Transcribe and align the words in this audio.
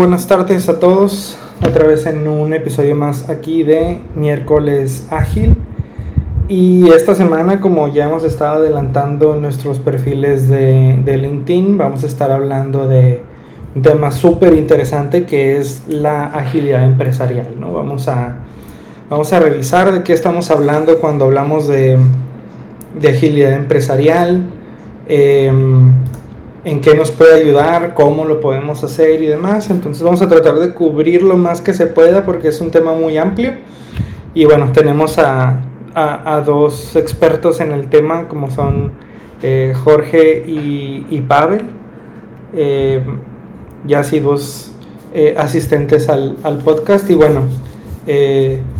buenas 0.00 0.26
tardes 0.26 0.66
a 0.70 0.78
todos. 0.78 1.36
Otra 1.62 1.86
vez 1.86 2.06
en 2.06 2.26
un 2.26 2.54
episodio 2.54 2.96
más 2.96 3.28
aquí 3.28 3.64
de 3.64 4.00
miércoles 4.14 5.06
ágil. 5.10 5.58
Y 6.48 6.88
esta 6.88 7.14
semana, 7.14 7.60
como 7.60 7.86
ya 7.88 8.06
hemos 8.06 8.24
estado 8.24 8.60
adelantando 8.60 9.36
nuestros 9.36 9.78
perfiles 9.78 10.48
de, 10.48 11.02
LinkedIn, 11.04 11.76
vamos 11.76 12.02
a 12.02 12.06
estar 12.06 12.30
hablando 12.30 12.88
de 12.88 13.22
un 13.74 13.82
tema 13.82 14.10
súper 14.10 14.54
interesante 14.54 15.26
que 15.26 15.58
es 15.58 15.82
la 15.86 16.28
agilidad 16.28 16.82
empresarial. 16.82 17.48
¿no? 17.58 17.74
Vamos, 17.74 18.08
a, 18.08 18.36
vamos 19.10 19.30
a 19.34 19.38
revisar 19.38 19.92
de 19.92 20.02
qué 20.02 20.14
estamos 20.14 20.50
hablando 20.50 20.98
cuando 20.98 21.26
hablamos 21.26 21.68
de, 21.68 21.98
de 22.98 23.08
agilidad 23.10 23.52
empresarial. 23.52 24.44
Eh, 25.08 25.52
en 26.64 26.80
qué 26.80 26.94
nos 26.94 27.10
puede 27.10 27.42
ayudar, 27.42 27.94
cómo 27.94 28.24
lo 28.24 28.40
podemos 28.40 28.82
hacer 28.84 29.22
y 29.22 29.26
demás. 29.26 29.70
Entonces 29.70 30.02
vamos 30.02 30.22
a 30.22 30.28
tratar 30.28 30.54
de 30.56 30.74
cubrir 30.74 31.22
lo 31.22 31.36
más 31.36 31.60
que 31.60 31.72
se 31.72 31.86
pueda 31.86 32.24
porque 32.24 32.48
es 32.48 32.60
un 32.60 32.70
tema 32.70 32.92
muy 32.92 33.16
amplio. 33.18 33.54
Y 34.34 34.44
bueno, 34.44 34.70
tenemos 34.72 35.18
a, 35.18 35.60
a, 35.94 36.40
dos 36.40 36.94
expertos 36.96 37.60
en 37.60 37.72
el 37.72 37.88
tema 37.88 38.28
como 38.28 38.50
son 38.50 38.92
eh, 39.42 39.74
Jorge 39.84 40.44
y, 40.46 41.20
Pavel, 41.26 41.62
eh, 42.54 43.02
ya 43.86 44.00
así 44.00 44.20
dos 44.20 44.72
eh, 45.14 45.34
asistentes 45.36 46.08
al, 46.08 46.36
al, 46.42 46.58
podcast. 46.58 47.08
Y 47.10 47.14
bueno, 47.14 47.42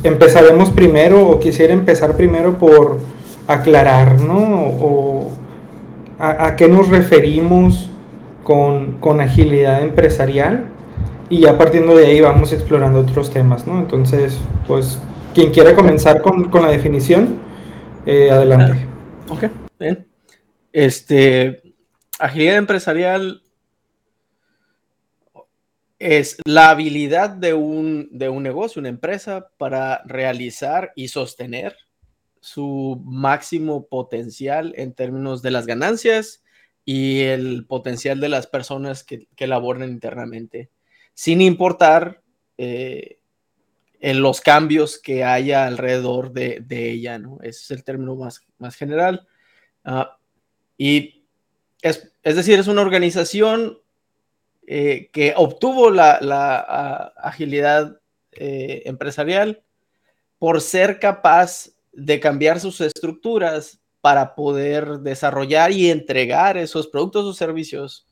empezaremos 0.02 0.70
primero 0.70 1.28
o 1.28 1.40
quisiera 1.40 1.72
empezar 1.72 2.16
primero 2.16 2.58
por 2.58 2.98
aclarar, 3.46 4.20
¿no? 4.20 5.29
A, 6.20 6.54
qué 6.56 6.68
nos 6.68 6.88
referimos 6.88 7.88
con, 8.44 9.20
agilidad 9.20 9.82
empresarial 9.82 10.66
y 11.28 11.40
ya 11.40 11.56
partiendo 11.56 11.96
de 11.96 12.06
ahí 12.06 12.20
vamos 12.20 12.52
explorando 12.52 13.00
otros 13.00 13.30
temas, 13.30 13.66
¿no? 13.66 13.78
Entonces, 13.78 14.38
pues, 14.66 14.98
quien 15.34 15.52
quiera 15.52 15.74
comenzar 15.74 16.20
con, 16.20 16.50
la 16.52 16.70
definición, 16.70 17.38
eh, 18.04 18.30
adelante. 18.30 18.86
Ah, 19.28 19.32
ok, 19.32 19.44
bien. 19.78 20.06
Este, 20.72 21.62
agilidad 22.18 22.56
empresarial 22.56 23.42
es 25.98 26.38
la 26.44 26.70
habilidad 26.70 27.30
de 27.30 27.54
un, 27.54 28.08
de 28.12 28.28
un 28.28 28.42
negocio, 28.42 28.80
una 28.80 28.88
empresa, 28.88 29.48
para 29.58 30.02
realizar 30.04 30.92
y 30.96 31.08
sostener 31.08 31.76
su 32.40 33.00
máximo 33.04 33.86
potencial 33.86 34.72
en 34.76 34.94
términos 34.94 35.42
de 35.42 35.50
las 35.50 35.66
ganancias 35.66 36.42
y 36.84 37.20
el 37.20 37.66
potencial 37.66 38.20
de 38.20 38.28
las 38.28 38.46
personas 38.46 39.04
que, 39.04 39.28
que 39.36 39.46
laboran 39.46 39.88
internamente, 39.90 40.70
sin 41.14 41.40
importar 41.42 42.22
eh, 42.56 43.20
en 44.00 44.22
los 44.22 44.40
cambios 44.40 44.98
que 44.98 45.24
haya 45.24 45.66
alrededor 45.66 46.32
de, 46.32 46.64
ella, 46.70 47.18
¿no? 47.18 47.38
Ese 47.42 47.60
es 47.62 47.70
el 47.70 47.84
término 47.84 48.16
más, 48.16 48.46
más 48.58 48.74
general. 48.74 49.26
Ah, 49.84 50.18
y 50.78 51.26
es, 51.82 52.12
decir, 52.22 52.58
es 52.58 52.66
una 52.66 52.80
organización 52.80 53.78
eh, 54.66 55.10
que 55.12 55.34
obtuvo 55.36 55.90
la, 55.90 56.18
ah, 56.22 57.12
agilidad 57.16 58.00
eh, 58.32 58.82
empresarial 58.86 59.62
por 60.38 60.62
ser 60.62 60.98
capaz 60.98 61.70
de 61.92 62.20
cambiar 62.20 62.60
sus 62.60 62.80
estructuras 62.80 63.80
para 64.00 64.34
poder 64.34 65.00
desarrollar 65.00 65.72
y 65.72 65.90
entregar 65.90 66.56
esos 66.56 66.88
productos 66.88 67.24
o 67.24 67.34
servicios 67.34 68.06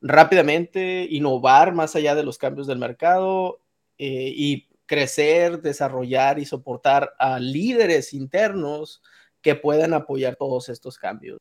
rápidamente, 0.00 1.06
innovar 1.08 1.72
más 1.72 1.94
allá 1.96 2.14
de 2.14 2.24
los 2.24 2.36
cambios 2.36 2.66
del 2.66 2.78
mercado 2.78 3.60
eh, 3.98 4.32
y 4.34 4.68
crecer, 4.84 5.62
desarrollar 5.62 6.38
y 6.38 6.44
soportar 6.44 7.14
a 7.18 7.38
líderes 7.38 8.12
internos 8.12 9.02
que 9.40 9.54
puedan 9.54 9.94
apoyar 9.94 10.36
todos 10.36 10.68
estos 10.68 10.98
cambios. 10.98 11.38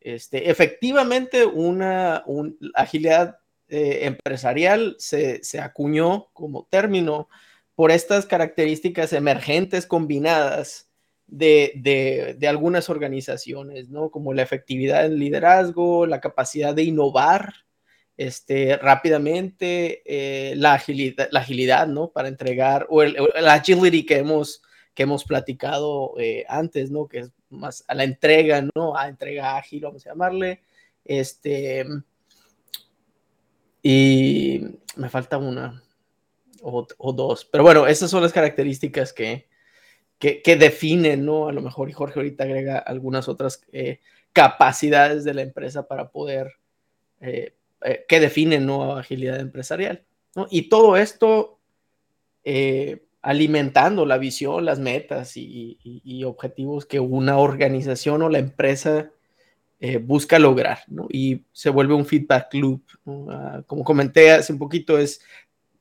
Este, 0.00 0.50
efectivamente, 0.50 1.44
una, 1.44 2.24
agilidad 2.74 3.38
eh, 3.68 4.00
empresarial 4.06 4.96
se, 4.98 5.44
se, 5.44 5.60
acuñó 5.60 6.28
como 6.32 6.66
término 6.70 7.28
por 7.80 7.92
estas 7.92 8.26
características 8.26 9.14
emergentes 9.14 9.86
combinadas 9.86 10.90
de, 11.26 12.36
algunas 12.46 12.90
organizaciones, 12.90 13.88
¿no? 13.88 14.10
Como 14.10 14.34
la 14.34 14.42
efectividad 14.42 15.04
del 15.04 15.18
liderazgo, 15.18 16.04
la 16.04 16.20
capacidad 16.20 16.74
de 16.74 16.82
innovar 16.82 17.54
este, 18.18 18.76
rápidamente, 18.76 20.02
eh, 20.04 20.56
la, 20.56 20.74
agilidad, 20.74 21.28
la 21.32 21.40
agilidad, 21.40 21.86
¿no? 21.86 22.08
Para 22.10 22.28
entregar, 22.28 22.86
o 22.90 23.02
el, 23.02 23.16
agility 23.48 24.04
que 24.04 24.18
hemos, 24.18 24.60
que 24.92 25.04
hemos 25.04 25.24
platicado 25.24 26.12
eh, 26.18 26.44
antes, 26.50 26.90
¿no? 26.90 27.08
Que 27.08 27.20
es 27.20 27.32
más 27.48 27.82
a 27.88 27.94
la 27.94 28.04
entrega, 28.04 28.62
¿no? 28.74 28.94
A 28.94 29.08
entrega 29.08 29.56
ágil, 29.56 29.84
vamos 29.84 30.06
a 30.06 30.10
llamarle. 30.10 30.60
Este, 31.02 31.86
y 33.82 34.66
me 34.96 35.08
falta 35.08 35.38
una 35.38 35.82
o, 36.60 37.12
dos. 37.12 37.44
Pero 37.44 37.64
bueno, 37.64 37.86
esas 37.86 38.10
son 38.10 38.22
las 38.22 38.32
características 38.32 39.12
que, 39.12 39.48
que, 40.18 40.56
definen, 40.56 41.24
¿no? 41.24 41.48
A 41.48 41.52
lo 41.52 41.62
mejor, 41.62 41.88
y 41.88 41.92
Jorge 41.92 42.20
ahorita 42.20 42.44
agrega 42.44 42.78
algunas 42.78 43.28
otras 43.28 43.62
eh, 43.72 44.00
capacidades 44.32 45.24
de 45.24 45.34
la 45.34 45.42
empresa 45.42 45.88
para 45.88 46.10
poder, 46.10 46.52
eh, 47.20 47.54
eh, 47.82 48.04
que 48.08 48.20
definen, 48.20 48.66
¿no? 48.66 48.96
Agilidad 48.96 49.40
empresarial, 49.40 50.04
¿no? 50.34 50.46
Y 50.50 50.68
todo 50.68 50.96
esto 50.96 51.56
alimentando 53.22 54.06
la 54.06 54.16
visión, 54.16 54.64
las 54.64 54.78
metas 54.78 55.36
y, 55.36 56.24
objetivos 56.24 56.86
que 56.86 57.00
una 57.00 57.38
organización 57.38 58.22
o 58.22 58.28
la 58.28 58.38
empresa 58.38 59.10
busca 60.02 60.38
lograr, 60.38 60.80
¿no? 60.88 61.06
Y 61.10 61.44
se 61.52 61.70
vuelve 61.70 61.94
un 61.94 62.06
feedback 62.06 62.52
loop. 62.54 62.82
Ah, 63.30 63.62
como 63.66 63.84
comenté 63.84 64.30
hace 64.32 64.52
un 64.52 64.58
poquito, 64.58 64.98
es 64.98 65.22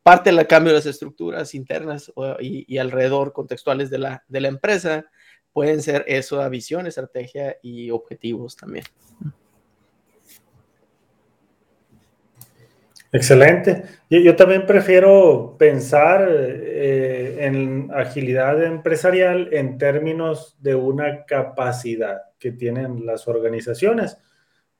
parte 0.09 0.31
del 0.31 0.47
cambio 0.47 0.73
de 0.73 0.79
las 0.79 0.87
estructuras 0.87 1.53
internas 1.53 2.11
y, 2.39 2.79
alrededor 2.79 3.31
contextuales 3.31 3.91
de 3.91 3.99
la, 3.99 4.23
de 4.27 4.41
la 4.41 4.47
empresa 4.47 5.05
pueden 5.53 5.83
ser 5.83 6.03
eso, 6.07 6.49
visión, 6.49 6.87
estrategia 6.87 7.57
y 7.61 7.91
objetivos 7.91 8.57
también. 8.57 8.85
Excelente. 13.11 13.83
Yo, 14.09 14.35
también 14.35 14.65
prefiero 14.65 15.55
pensar 15.59 16.27
eh, 16.27 17.37
en 17.41 17.91
agilidad 17.93 18.63
empresarial 18.63 19.49
en 19.51 19.77
términos 19.77 20.57
de 20.59 20.73
una 20.73 21.23
capacidad 21.25 22.21
que 22.39 22.51
tienen 22.51 23.05
las 23.05 23.27
organizaciones. 23.27 24.17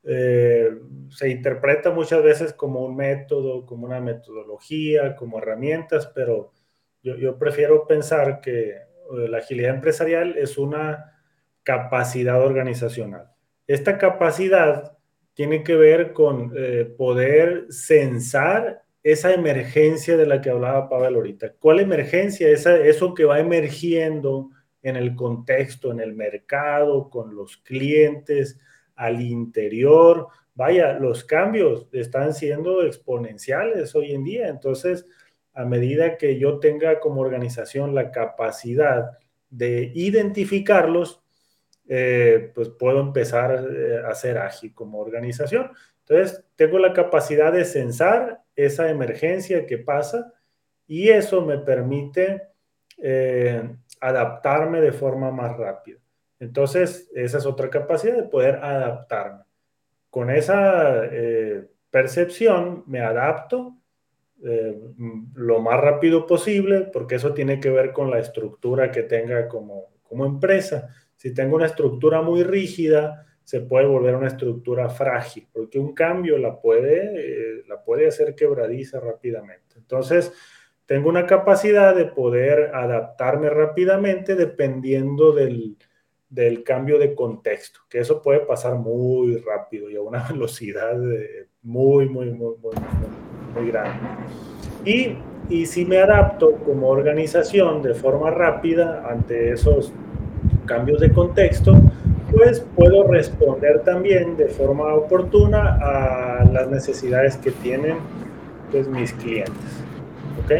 Eh, 0.03 0.69
se 1.09 1.29
interpreta 1.29 1.91
muchas 1.91 2.23
veces 2.23 2.53
como 2.53 2.85
un 2.85 2.95
método, 2.95 3.65
como 3.65 3.85
una 3.85 3.99
metodología, 3.99 5.15
como 5.15 5.39
herramientas, 5.39 6.07
pero 6.15 6.53
yo, 7.01 7.37
prefiero 7.37 7.87
pensar 7.87 8.41
que 8.41 8.69
eh, 8.69 8.81
la 9.29 9.39
agilidad 9.39 9.75
empresarial 9.75 10.37
es 10.37 10.57
una 10.57 11.19
capacidad 11.63 12.41
organizacional. 12.41 13.31
Esta 13.67 13.97
capacidad 13.97 14.97
tiene 15.33 15.63
que 15.63 15.75
ver 15.75 16.13
con 16.13 16.53
eh, 16.55 16.85
poder 16.97 17.67
censar 17.69 18.83
esa 19.03 19.33
emergencia 19.33 20.17
de 20.17 20.25
la 20.25 20.41
que 20.41 20.49
hablaba 20.49 20.89
Pavel 20.89 21.15
ahorita. 21.15 21.53
¿Cuál 21.59 21.79
emergencia? 21.79 22.49
Esa, 22.49 22.77
eso 22.77 23.13
que 23.13 23.25
va 23.25 23.39
emergiendo 23.39 24.49
en 24.81 24.95
el 24.95 25.15
contexto, 25.15 25.91
en 25.91 25.99
el 26.01 26.13
mercado, 26.13 27.09
con 27.09 27.35
los 27.35 27.57
clientes, 27.57 28.59
al 28.99 29.21
interior. 29.21 30.27
Vaya, 30.55 30.99
los 30.99 31.23
cambios 31.23 31.87
están 31.93 32.33
siendo 32.33 32.83
exponenciales 32.83 33.95
hoy 33.95 34.11
en 34.11 34.25
día. 34.25 34.49
Entonces, 34.49 35.05
a 35.53 35.63
medida 35.63 36.17
que 36.17 36.37
yo 36.37 36.59
tenga 36.59 36.99
como 36.99 37.21
organización 37.21 37.95
la 37.95 38.11
capacidad 38.11 39.11
de 39.49 39.93
identificarlos, 39.95 41.21
eh, 41.87 42.51
pues 42.53 42.69
puedo 42.69 42.99
empezar 42.99 43.65
eh, 43.71 44.01
a 44.05 44.13
ser 44.15 44.37
ágil 44.37 44.73
como 44.73 44.99
organización. 44.99 45.71
Entonces, 46.05 46.43
tengo 46.57 46.77
la 46.77 46.91
capacidad 46.91 47.53
de 47.53 47.63
censar 47.63 48.41
esa 48.53 48.89
emergencia 48.89 49.65
que 49.65 49.77
pasa 49.77 50.33
y 50.87 51.07
eso 51.07 51.41
me 51.45 51.57
permite 51.59 52.41
eh, 52.97 53.63
adaptarme 54.01 54.81
de 54.81 54.91
forma 54.91 55.31
más 55.31 55.55
rápida. 55.55 55.99
Entonces, 56.39 57.09
esa 57.13 57.37
es 57.37 57.45
otra 57.45 57.69
capacidad 57.69 58.15
de 58.15 58.23
poder 58.23 58.55
adaptarme. 58.55 59.43
Con 60.09 60.29
esa 60.29 61.03
percepción 61.91 62.83
me 62.87 63.01
adapto 63.01 63.75
lo 65.33 65.59
más 65.59 65.79
rápido 65.81 66.25
posible 66.25 66.89
porque 66.93 67.15
eso 67.15 67.33
tiene 67.33 67.59
que 67.59 67.69
ver 67.69 67.91
con 67.91 68.09
la 68.09 68.19
estructura 68.19 68.89
que 68.89 69.03
tenga 69.03 69.47
como, 69.47 69.87
como 70.01 70.25
empresa. 70.25 70.89
Si 71.15 71.33
tengo 71.33 71.57
una 71.57 71.65
estructura 71.65 72.21
muy 72.21 72.43
rígida, 72.43 73.27
se 73.43 73.61
puede 73.61 73.87
volver 73.87 74.15
una 74.15 74.27
estructura 74.27 74.89
frágil, 74.89 75.47
porque 75.51 75.79
un 75.79 75.95
cambio 75.95 76.37
la 76.37 76.61
puede, 76.61 77.15
eh, 77.15 77.63
la 77.67 77.83
puede 77.83 78.07
hacer 78.07 78.35
quebradiza 78.35 78.99
rápidamente. 78.99 79.75
Entonces, 79.75 80.31
tengo 80.85 81.09
una 81.09 81.25
capacidad 81.25 81.95
de 81.95 82.05
poder 82.05 82.71
adaptarme 82.75 83.49
rápidamente 83.49 84.35
dependiendo 84.35 85.31
del, 85.31 85.77
del 86.29 86.63
cambio 86.63 86.99
de 86.99 87.15
contexto, 87.15 87.79
que 87.89 87.99
eso 87.99 88.21
puede 88.21 88.41
pasar 88.41 88.75
muy 88.75 89.37
rápido 89.37 89.89
y 89.89 89.95
a 89.95 90.01
una 90.01 90.23
velocidad 90.29 90.95
muy, 91.61 92.07
muy, 92.07 92.27
muy, 92.31 92.55
muy, 92.61 92.75
muy 93.55 93.71
grande. 93.71 93.99
Y, 94.85 95.17
y 95.49 95.65
si 95.65 95.85
me 95.85 95.97
adapto 95.97 96.53
como 96.65 96.89
organización 96.89 97.81
de 97.81 97.93
forma 97.93 98.31
rápida 98.31 99.05
ante 99.09 99.51
esos 99.51 99.91
cambios 100.65 100.99
de 100.99 101.11
contexto, 101.11 101.73
pues 102.31 102.63
puedo 102.75 103.07
responder 103.07 103.81
también 103.81 104.37
de 104.37 104.47
forma 104.47 104.93
oportuna 104.93 105.79
a 105.81 106.45
las 106.45 106.69
necesidades 106.69 107.37
que 107.37 107.51
tienen 107.51 107.97
pues, 108.71 108.87
mis 108.87 109.11
clientes. 109.13 109.55
¿Ok? 110.43 110.51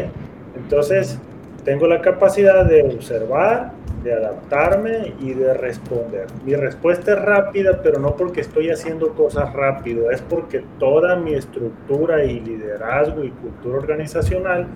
Entonces, 0.56 1.18
tengo 1.64 1.86
la 1.86 2.00
capacidad 2.00 2.64
de 2.64 2.82
observar, 2.82 3.72
de 4.02 4.12
adaptarme 4.12 5.14
y 5.20 5.34
de 5.34 5.54
responder. 5.54 6.26
Mi 6.44 6.54
respuesta 6.54 7.12
es 7.12 7.20
rápida, 7.20 7.80
pero 7.82 7.98
no 7.98 8.16
porque 8.16 8.40
estoy 8.40 8.70
haciendo 8.70 9.14
cosas 9.14 9.52
rápido, 9.52 10.10
es 10.10 10.22
porque 10.22 10.64
toda 10.78 11.16
mi 11.16 11.34
estructura 11.34 12.24
y 12.24 12.40
liderazgo 12.40 13.24
y 13.24 13.30
cultura 13.30 13.78
organizacional 13.78 14.66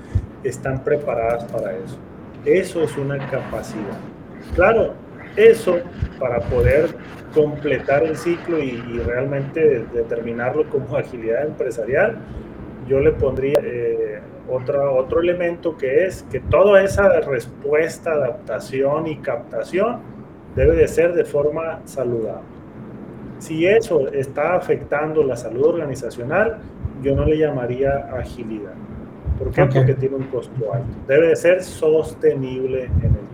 están 0.43 0.85
preparadas 0.85 1.45
para 1.45 1.73
eso. 1.73 1.97
Eso 2.45 2.83
es 2.83 2.97
una 2.99 3.19
capacidad. 3.31 3.99
Claro, 4.55 4.93
eso 5.37 5.79
para 6.19 6.41
poder 6.41 6.95
completar 7.33 8.05
el 8.05 8.17
ciclo 8.17 8.59
y, 8.63 8.77
realmente 9.05 9.85
determinarlo 9.93 10.69
como 10.71 10.97
agilidad 10.97 11.47
empresarial, 11.47 12.19
yo 12.89 13.01
le 13.01 13.13
pondría 13.13 13.55
eh, 13.63 14.21
otro, 14.49 14.97
otro 14.97 15.21
elemento 15.21 15.77
que 15.77 16.07
es 16.07 16.25
que 16.31 16.41
toda 16.41 16.83
esa 16.83 17.21
respuesta, 17.21 18.13
adaptación 18.13 19.07
y 19.07 19.17
captación 19.17 19.99
debe 20.55 20.77
de 20.77 20.89
ser 20.89 21.15
de 21.15 21.25
forma 21.25 21.81
saludable. 21.85 22.55
Si 23.39 23.67
eso 23.67 24.09
está 24.09 24.55
afectando 24.55 25.23
la 25.23 25.37
salud 25.37 25.67
organizacional, 25.67 26.59
yo 27.03 27.15
no 27.15 27.25
le 27.25 27.37
llamaría 27.37 28.09
agilidad. 28.17 28.73
¿Por 29.39 29.51
qué? 29.51 29.65
Porque 29.65 29.95
tiene 29.95 30.17
un 30.17 30.25
costo 30.25 30.73
alto. 30.73 30.89
Debe 31.09 31.29
de 31.29 31.37
ser 31.37 31.63
sostenible 31.63 32.85
en 32.85 33.17
el 33.17 33.25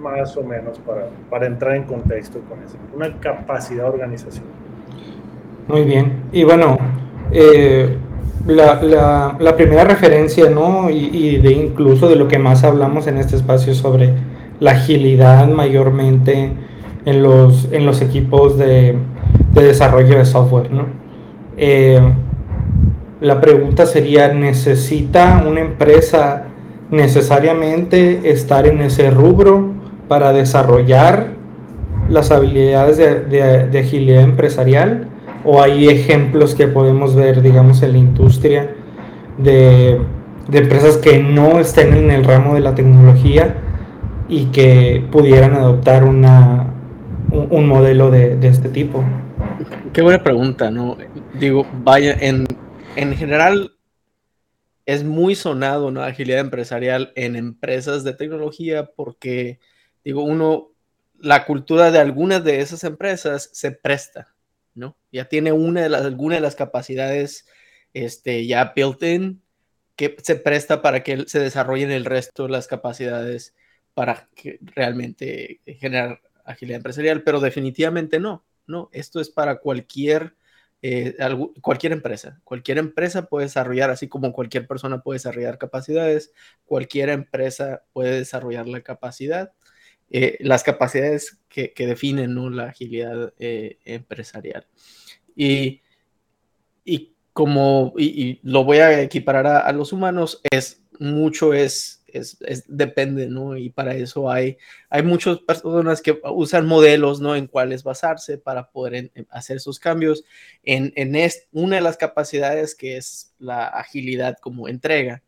más 0.00 0.36
o 0.36 0.42
menos 0.42 0.78
para, 0.80 1.08
para 1.30 1.46
entrar 1.46 1.76
en 1.76 1.84
contexto 1.84 2.40
con 2.48 2.62
eso. 2.62 2.76
Una 2.94 3.18
capacidad 3.18 3.88
organizacional. 3.88 4.52
Muy 5.68 5.84
bien. 5.84 6.22
Y 6.32 6.44
bueno, 6.44 6.78
eh, 7.32 7.96
la, 8.46 9.36
la, 9.38 9.56
primera 9.56 9.84
referencia, 9.84 10.50
¿no? 10.50 10.90
Y, 10.90 11.38
de 11.38 11.52
incluso 11.52 12.08
de 12.08 12.16
lo 12.16 12.28
que 12.28 12.38
más 12.38 12.64
hablamos 12.64 13.06
en 13.06 13.18
este 13.18 13.36
espacio 13.36 13.74
sobre 13.74 14.12
la 14.60 14.72
agilidad 14.72 15.48
mayormente 15.48 16.52
en 17.04 17.22
los, 17.22 17.68
en 17.72 17.86
los 17.86 18.02
equipos 18.02 18.58
de, 18.58 18.96
de 19.52 19.62
desarrollo 19.62 20.18
de 20.18 20.24
software, 20.24 20.70
¿no? 20.70 20.86
Eh, 21.56 22.00
la 23.20 23.40
pregunta 23.40 23.86
sería, 23.86 24.28
¿necesita 24.28 25.42
una 25.46 25.60
empresa 25.60 26.44
necesariamente 26.90 28.30
estar 28.30 28.66
en 28.66 28.80
ese 28.80 29.10
rubro 29.10 29.72
para 30.08 30.32
desarrollar 30.32 31.30
las 32.08 32.30
habilidades 32.30 32.98
de, 32.98 33.78
agilidad 33.78 34.22
empresarial 34.22 35.08
o 35.46 35.62
hay 35.62 35.88
ejemplos 35.88 36.56
que 36.56 36.66
podemos 36.66 37.14
ver, 37.14 37.40
digamos, 37.40 37.80
en 37.82 37.92
la 37.92 37.98
industria 37.98 38.74
de, 39.38 40.00
empresas 40.52 40.96
que 40.96 41.22
no 41.22 41.60
estén 41.60 41.94
en 41.94 42.10
el 42.10 42.24
ramo 42.24 42.54
de 42.54 42.60
la 42.60 42.74
tecnología 42.74 43.56
y 44.28 44.46
que 44.46 45.06
pudieran 45.12 45.54
adoptar 45.54 46.02
una, 46.02 46.74
un, 47.30 47.68
modelo 47.68 48.10
de, 48.10 48.38
este 48.42 48.68
tipo? 48.68 49.04
Qué 49.92 50.02
buena 50.02 50.22
pregunta, 50.22 50.70
¿no? 50.70 50.96
Digo, 51.38 51.64
vaya, 51.84 52.16
en, 52.20 52.46
en 52.96 53.16
general 53.16 53.72
es 54.84 55.04
muy 55.04 55.36
sonado, 55.36 55.92
¿no? 55.92 56.02
Agilidad 56.02 56.40
empresarial 56.40 57.12
en 57.14 57.36
empresas 57.36 58.02
de 58.02 58.14
tecnología 58.14 58.90
porque, 58.96 59.60
digo, 60.04 60.24
uno, 60.24 60.72
la 61.20 61.46
cultura 61.46 61.92
de 61.92 62.00
algunas 62.00 62.42
de 62.42 62.60
esas 62.60 62.82
empresas 62.82 63.48
se 63.52 63.70
presta. 63.70 64.35
Ya 65.16 65.28
tiene 65.28 65.52
una 65.52 65.82
de 65.82 65.88
las, 65.88 66.02
alguna 66.02 66.36
de 66.36 66.40
las 66.40 66.54
capacidades 66.54 67.46
este, 67.94 68.46
ya 68.46 68.72
built-in 68.76 69.42
que 69.96 70.16
se 70.22 70.36
presta 70.36 70.82
para 70.82 71.02
que 71.02 71.24
se 71.26 71.40
desarrollen 71.40 71.90
el 71.90 72.04
resto 72.04 72.44
de 72.44 72.50
las 72.50 72.66
capacidades 72.66 73.54
para 73.94 74.28
realmente 74.60 75.62
generar 75.66 76.20
agilidad 76.44 76.76
empresarial, 76.76 77.22
pero 77.22 77.40
definitivamente 77.40 78.20
no, 78.20 78.44
¿no? 78.66 78.90
Esto 78.92 79.20
es 79.20 79.30
para 79.30 79.58
cualquier 79.58 80.34
eh, 80.82 81.16
cualquier 81.62 81.92
empresa. 81.92 82.40
Cualquier 82.44 82.78
empresa 82.78 83.26
puede 83.26 83.46
desarrollar, 83.46 83.90
así 83.90 84.08
como 84.08 84.32
cualquier 84.32 84.66
persona 84.66 85.02
puede 85.02 85.16
desarrollar 85.16 85.58
capacidades, 85.58 86.32
cualquier 86.64 87.08
empresa 87.08 87.84
puede 87.92 88.18
desarrollar 88.18 88.68
la 88.68 88.82
capacidad, 88.82 89.52
eh, 90.10 90.36
las 90.40 90.62
capacidades 90.62 91.40
que, 91.48 91.72
definen 91.76 92.34
la 92.56 92.66
agilidad 92.68 93.32
eh, 93.38 93.78
empresarial. 93.84 94.66
Y, 95.36 95.82
como, 97.32 97.92
y, 97.98 98.40
lo 98.42 98.64
voy 98.64 98.78
a 98.78 99.02
equiparar 99.02 99.46
a, 99.46 99.58
a 99.58 99.72
los 99.72 99.92
humanos, 99.92 100.40
es 100.50 100.82
mucho 100.98 101.52
es 101.52 101.96
es, 102.16 102.64
depende, 102.68 103.28
¿no? 103.28 103.56
Y 103.56 103.70
para 103.70 103.94
eso 103.94 104.30
hay, 104.30 104.58
hay 104.88 105.02
muchas 105.02 105.38
personas 105.38 106.00
que 106.00 106.18
usan 106.24 106.66
modelos, 106.66 107.20
¿no? 107.20 107.36
En 107.36 107.46
cuáles 107.46 107.82
basarse 107.82 108.38
para 108.38 108.70
poder 108.70 109.10
hacer 109.30 109.58
esos 109.58 109.78
cambios. 109.78 110.24
En, 110.62 110.92
en 110.96 111.30
una 111.52 111.76
de 111.76 111.82
las 111.82 111.96
capacidades 111.96 112.74
que 112.74 112.96
es 112.96 113.34
la 113.38 113.66
agilidad 113.66 114.36
como 114.40 114.68
entrega, 114.68 115.22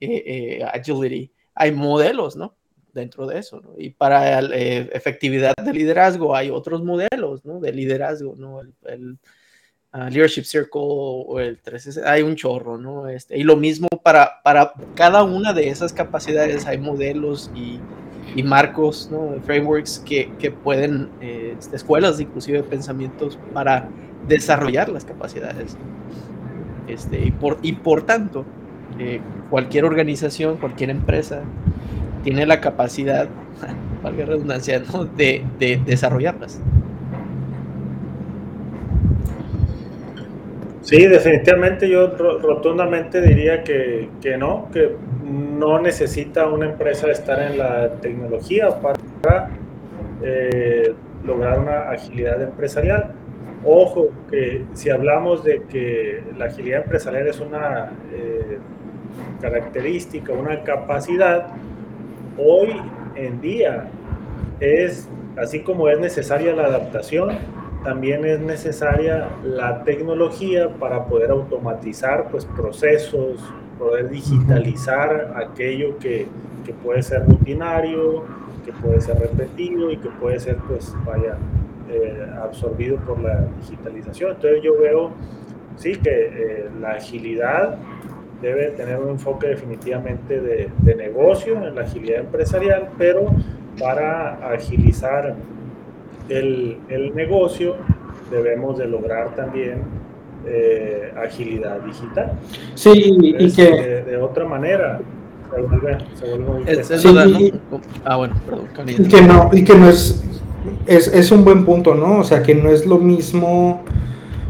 eh, 0.00 0.58
eh, 0.60 0.64
agility, 0.64 1.32
hay 1.54 1.72
modelos, 1.72 2.36
¿no? 2.36 2.56
Dentro 2.92 3.26
de 3.26 3.38
eso, 3.38 3.60
¿no? 3.60 3.74
Y 3.78 3.90
para 3.90 4.40
eh, 4.40 4.90
efectividad 4.92 5.54
de 5.56 5.72
liderazgo 5.72 6.36
hay 6.36 6.50
otros 6.50 6.82
modelos, 6.82 7.44
¿no? 7.44 7.60
De 7.60 7.72
liderazgo, 7.72 8.34
¿no? 8.36 8.60
el 8.60 9.18
Leadership 9.94 10.44
Circle 10.44 10.80
o 10.80 11.38
el 11.38 11.58
360, 11.58 12.10
hay 12.10 12.22
un 12.22 12.34
chorro, 12.34 12.78
¿no? 12.78 13.08
Este, 13.08 13.36
y 13.36 13.42
lo 13.42 13.56
mismo 13.56 13.88
para, 14.02 14.42
para 14.42 14.72
cada 14.94 15.22
una 15.22 15.52
de 15.52 15.68
esas 15.68 15.92
capacidades 15.92 16.66
hay 16.66 16.78
modelos 16.78 17.50
y, 17.54 17.78
y 18.34 18.42
marcos, 18.42 19.10
¿no? 19.12 19.34
Frameworks 19.44 19.98
que, 19.98 20.32
que 20.38 20.50
pueden, 20.50 21.10
eh, 21.20 21.54
este, 21.58 21.76
escuelas 21.76 22.18
inclusive 22.20 22.58
de 22.58 22.64
pensamientos 22.64 23.38
para 23.52 23.88
desarrollar 24.26 24.88
las 24.88 25.04
capacidades. 25.04 25.76
Este, 26.88 27.26
y, 27.26 27.30
por, 27.30 27.58
y 27.62 27.72
por 27.74 28.06
tanto, 28.06 28.46
eh, 28.98 29.20
cualquier 29.50 29.84
organización, 29.84 30.56
cualquier 30.56 30.88
empresa 30.88 31.42
tiene 32.24 32.46
la 32.46 32.62
capacidad, 32.62 33.28
valga 34.02 34.24
redundancia, 34.24 34.82
¿no? 34.92 35.04
de, 35.04 35.44
de 35.58 35.80
desarrollarlas. 35.84 36.60
Sí, 40.82 41.06
definitivamente 41.06 41.88
yo 41.88 42.08
rotundamente 42.08 43.20
diría 43.20 43.62
que, 43.62 44.08
que, 44.20 44.36
no, 44.36 44.68
que 44.72 44.96
no 45.22 45.80
necesita 45.80 46.48
una 46.48 46.66
empresa 46.66 47.08
estar 47.08 47.40
en 47.40 47.56
la 47.56 47.92
tecnología 48.00 48.68
para 48.80 49.48
eh, 50.22 50.92
lograr 51.24 51.60
una 51.60 51.90
agilidad 51.90 52.42
empresarial. 52.42 53.12
Ojo, 53.64 54.10
que 54.28 54.64
si 54.74 54.90
hablamos 54.90 55.44
de 55.44 55.62
que 55.62 56.20
la 56.36 56.46
agilidad 56.46 56.82
empresarial 56.82 57.28
es 57.28 57.38
una 57.38 57.92
eh, 58.12 58.58
característica, 59.40 60.32
una 60.32 60.64
capacidad, 60.64 61.46
hoy 62.36 62.70
en 63.14 63.40
día 63.40 63.88
es, 64.58 65.08
así 65.36 65.60
como 65.60 65.88
es 65.88 66.00
necesaria 66.00 66.52
la 66.56 66.64
adaptación, 66.64 67.38
también 67.84 68.24
es 68.24 68.40
necesaria 68.40 69.28
la 69.44 69.82
tecnología 69.84 70.68
para 70.78 71.04
poder 71.06 71.30
automatizar 71.30 72.28
pues, 72.30 72.44
procesos, 72.44 73.40
poder 73.78 74.08
digitalizar 74.10 75.34
aquello 75.36 75.98
que, 75.98 76.26
que 76.64 76.72
puede 76.72 77.02
ser 77.02 77.26
rutinario, 77.26 78.24
que 78.64 78.72
puede 78.72 79.00
ser 79.00 79.18
repetido 79.18 79.90
y 79.90 79.96
que 79.96 80.08
puede 80.08 80.38
ser, 80.38 80.56
pues, 80.68 80.94
vaya, 81.04 81.36
eh, 81.90 82.26
absorbido 82.42 82.96
por 82.98 83.20
la 83.20 83.46
digitalización. 83.60 84.32
Entonces 84.32 84.62
yo 84.62 84.78
veo, 84.80 85.10
sí, 85.76 85.96
que 85.96 86.10
eh, 86.10 86.70
la 86.80 86.92
agilidad 86.92 87.76
debe 88.40 88.68
tener 88.70 88.98
un 88.98 89.10
enfoque 89.10 89.48
definitivamente 89.48 90.40
de, 90.40 90.70
de, 90.78 90.94
negocio, 90.94 91.54
en 91.66 91.74
la 91.74 91.82
agilidad 91.82 92.20
empresarial, 92.20 92.88
pero 92.98 93.26
para 93.78 94.52
agilizar 94.52 95.36
el, 96.28 96.78
el 96.88 97.14
negocio 97.14 97.76
debemos 98.30 98.78
de 98.78 98.86
lograr 98.86 99.34
también 99.36 99.82
eh, 100.46 101.12
agilidad 101.22 101.80
digital. 101.80 102.32
Sí, 102.74 103.16
y 103.20 103.52
que... 103.52 103.64
De, 103.64 104.02
de, 104.04 104.16
otra 104.16 104.44
manera, 104.46 105.00
se 105.54 105.60
vuelve, 105.60 105.98
se 106.14 106.28
vuelve 106.28 106.44
muy 106.52 106.62
Es, 106.66 106.90
es 106.90 107.02
Sí, 107.02 107.08
verdad, 107.08 107.26
¿no? 107.26 107.40
y- 107.40 107.52
Ah, 108.04 108.16
bueno, 108.16 108.34
perdón. 108.46 108.66
Y 108.88 109.08
que 109.08 109.22
no, 109.22 109.50
y 109.52 109.64
que 109.64 109.74
no 109.74 109.88
es, 109.88 110.24
es, 110.86 111.08
es 111.08 111.30
un 111.30 111.44
buen 111.44 111.64
punto, 111.64 111.94
¿no? 111.94 112.18
O 112.20 112.24
sea, 112.24 112.42
que 112.42 112.54
no 112.54 112.70
es 112.70 112.86
lo 112.86 112.98
mismo 112.98 113.82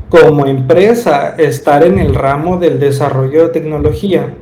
como 0.08 0.46
empresa 0.46 1.34
estar 1.36 1.82
en 1.84 1.98
el 1.98 2.14
ramo 2.14 2.58
del 2.58 2.78
desarrollo 2.78 3.44
de 3.44 3.48
tecnología, 3.48 4.34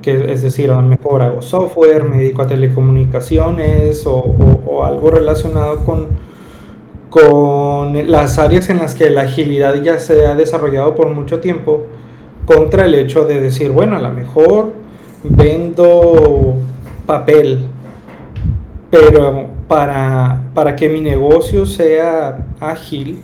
que 0.00 0.32
es 0.32 0.42
decir, 0.42 0.70
a 0.70 0.80
lo 0.80 0.82
mejor 0.88 1.22
hago 1.22 1.42
software, 1.42 2.04
me 2.04 2.18
dedico 2.18 2.42
a 2.42 2.46
telecomunicaciones 2.46 4.06
o, 4.06 4.14
o- 4.16 4.62
o 4.66 4.84
algo 4.84 5.10
relacionado 5.10 5.84
con, 5.84 6.06
con 7.10 8.10
las 8.10 8.38
áreas 8.38 8.68
en 8.70 8.78
las 8.78 8.94
que 8.94 9.10
la 9.10 9.22
agilidad 9.22 9.82
ya 9.82 9.98
se 9.98 10.26
ha 10.26 10.34
desarrollado 10.34 10.94
por 10.94 11.08
mucho 11.10 11.40
tiempo, 11.40 11.86
contra 12.44 12.84
el 12.86 12.94
hecho 12.94 13.24
de 13.24 13.40
decir, 13.40 13.70
bueno, 13.70 13.96
a 13.96 14.00
lo 14.00 14.10
mejor 14.10 14.72
vendo 15.22 16.56
papel, 17.06 17.66
pero 18.90 19.46
para, 19.68 20.42
para 20.54 20.74
que 20.76 20.88
mi 20.88 21.00
negocio 21.00 21.66
sea 21.66 22.46
ágil, 22.60 23.20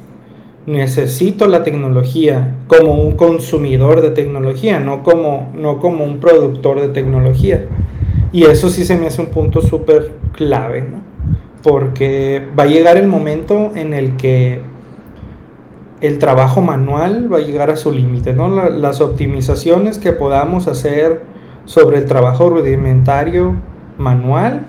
necesito 0.66 1.46
la 1.46 1.62
tecnología 1.62 2.56
como 2.66 2.94
un 2.94 3.12
consumidor 3.12 4.00
de 4.00 4.10
tecnología, 4.10 4.80
no 4.80 5.02
como, 5.02 5.50
no 5.54 5.78
como 5.78 6.04
un 6.04 6.20
productor 6.20 6.80
de 6.80 6.88
tecnología. 6.88 7.66
Y 8.32 8.44
eso 8.44 8.68
sí 8.68 8.84
se 8.84 8.96
me 8.96 9.06
hace 9.06 9.20
un 9.20 9.28
punto 9.28 9.60
súper 9.60 10.12
clave, 10.32 10.82
¿no? 10.82 11.13
Porque 11.64 12.46
va 12.56 12.62
a 12.64 12.66
llegar 12.66 12.96
el 12.98 13.08
momento 13.08 13.72
en 13.74 13.92
el 13.94 14.16
que 14.16 14.60
el 16.00 16.18
trabajo 16.18 16.60
manual 16.60 17.32
va 17.32 17.38
a 17.38 17.40
llegar 17.40 17.70
a 17.70 17.76
su 17.76 17.90
límite, 17.90 18.34
¿no? 18.34 18.48
La- 18.48 18.68
las 18.68 19.00
optimizaciones 19.00 19.98
que 19.98 20.12
podamos 20.12 20.68
hacer 20.68 21.22
sobre 21.64 21.96
el 21.98 22.04
trabajo 22.04 22.50
rudimentario 22.50 23.54
manual 23.96 24.66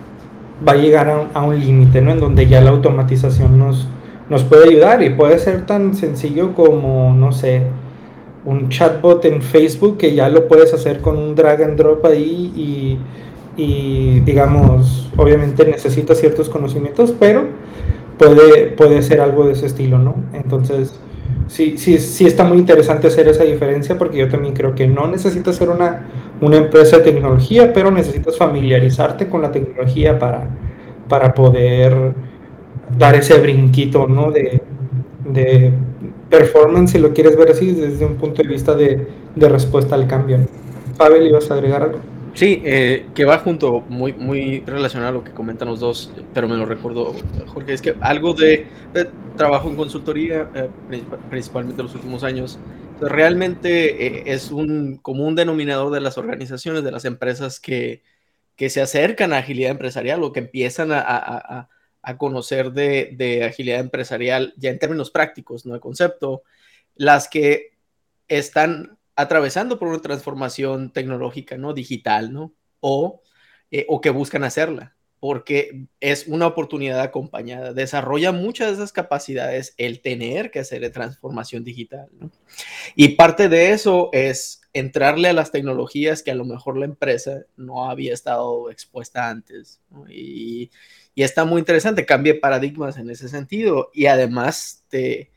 va 0.65 0.71
a 0.71 0.75
llegar 0.75 1.09
a 1.09 1.19
un, 1.19 1.27
a 1.33 1.43
un 1.43 1.59
límite, 1.59 1.99
¿no? 2.01 2.11
En 2.11 2.19
donde 2.21 2.47
ya 2.47 2.61
la 2.61 2.69
automatización 2.69 3.59
nos, 3.59 3.89
nos 4.29 4.43
puede 4.45 4.69
ayudar 4.69 5.03
y 5.03 5.09
puede 5.09 5.37
ser 5.39 5.65
tan 5.65 5.93
sencillo 5.95 6.53
como, 6.55 7.13
no 7.13 7.33
sé, 7.33 7.63
un 8.45 8.69
chatbot 8.69 9.25
en 9.25 9.41
Facebook 9.41 9.97
que 9.97 10.15
ya 10.15 10.29
lo 10.29 10.47
puedes 10.47 10.73
hacer 10.73 11.01
con 11.01 11.17
un 11.17 11.35
drag 11.35 11.61
and 11.63 11.77
drop 11.77 12.05
ahí 12.05 12.53
y, 12.55 12.97
y, 13.57 14.19
digamos, 14.21 15.09
obviamente 15.15 15.65
necesita 15.65 16.15
ciertos 16.15 16.49
conocimientos, 16.49 17.13
pero 17.17 17.45
puede, 18.17 18.67
puede 18.67 19.01
ser 19.01 19.21
algo 19.21 19.45
de 19.45 19.53
ese 19.53 19.67
estilo, 19.67 19.97
¿no? 19.97 20.15
Entonces, 20.33 20.99
sí, 21.47 21.77
sí, 21.77 21.97
sí 21.99 22.25
está 22.25 22.43
muy 22.43 22.57
interesante 22.57 23.07
hacer 23.07 23.27
esa 23.27 23.43
diferencia 23.43 23.97
porque 23.97 24.17
yo 24.17 24.29
también 24.29 24.53
creo 24.53 24.75
que 24.75 24.87
no 24.87 25.07
necesitas 25.07 25.55
ser 25.55 25.69
una, 25.69 26.07
una 26.41 26.57
empresa 26.57 26.97
de 26.97 27.03
tecnología, 27.03 27.71
pero 27.73 27.91
necesitas 27.91 28.37
familiarizarte 28.37 29.27
con 29.27 29.41
la 29.41 29.51
tecnología 29.51 30.19
para, 30.19 30.49
para 31.07 31.33
poder 31.33 32.13
dar 32.97 33.15
ese 33.15 33.39
brinquito, 33.39 34.07
¿no? 34.07 34.31
De, 34.31 34.61
de 35.25 35.71
performance, 36.29 36.91
si 36.91 36.99
lo 36.99 37.13
quieres 37.13 37.37
ver 37.37 37.51
así, 37.51 37.71
desde 37.71 38.05
un 38.05 38.15
punto 38.15 38.41
de 38.41 38.49
vista 38.49 38.75
de, 38.75 39.07
de 39.35 39.49
respuesta 39.49 39.95
al 39.95 40.07
cambio. 40.07 40.39
Pavel, 40.97 41.27
¿ibas 41.27 41.49
a 41.51 41.55
agregar 41.55 41.83
algo? 41.83 42.14
Sí, 42.35 42.61
eh, 42.65 43.07
que 43.15 43.23
va 43.23 43.39
junto, 43.39 43.79
muy, 43.87 44.11
muy 44.11 44.59
relacionado 44.65 45.09
a 45.09 45.13
lo 45.13 45.23
que 45.23 45.31
comentan 45.31 45.69
los 45.69 45.79
dos, 45.79 46.11
pero 46.33 46.49
me 46.49 46.57
lo 46.57 46.65
recordó 46.65 47.15
Jorge, 47.47 47.71
es 47.73 47.81
que 47.81 47.95
algo 48.01 48.33
de, 48.33 48.67
trabajo 49.37 49.69
en 49.69 49.77
consultoría, 49.77 50.49
eh, 50.53 50.69
princip- 50.89 51.29
principalmente 51.29 51.81
en 51.81 51.85
los 51.87 51.95
últimos 51.95 52.25
años, 52.25 52.59
pues, 52.99 53.09
realmente 53.09 54.05
eh, 54.07 54.23
es 54.33 54.51
un 54.51 54.97
común 54.97 55.35
denominador 55.35 55.93
de 55.93 56.01
las 56.01 56.17
organizaciones, 56.17 56.83
de 56.83 56.91
las 56.91 57.05
empresas 57.05 57.61
que, 57.61 58.03
que 58.57 58.69
se 58.69 58.81
acercan 58.81 59.31
a 59.31 59.37
agilidad 59.37 59.71
empresarial 59.71 60.21
o 60.23 60.33
que 60.33 60.41
empiezan 60.41 60.91
a- 60.91 60.99
a- 60.99 61.69
a 62.01 62.17
conocer 62.17 62.71
de, 62.73 63.13
de 63.17 63.45
agilidad 63.45 63.79
empresarial 63.79 64.53
ya 64.57 64.69
en 64.71 64.79
términos 64.79 65.09
prácticos, 65.09 65.65
no 65.65 65.73
de 65.73 65.79
concepto, 65.79 66.43
las 66.95 67.29
que 67.29 67.71
están 68.27 68.94
atravesando 69.15 69.79
por 69.79 69.87
una 69.87 70.01
transformación 70.01 70.91
tecnológica, 70.91 71.57
¿no? 71.57 71.73
Digital, 71.73 72.33
¿no? 72.33 72.53
O, 72.79 73.21
eh, 73.71 73.85
o 73.87 74.01
que 74.01 74.09
buscan 74.09 74.43
hacerla, 74.43 74.95
porque 75.19 75.87
es 75.99 76.27
una 76.27 76.47
oportunidad 76.47 76.99
acompañada. 77.01 77.73
Desarrolla 77.73 78.31
muchas 78.31 78.69
de 78.69 78.73
esas 78.75 78.91
capacidades 78.91 79.73
el 79.77 80.01
tener 80.01 80.51
que 80.51 80.59
hacer 80.59 80.89
transformación 80.91 81.63
digital, 81.63 82.09
¿no? 82.19 82.31
Y 82.95 83.09
parte 83.09 83.49
de 83.49 83.71
eso 83.71 84.09
es 84.11 84.61
entrarle 84.73 85.29
a 85.29 85.33
las 85.33 85.51
tecnologías 85.51 86.21
que 86.21 86.31
a 86.31 86.35
lo 86.35 86.43
mejor 86.43 86.77
la 86.77 86.85
empresa 86.85 87.45
no 87.55 87.89
había 87.89 88.13
estado 88.13 88.69
expuesta 88.69 89.29
antes. 89.29 89.81
Y, 90.09 90.69
y 91.15 91.23
está 91.23 91.45
muy 91.45 91.59
interesante, 91.59 92.05
cambia 92.05 92.41
paradigmas 92.41 92.97
en 92.97 93.09
ese 93.09 93.29
sentido 93.29 93.89
y 93.93 94.07
además 94.07 94.83
te, 94.89 95.31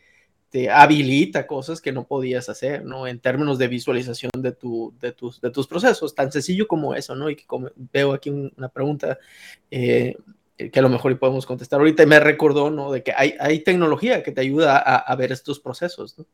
te 0.50 0.70
habilita 0.70 1.46
cosas 1.46 1.80
que 1.80 1.92
no 1.92 2.06
podías 2.06 2.48
hacer, 2.48 2.84
¿no? 2.84 3.06
En 3.06 3.20
términos 3.20 3.58
de 3.58 3.68
visualización 3.68 4.30
de, 4.38 4.52
tu, 4.52 4.94
de, 5.00 5.12
tus, 5.12 5.40
de 5.40 5.50
tus 5.50 5.66
procesos, 5.66 6.14
tan 6.14 6.32
sencillo 6.32 6.66
como 6.66 6.94
eso, 6.94 7.14
¿no? 7.14 7.28
Y 7.28 7.36
que 7.36 7.44
como, 7.44 7.70
veo 7.76 8.12
aquí 8.12 8.30
un, 8.30 8.52
una 8.56 8.68
pregunta 8.68 9.18
eh, 9.70 10.16
que 10.56 10.78
a 10.78 10.82
lo 10.82 10.88
mejor 10.88 11.16
podemos 11.18 11.46
contestar 11.46 11.80
ahorita 11.80 12.02
y 12.02 12.06
me 12.06 12.18
recordó, 12.18 12.70
¿no? 12.70 12.90
De 12.90 13.02
que 13.02 13.12
hay, 13.14 13.34
hay 13.38 13.60
tecnología 13.60 14.22
que 14.22 14.32
te 14.32 14.40
ayuda 14.40 14.78
a, 14.78 14.96
a 14.96 15.16
ver 15.16 15.32
estos 15.32 15.60
procesos, 15.60 16.18
¿no? 16.18 16.26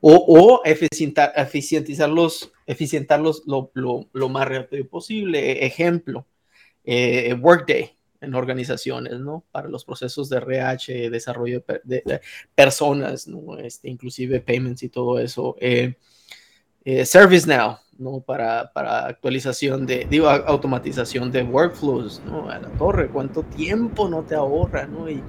O, 0.00 0.14
o 0.14 0.64
eficientar, 0.64 1.32
eficientizarlos, 1.36 2.52
eficientarlos 2.66 3.42
lo, 3.46 3.70
lo, 3.74 4.08
lo, 4.12 4.28
más 4.28 4.48
rápido 4.48 4.86
posible. 4.86 5.66
Ejemplo, 5.66 6.26
eh, 6.84 7.34
Workday 7.34 7.99
en 8.20 8.34
organizaciones, 8.34 9.18
¿no? 9.20 9.44
Para 9.50 9.68
los 9.68 9.84
procesos 9.84 10.28
de 10.28 10.36
RH, 10.38 11.10
desarrollo 11.10 11.64
de, 11.66 11.80
de, 11.84 12.02
de 12.04 12.20
personas, 12.54 13.26
¿no? 13.26 13.56
Este, 13.58 13.88
inclusive 13.88 14.40
payments 14.40 14.82
y 14.82 14.88
todo 14.88 15.18
eso. 15.18 15.56
Eh, 15.60 15.94
eh, 16.84 17.04
ServiceNow, 17.04 17.78
¿no? 17.98 18.20
Para, 18.20 18.72
para 18.72 19.06
actualización 19.06 19.86
de, 19.86 20.06
digo, 20.08 20.28
automatización 20.28 21.30
de 21.30 21.42
workflows, 21.42 22.22
¿no? 22.24 22.50
A 22.50 22.58
la 22.58 22.68
torre, 22.70 23.08
¿cuánto 23.08 23.42
tiempo 23.42 24.08
no 24.08 24.22
te 24.22 24.34
ahorra, 24.34 24.86
¿no? 24.86 25.08
Y, 25.08 25.22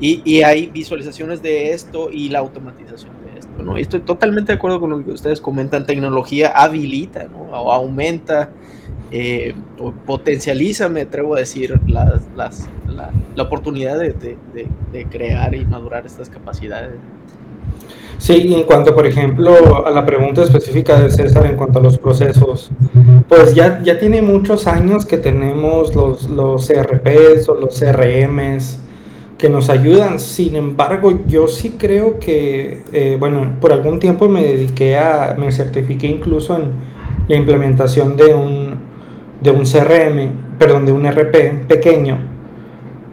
y, 0.00 0.22
y, 0.24 0.42
hay 0.42 0.66
visualizaciones 0.66 1.40
de 1.40 1.72
esto 1.72 2.10
y 2.10 2.28
la 2.28 2.40
automatización 2.40 3.12
de 3.24 3.38
esto, 3.38 3.62
¿no? 3.62 3.78
Y 3.78 3.82
estoy 3.82 4.00
totalmente 4.00 4.52
de 4.52 4.56
acuerdo 4.56 4.78
con 4.78 4.90
lo 4.90 5.02
que 5.02 5.12
ustedes 5.12 5.40
comentan, 5.40 5.86
tecnología 5.86 6.48
habilita, 6.50 7.24
¿no? 7.24 7.38
O 7.44 7.72
aumenta 7.72 8.50
eh, 9.10 9.54
potencializa, 10.04 10.88
me 10.88 11.02
atrevo 11.02 11.36
a 11.36 11.40
decir, 11.40 11.78
las, 11.86 12.22
las, 12.36 12.68
la, 12.88 13.10
la, 13.34 13.42
oportunidad 13.42 13.98
de, 13.98 14.12
de, 14.12 14.36
de, 14.92 15.06
crear 15.06 15.54
y 15.54 15.64
madurar 15.64 16.06
estas 16.06 16.28
capacidades. 16.28 16.94
Sí, 18.18 18.34
y 18.48 18.54
en 18.54 18.64
cuanto, 18.64 18.94
por 18.94 19.06
ejemplo, 19.06 19.86
a 19.86 19.90
la 19.90 20.04
pregunta 20.06 20.42
específica 20.42 20.98
de 21.00 21.10
César 21.10 21.46
en 21.46 21.56
cuanto 21.56 21.78
a 21.78 21.82
los 21.82 21.98
procesos, 21.98 22.70
pues 23.28 23.54
ya, 23.54 23.82
ya 23.82 23.98
tiene 23.98 24.22
muchos 24.22 24.66
años 24.66 25.04
que 25.04 25.18
tenemos 25.18 25.94
los, 25.94 26.28
los 26.30 26.68
ERPs 26.70 27.48
o 27.48 27.54
los 27.54 27.78
CRMs 27.78 28.78
que 29.36 29.50
nos 29.50 29.68
ayudan. 29.68 30.18
Sin 30.18 30.56
embargo, 30.56 31.20
yo 31.26 31.46
sí 31.46 31.74
creo 31.78 32.18
que, 32.18 32.82
eh, 32.92 33.16
bueno, 33.20 33.56
por 33.60 33.72
algún 33.72 33.98
tiempo 33.98 34.28
me 34.28 34.42
dediqué 34.42 34.96
a, 34.96 35.36
me 35.38 35.52
certifiqué 35.52 36.06
incluso 36.06 36.56
en 36.56 36.72
la 37.28 37.36
implementación 37.36 38.16
de 38.16 38.34
un, 38.34 38.65
de 39.40 39.50
un 39.50 39.64
CRM, 39.64 40.58
perdón, 40.58 40.86
de 40.86 40.92
un 40.92 41.06
RP 41.06 41.66
pequeño. 41.66 42.18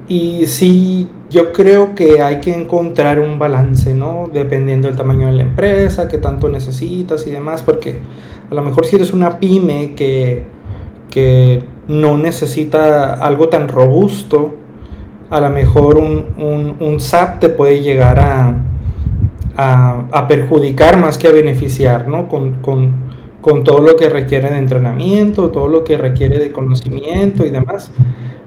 Y 0.08 0.46
sí, 0.48 1.10
yo 1.30 1.54
creo 1.54 1.96
que 1.96 2.22
hay 2.22 2.40
que 2.40 2.54
encontrar 2.54 3.20
un 3.20 3.40
balance, 3.40 3.94
¿no? 3.94 4.30
Dependiendo 4.32 4.88
del 4.88 4.98
tamaño 4.98 5.28
de 5.28 5.34
la 5.34 5.44
empresa, 5.44 6.08
qué 6.08 6.18
tanto 6.18 6.50
necesitas 6.50 7.26
y 7.26 7.32
demás, 7.32 7.64
porque 7.64 8.00
a 8.50 8.54
lo 8.54 8.62
mejor 8.62 8.86
si 8.86 8.98
eres 8.98 9.14
una 9.14 9.40
pyme 9.40 9.96
que, 9.96 10.44
que 11.10 11.64
no 11.88 12.18
necesita 12.18 13.14
algo 13.14 13.50
tan 13.50 13.68
robusto, 13.68 14.56
a 15.30 15.40
lo 15.42 15.50
mejor 15.50 15.98
un, 15.98 16.76
un, 16.80 17.00
SAP 17.00 17.40
te 17.40 17.50
puede 17.50 17.82
llegar 17.82 18.20
a, 18.20 18.56
a, 19.58 20.28
perjudicar 20.28 20.98
más 20.98 21.18
que 21.18 21.28
a 21.28 21.32
beneficiar, 21.32 22.08
¿no? 22.08 22.28
Con, 22.28 22.62
con, 22.62 23.03
todo 23.64 23.80
lo 23.80 23.96
que 23.96 24.10
requiere 24.10 24.50
de 24.50 24.58
entrenamiento, 24.58 25.50
todo 25.52 25.68
lo 25.68 25.84
que 25.84 25.98
requiere 25.98 26.40
de 26.40 26.52
conocimiento 26.52 27.46
y 27.46 27.50
demás. 27.50 27.92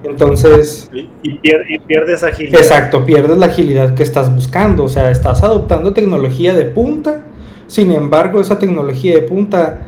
Entonces... 0.03 0.91
Y, 0.93 1.39
pierdes 1.87 2.23
agilidad. 2.23 2.61
Exacto, 2.61 3.05
pierdes 3.05 3.37
la 3.39 3.47
agilidad 3.47 3.95
que 3.95 4.03
estás 4.03 4.35
buscando. 4.35 4.85
O 4.85 4.89
sea, 4.89 5.11
estás 5.11 5.43
adoptando 5.43 5.93
tecnología 5.93 6.55
de 6.55 6.65
punta, 6.65 7.25
sin 7.67 7.93
embargo, 7.93 8.41
esa 8.41 8.59
tecnología 8.59 9.15
de 9.15 9.23
punta, 9.23 9.87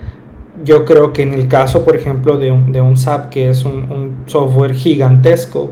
yo 0.64 0.84
creo 0.84 1.12
que 1.12 1.22
en 1.22 1.34
el 1.34 1.48
caso, 1.48 1.84
por 1.84 1.94
ejemplo, 1.96 2.36
de 2.36 2.50
un, 2.50 2.72
de 2.72 2.80
un 2.80 2.96
SAP, 2.96 3.30
que 3.30 3.50
es 3.50 3.64
un, 3.64 3.90
un 3.90 4.16
software 4.26 4.74
gigantesco, 4.74 5.70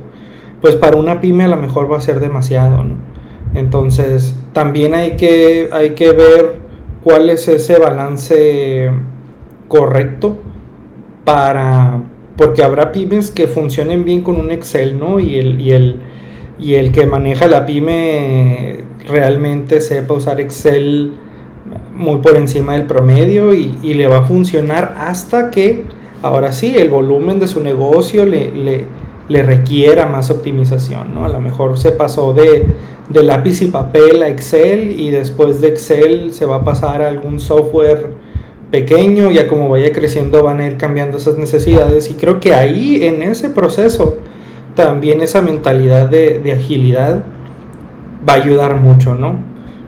pues 0.60 0.76
para 0.76 0.96
una 0.96 1.20
pyme 1.20 1.44
a 1.44 1.48
lo 1.48 1.56
mejor 1.56 1.90
va 1.90 1.98
a 1.98 2.00
ser 2.00 2.20
demasiado, 2.20 2.84
¿no? 2.84 2.94
Entonces, 3.54 4.34
también 4.52 4.94
hay 4.94 5.16
que, 5.16 5.68
hay 5.72 5.90
que 5.90 6.12
ver 6.12 6.56
cuál 7.02 7.30
es 7.30 7.48
ese 7.48 7.78
balance 7.78 8.90
correcto 9.68 10.38
para, 11.25 12.02
porque 12.37 12.62
habrá 12.62 12.92
pymes 12.92 13.30
que 13.30 13.46
funcionen 13.46 14.04
bien 14.04 14.23
con 14.23 14.37
un 14.37 14.50
Excel, 14.50 14.99
¿no? 14.99 15.20
Y 15.20 15.37
el, 15.37 15.61
y 15.61 15.73
el, 15.73 15.96
y 16.58 16.75
el 16.75 16.92
que 16.92 17.06
maneja 17.06 17.46
la 17.46 17.66
pyme 17.66 18.85
realmente 19.08 19.80
sepa 19.80 20.14
usar 20.14 20.40
Excel 20.40 21.12
muy 21.94 22.18
por 22.18 22.37
encima 22.37 22.75
del 22.75 22.87
promedio 22.87 23.54
y, 23.54 23.76
y 23.82 23.94
le 23.94 24.06
va 24.06 24.18
a 24.18 24.23
funcionar 24.23 24.94
hasta 24.99 25.50
que, 25.50 25.85
ahora 26.23 26.52
sí, 26.52 26.76
el 26.76 26.90
volumen 26.90 27.40
de 27.40 27.49
su 27.49 27.61
negocio 27.61 28.25
le, 28.25 28.87
le 29.28 29.42
requiera 29.42 30.06
más 30.06 30.30
optimización, 30.30 31.14
¿no? 31.14 31.25
A 31.25 31.28
lo 31.28 31.40
mejor 31.40 31.78
se 31.78 31.92
pasó 31.92 32.32
de, 32.32 32.66
de, 33.08 33.23
lápiz 33.23 33.61
y 33.62 33.66
papel 33.66 34.23
a 34.23 34.28
Excel 34.28 34.99
y 34.99 35.11
después 35.11 35.61
de 35.61 35.68
Excel 35.68 36.32
se 36.32 36.46
va 36.46 36.56
a 36.56 36.64
pasar 36.64 37.02
a 37.02 37.08
algún 37.08 37.40
software 37.40 38.11
pequeño, 38.70 39.30
ya 39.30 39.46
como 39.46 39.68
vaya 39.68 39.92
creciendo 39.92 40.42
van 40.42 40.61
a 40.61 40.66
ir 40.66 40.76
cambiando 40.76 41.18
esas 41.18 41.38
necesidades 41.38 42.11
y 42.11 42.14
creo 42.14 42.40
que 42.40 42.54
ahí 42.54 43.04
en 43.04 43.23
ese 43.23 43.49
proceso 43.50 44.18
también 44.75 45.20
esa 45.20 45.40
mentalidad 45.40 46.08
de, 46.08 46.52
agilidad 46.52 47.25
va 48.28 48.35
a 48.35 48.37
ayudar 48.37 48.76
mucho, 48.76 49.14
¿no? 49.14 49.37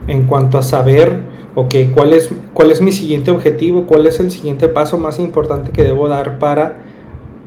En 0.07 0.23
cuanto 0.23 0.57
a 0.57 0.63
saber, 0.63 1.19
ok, 1.55 1.75
¿cuál 1.93 2.13
es, 2.13 2.29
cuál 2.53 2.71
es 2.71 2.81
mi 2.81 2.91
siguiente 2.91 3.31
objetivo, 3.31 3.85
cuál 3.85 4.07
es 4.07 4.19
el 4.19 4.31
siguiente 4.31 4.67
paso 4.67 4.97
más 4.97 5.19
importante 5.19 5.71
que 5.71 5.83
debo 5.83 6.07
dar 6.07 6.39
para 6.39 6.77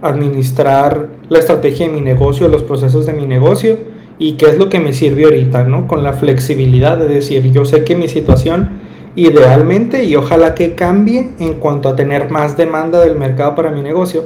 administrar 0.03 1.09
la 1.29 1.39
estrategia 1.39 1.87
de 1.87 1.93
mi 1.93 2.01
negocio, 2.01 2.49
los 2.49 2.63
procesos 2.63 3.07
de 3.07 3.13
mi 3.13 3.27
negocio 3.27 3.79
y 4.19 4.35
qué 4.35 4.47
es 4.47 4.59
lo 4.59 4.69
que 4.69 4.79
me 4.79 4.93
sirve 4.93 5.25
ahorita, 5.25 5.65
¿no? 5.65 5.89
Con 5.89 6.03
la 6.03 6.13
flexibilidad 6.13 6.99
de 6.99 7.09
decir, 7.09 7.51
yo 7.51 7.65
sé 7.65 7.85
que 7.85 7.97
mi 7.97 8.09
situación 8.09 8.82
idealmente 9.15 10.05
y 10.05 10.17
ojalá 10.17 10.55
que 10.55 10.75
cambie 10.75 11.31
en 11.39 11.55
cuanto 11.55 11.89
a 11.89 11.97
tener 11.97 12.31
más 12.31 12.57
demanda 12.57 13.01
del 13.01 13.17
mercado 13.17 13.55
para 13.55 13.71
mi 13.71 13.83
negocio, 13.83 14.25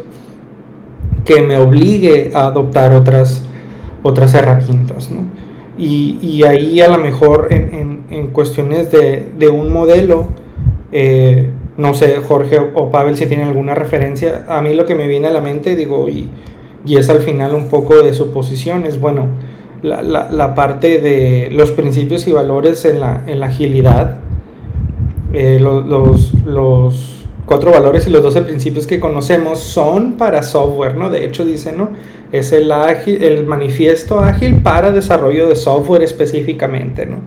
que 1.25 1.43
me 1.43 1.59
obligue 1.59 2.31
a 2.35 2.47
adoptar 2.47 2.93
otras, 2.93 3.43
otras 4.03 4.33
herramientas, 4.35 5.11
¿no? 5.11 5.25
Y, 5.79 6.19
y 6.23 6.45
ahí 6.45 6.81
a 6.81 6.89
lo 6.89 6.99
mejor 6.99 7.49
en, 7.51 8.05
en, 8.09 8.29
cuestiones 8.29 8.91
de, 8.91 9.29
de, 9.37 9.49
un 9.49 9.71
modelo, 9.71 10.29
eh, 10.91 11.51
no 11.77 11.93
sé, 11.93 12.17
Jorge 12.27 12.59
o 12.75 12.91
Pavel, 12.91 13.17
si 13.17 13.27
tienen 13.27 13.49
alguna 13.49 13.75
referencia. 13.75 14.47
A 14.49 14.63
mí 14.63 14.73
lo 14.73 14.87
que 14.87 14.95
me 14.95 15.07
viene 15.07 15.29
a 15.29 15.31
la 15.31 15.43
mente, 15.43 15.77
digo, 15.77 16.09
y, 16.09 16.31
y 16.87 16.97
es 16.97 17.11
al 17.11 17.21
final 17.21 17.55
un 17.55 17.69
poco 17.69 18.03
de 18.03 18.15
su 18.15 18.31
posición, 18.31 18.87
es 18.87 18.99
bueno, 18.99 19.27
la, 19.83 20.03
la, 20.03 20.31
la 20.31 20.55
parte 20.55 20.99
de 20.99 21.51
los 21.51 21.73
principios 21.73 22.27
y 22.27 22.33
valores 22.33 22.87
en 22.87 23.01
la, 23.01 23.25
en 23.27 23.41
la 23.41 23.47
agilidad, 23.47 24.19
eh, 25.33 25.59
los, 25.61 25.87
los, 25.87 26.35
los, 26.45 27.13
cuatro 27.47 27.71
valores 27.71 28.07
y 28.09 28.11
los 28.11 28.23
doce 28.23 28.43
principios 28.43 28.87
que 28.87 28.99
conocemos 28.99 29.61
son 29.61 30.15
para 30.15 30.43
software, 30.43 30.97
¿no? 30.97 31.11
De 31.11 31.25
hecho 31.25 31.45
dice, 31.45 31.73
¿no? 31.73 31.91
Es 32.33 32.53
el, 32.53 32.73
ágil, 32.73 33.23
el 33.23 33.47
manifiesto 33.47 34.19
ágil 34.19 34.57
para 34.63 34.91
desarrollo 34.91 35.49
de 35.49 35.55
software 35.55 36.03
específicamente, 36.03 37.07
¿no? 37.07 37.21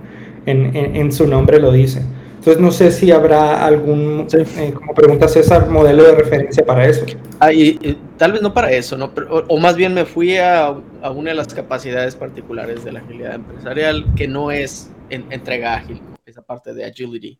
En, 0.45 0.75
en, 0.75 0.95
en 0.95 1.12
su 1.12 1.25
nombre 1.25 1.59
lo 1.59 1.71
dice. 1.71 2.01
Entonces 2.39 2.62
no 2.62 2.71
sé 2.71 2.89
si 2.93 3.12
habrá 3.12 3.65
algún, 3.65 4.25
eh, 4.31 4.71
como 4.73 4.93
pregunta 4.93 5.27
César, 5.27 5.69
modelo 5.69 6.03
de 6.03 6.15
referencia 6.15 6.65
para 6.65 6.88
eso. 6.88 7.05
Ah, 7.38 7.51
y, 7.51 7.97
tal 8.17 8.31
vez 8.31 8.41
no 8.41 8.53
para 8.53 8.71
eso, 8.71 8.95
¿no? 8.95 9.12
o, 9.29 9.57
más 9.57 9.75
bien 9.75 9.93
me 9.93 10.05
fui 10.05 10.38
a, 10.38 10.67
a, 11.01 11.12
una 11.12 11.31
de 11.31 11.35
las 11.35 11.53
capacidades 11.53 12.15
particulares 12.15 12.85
de 12.85 12.93
la 12.93 13.01
agilidad 13.01 13.35
empresarial, 13.35 14.05
que 14.15 14.29
no 14.29 14.51
es 14.51 14.89
en, 15.09 15.29
entrega 15.33 15.75
ágil, 15.75 16.01
esa 16.25 16.41
parte 16.41 16.73
de 16.73 16.85
agility, 16.85 17.38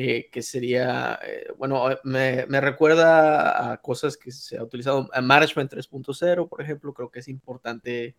eh, 0.00 0.30
que 0.30 0.40
sería, 0.40 1.18
eh, 1.22 1.48
bueno, 1.58 1.84
me, 2.04 2.46
me, 2.46 2.60
recuerda 2.60 3.72
a 3.72 3.76
cosas 3.82 4.16
que 4.16 4.32
se 4.32 4.56
ha 4.56 4.62
utilizado, 4.62 5.10
en 5.12 5.24
Management 5.26 5.72
3.0, 5.72 6.48
por 6.48 6.62
ejemplo, 6.62 6.94
creo 6.94 7.10
que 7.10 7.18
es 7.18 7.28
importante 7.28 8.16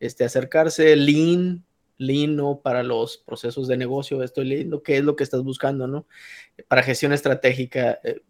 este, 0.00 0.24
acercarse, 0.24 0.96
Lean, 0.96 1.64
Lean, 1.98 2.34
¿no? 2.34 2.60
Para 2.60 2.82
los 2.82 3.18
procesos 3.18 3.68
de 3.68 3.76
negocio, 3.76 4.24
estoy 4.24 4.46
leyendo 4.46 4.82
qué 4.82 4.96
es 4.96 5.04
lo 5.04 5.14
que 5.14 5.22
estás 5.22 5.44
buscando, 5.44 5.86
¿no? 5.86 6.06
Para 6.66 6.82
gestión 6.82 7.12
estratégica, 7.12 8.00
eh, 8.02 8.22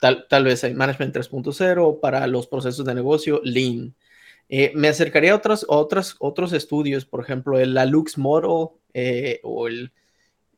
tal, 0.00 0.26
tal, 0.28 0.44
vez 0.44 0.64
hay 0.64 0.72
Management 0.72 1.14
3.0, 1.14 2.00
para 2.00 2.26
los 2.26 2.46
procesos 2.46 2.86
de 2.86 2.94
negocio, 2.94 3.42
Lean. 3.44 3.94
Eh, 4.48 4.72
me 4.74 4.88
acercaría 4.88 5.32
a 5.32 5.36
otros, 5.36 5.66
otros, 5.68 6.16
otros 6.20 6.54
estudios, 6.54 7.04
por 7.04 7.20
ejemplo, 7.20 7.58
el 7.58 7.74
Lux 7.90 8.16
Model 8.16 8.68
eh, 8.94 9.40
o 9.42 9.68
el, 9.68 9.92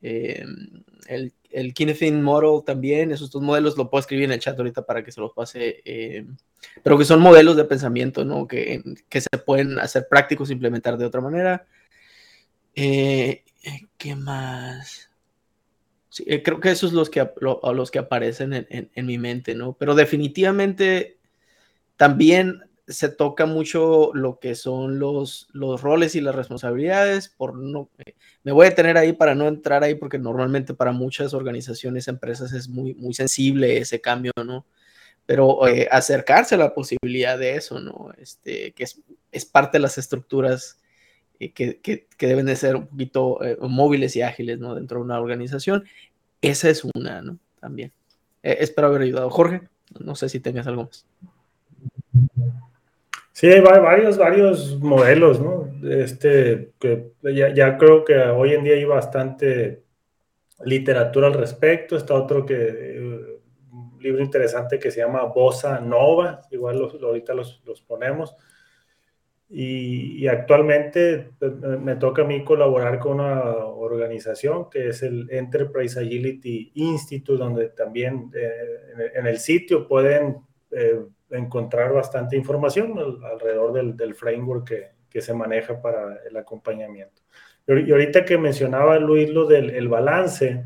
em, 0.01 0.83
el, 1.07 1.33
el 1.49 1.73
Kinefin 1.73 2.21
Model 2.21 2.63
también. 2.65 3.11
Esos 3.11 3.31
dos 3.31 3.41
modelos 3.41 3.77
lo 3.77 3.89
puedo 3.89 3.99
escribir 3.99 4.25
en 4.25 4.33
el 4.33 4.39
chat 4.39 4.57
ahorita 4.57 4.85
para 4.85 5.03
que 5.03 5.11
se 5.11 5.21
los 5.21 5.33
pase, 5.33 5.81
em, 5.85 6.37
pero 6.83 6.97
que 6.97 7.05
son 7.05 7.21
modelos 7.21 7.55
de 7.55 7.65
pensamiento, 7.65 8.25
¿no? 8.25 8.47
Que, 8.47 8.83
que 9.09 9.21
se 9.21 9.29
pueden 9.45 9.79
hacer 9.79 10.07
prácticos, 10.09 10.51
implementar 10.51 10.97
de 10.97 11.05
otra 11.05 11.21
manera. 11.21 11.67
Eh, 12.75 13.43
eh, 13.63 13.81
¿Qué 13.97 14.15
más? 14.15 15.09
Sí, 16.09 16.23
eh, 16.27 16.43
creo 16.43 16.59
que 16.59 16.71
esos 16.71 16.91
son 16.91 16.99
los 16.99 17.09
que, 17.09 17.27
lo, 17.41 17.59
los 17.73 17.91
que 17.91 17.99
aparecen 17.99 18.53
en, 18.53 18.67
en, 18.69 18.91
en, 18.93 19.05
mi 19.05 19.17
mente, 19.17 19.55
¿no? 19.55 19.73
Pero 19.73 19.95
definitivamente 19.95 21.17
también 21.95 22.66
se 22.87 23.09
toca 23.09 23.45
mucho 23.45 24.11
lo 24.13 24.39
que 24.39 24.55
son 24.55 24.99
los, 24.99 25.47
los 25.51 25.81
roles 25.81 26.15
y 26.15 26.21
las 26.21 26.35
responsabilidades. 26.35 27.29
Por 27.29 27.55
no, 27.55 27.89
me 28.43 28.51
voy 28.51 28.67
a 28.67 28.75
tener 28.75 28.97
ahí 28.97 29.13
para 29.13 29.35
no 29.35 29.47
entrar 29.47 29.83
ahí 29.83 29.95
porque 29.95 30.17
normalmente 30.17 30.73
para 30.73 30.91
muchas 30.91 31.33
organizaciones, 31.33 32.07
empresas 32.07 32.53
es 32.53 32.69
muy, 32.69 32.93
muy 32.95 33.13
sensible 33.13 33.77
ese 33.77 33.99
cambio, 34.01 34.31
¿no? 34.45 34.65
Pero 35.25 35.67
eh, 35.67 35.87
acercarse 35.91 36.55
a 36.55 36.57
la 36.57 36.73
posibilidad 36.73 37.37
de 37.37 37.55
eso, 37.55 37.79
¿no? 37.79 38.11
Este, 38.17 38.71
que 38.73 38.83
es, 38.85 39.01
es 39.31 39.45
parte 39.45 39.77
de 39.77 39.81
las 39.81 39.97
estructuras 39.97 40.79
eh, 41.39 41.51
que, 41.53 41.79
que, 41.81 42.07
que, 42.17 42.27
deben 42.27 42.45
de 42.45 42.55
ser 42.55 42.75
un 42.75 42.87
poquito 42.87 43.43
eh, 43.43 43.57
móviles 43.61 44.15
y 44.15 44.21
ágiles 44.21 44.59
¿no? 44.59 44.75
dentro 44.75 44.99
de 44.99 45.05
una 45.05 45.19
organización. 45.19 45.85
Esa 46.41 46.69
es 46.69 46.83
una, 46.95 47.21
¿no? 47.21 47.37
También. 47.59 47.91
Eh, 48.43 48.57
espero 48.61 48.87
haber 48.87 49.01
ayudado. 49.03 49.29
Jorge, 49.29 49.67
no 49.99 50.15
sé 50.15 50.29
si 50.29 50.39
tengas 50.39 50.67
algo 50.67 50.85
más. 50.85 51.05
Sí, 53.37 53.45
hay 53.45 53.61
varios, 53.61 54.17
varios 54.17 54.79
modelos, 54.79 55.39
¿no? 55.39 55.69
Este, 55.87 56.71
que 56.79 57.11
ya, 57.21 57.53
ya, 57.53 57.77
creo 57.77 58.03
que 58.03 58.17
hoy 58.17 58.53
en 58.53 58.63
día 58.63 58.73
hay 58.73 58.83
bastante 58.83 59.83
literatura 60.65 61.27
al 61.27 61.35
respecto. 61.35 61.95
Está 61.95 62.15
otro 62.15 62.47
que, 62.47 63.37
libro 63.99 64.23
interesante 64.23 64.79
que 64.79 64.89
se 64.89 65.01
llama 65.01 65.25
Bossa 65.25 65.79
Nova, 65.79 66.41
igual 66.49 66.79
los, 66.79 66.95
ahorita 66.95 67.35
los, 67.35 67.61
los 67.63 67.79
ponemos 67.83 68.35
y, 69.49 70.23
y, 70.23 70.27
actualmente 70.27 71.29
pues, 71.37 71.53
me 71.53 71.95
toca 71.97 72.23
a 72.23 72.25
mí 72.25 72.43
colaborar 72.43 72.97
con 72.97 73.19
una 73.19 73.53
organización 73.67 74.67
que 74.67 74.87
es 74.87 75.03
el 75.03 75.29
Enterprise 75.29 75.99
Agility 75.99 76.71
Institute, 76.73 77.37
donde 77.37 77.69
también 77.69 78.31
eh, 78.33 79.11
en, 79.13 79.27
el 79.27 79.37
sitio 79.37 79.87
pueden 79.87 80.37
eh, 80.71 81.01
encontrar 81.31 81.93
bastante 81.93 82.35
información 82.35 82.93
alrededor 83.23 83.73
del, 83.73 83.97
del 83.97 84.15
framework 84.15 84.67
que, 84.67 84.87
que 85.09 85.21
se 85.21 85.33
maneja 85.33 85.81
para 85.81 86.19
el 86.29 86.37
acompañamiento. 86.37 87.21
Y 87.67 87.91
ahorita 87.91 88.23
que 88.23 88.37
mencionaba 88.37 88.97
Luis 88.97 89.29
lo 89.29 89.45
del 89.45 89.87
balance, 89.89 90.65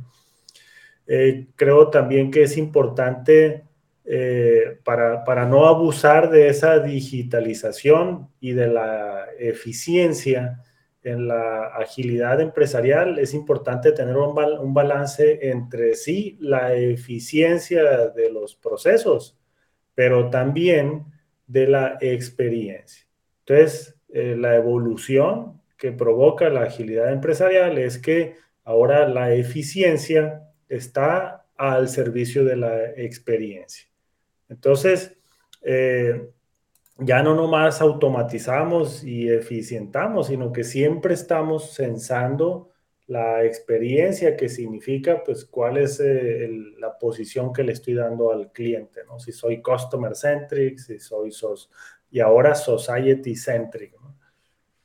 eh, 1.07 1.47
creo 1.55 1.89
también 1.89 2.29
que 2.29 2.43
es 2.43 2.57
importante 2.57 3.63
eh, 4.05 4.79
para, 4.83 5.23
para, 5.23 5.45
no 5.45 5.67
abusar 5.67 6.29
de 6.29 6.47
esa 6.49 6.79
digitalización 6.79 8.29
y 8.39 8.53
de 8.53 8.67
la 8.67 9.25
eficiencia 9.39 10.63
en 11.03 11.27
la 11.27 11.67
agilidad 11.67 12.39
empresarial, 12.39 13.17
es 13.17 13.33
importante 13.33 13.91
tener 13.91 14.15
un, 14.15 14.37
un 14.37 14.73
balance 14.73 15.49
entre 15.49 15.95
sí, 15.95 16.37
la 16.39 16.75
eficiencia 16.75 18.09
de 18.09 18.31
los 18.31 18.55
procesos, 18.55 19.40
pero 20.01 20.31
también 20.31 21.05
de 21.45 21.67
la 21.67 21.99
experiencia. 22.01 23.05
Entonces, 23.45 23.95
eh, 24.09 24.35
la 24.35 24.55
evolución 24.55 25.61
que 25.77 25.91
provoca 25.91 26.49
la 26.49 26.63
agilidad 26.63 27.13
empresarial 27.13 27.77
es 27.77 27.99
que 27.99 28.35
ahora 28.63 29.07
la 29.07 29.35
eficiencia 29.35 30.41
está 30.67 31.45
al 31.55 31.87
servicio 31.87 32.43
de 32.43 32.55
la 32.55 32.83
experiencia. 32.95 33.85
Entonces, 34.49 35.15
eh, 35.61 36.31
ya 36.97 37.21
no 37.21 37.35
nomás 37.35 37.79
automatizamos 37.79 39.03
y 39.03 39.29
eficientamos, 39.29 40.29
sino 40.29 40.51
que 40.51 40.63
siempre 40.63 41.13
estamos 41.13 41.75
censando 41.75 42.70
la 43.11 43.43
experiencia 43.43 44.37
que 44.37 44.47
significa, 44.47 45.21
pues, 45.23 45.43
cuál 45.43 45.77
es 45.77 45.99
eh, 45.99 46.49
la 46.79 46.97
posición 46.97 47.51
que 47.51 47.63
le 47.63 47.73
estoy 47.73 47.95
dando 47.95 48.31
al 48.31 48.51
cliente, 48.53 49.01
¿no? 49.05 49.19
Si 49.19 49.33
soy 49.33 49.61
customer 49.61 50.15
centric, 50.15 50.77
si 50.77 50.97
soy 50.97 51.31
sos, 51.31 51.69
y 52.09 52.21
ahora 52.21 52.55
society 52.55 53.35
centric, 53.35 53.93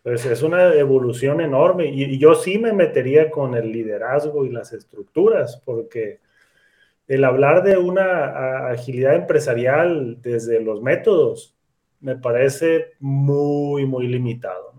entonces 0.06 0.30
es 0.30 0.42
una 0.42 0.72
evolución 0.74 1.40
enorme 1.40 1.86
y, 1.86 2.16
yo 2.18 2.34
sí 2.36 2.58
me 2.58 2.72
metería 2.72 3.28
con 3.28 3.56
el 3.56 3.72
liderazgo 3.72 4.44
y 4.44 4.50
las 4.50 4.72
estructuras, 4.72 5.60
porque 5.64 6.20
el 7.08 7.24
hablar 7.24 7.64
de 7.64 7.76
una 7.76 8.68
agilidad 8.68 9.14
empresarial 9.16 10.20
desde 10.22 10.60
los 10.60 10.80
métodos 10.80 11.56
me 12.00 12.16
parece 12.16 12.92
muy, 13.00 13.84
muy 13.84 14.06
limitado. 14.06 14.75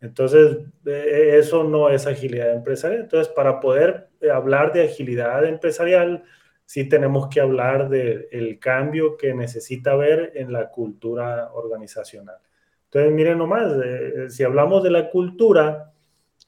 Entonces, 0.00 0.58
e, 0.86 1.38
eso 1.38 1.64
no 1.64 1.90
es 1.90 2.06
agilidad 2.06 2.52
empresarial. 2.52 3.02
Entonces, 3.02 3.32
para 3.32 3.60
poder 3.60 4.08
hablar 4.32 4.72
de 4.72 4.84
agilidad 4.84 5.44
empresarial, 5.44 6.24
sí 6.64 6.88
tenemos 6.88 7.28
que 7.28 7.40
hablar 7.40 7.88
del 7.88 8.58
cambio 8.60 9.16
que 9.16 9.34
necesita 9.34 9.92
haber 9.92 10.32
en 10.36 10.52
la 10.52 10.70
cultura 10.70 11.50
organizacional. 11.52 12.36
Entonces, 12.84 13.12
miren 13.12 13.38
nomás, 13.38 13.72
eh, 13.84 14.30
si 14.30 14.44
hablamos 14.44 14.82
de 14.82 14.90
la 14.90 15.10
cultura, 15.10 15.92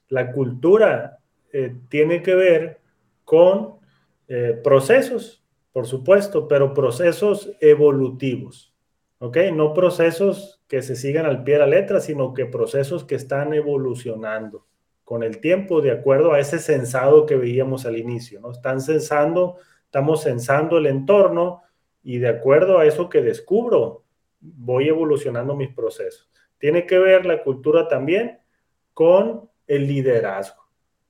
la 0.09 0.31
cultura 0.31 1.19
eh, 1.51 1.75
tiene 1.89 2.21
que 2.21 2.35
ver 2.35 2.79
con 3.23 3.75
eh, 4.27 4.59
procesos, 4.63 5.43
por 5.71 5.87
supuesto, 5.87 6.47
pero 6.47 6.73
procesos 6.73 7.51
evolutivos, 7.59 8.73
¿ok? 9.19 9.37
No 9.53 9.73
procesos 9.73 10.62
que 10.73 10.81
se 10.81 10.95
sigan 10.95 11.27
al 11.27 11.43
pie 11.43 11.53
de 11.53 11.59
la 11.59 11.67
letra, 11.67 11.99
sino 11.99 12.33
que 12.33 12.47
procesos 12.47 13.03
que 13.03 13.13
están 13.13 13.53
evolucionando 13.53 14.65
con 15.03 15.21
el 15.21 15.39
tiempo 15.39 15.81
de 15.81 15.91
acuerdo 15.91 16.33
a 16.33 16.39
ese 16.39 16.57
sensado 16.57 17.27
que 17.27 17.35
veíamos 17.35 17.85
al 17.85 17.95
inicio, 17.95 18.39
¿no? 18.39 18.49
Están 18.49 18.81
sensando, 18.81 19.57
estamos 19.85 20.23
sensando 20.23 20.79
el 20.79 20.87
entorno 20.87 21.61
y 22.01 22.17
de 22.17 22.27
acuerdo 22.27 22.79
a 22.79 22.87
eso 22.87 23.07
que 23.07 23.21
descubro, 23.21 24.03
voy 24.39 24.89
evolucionando 24.89 25.55
mis 25.55 25.71
procesos. 25.71 26.27
Tiene 26.57 26.87
que 26.87 26.97
ver 26.97 27.27
la 27.27 27.43
cultura 27.43 27.87
también 27.87 28.39
con 28.95 29.47
el 29.67 29.85
liderazgo. 29.85 30.63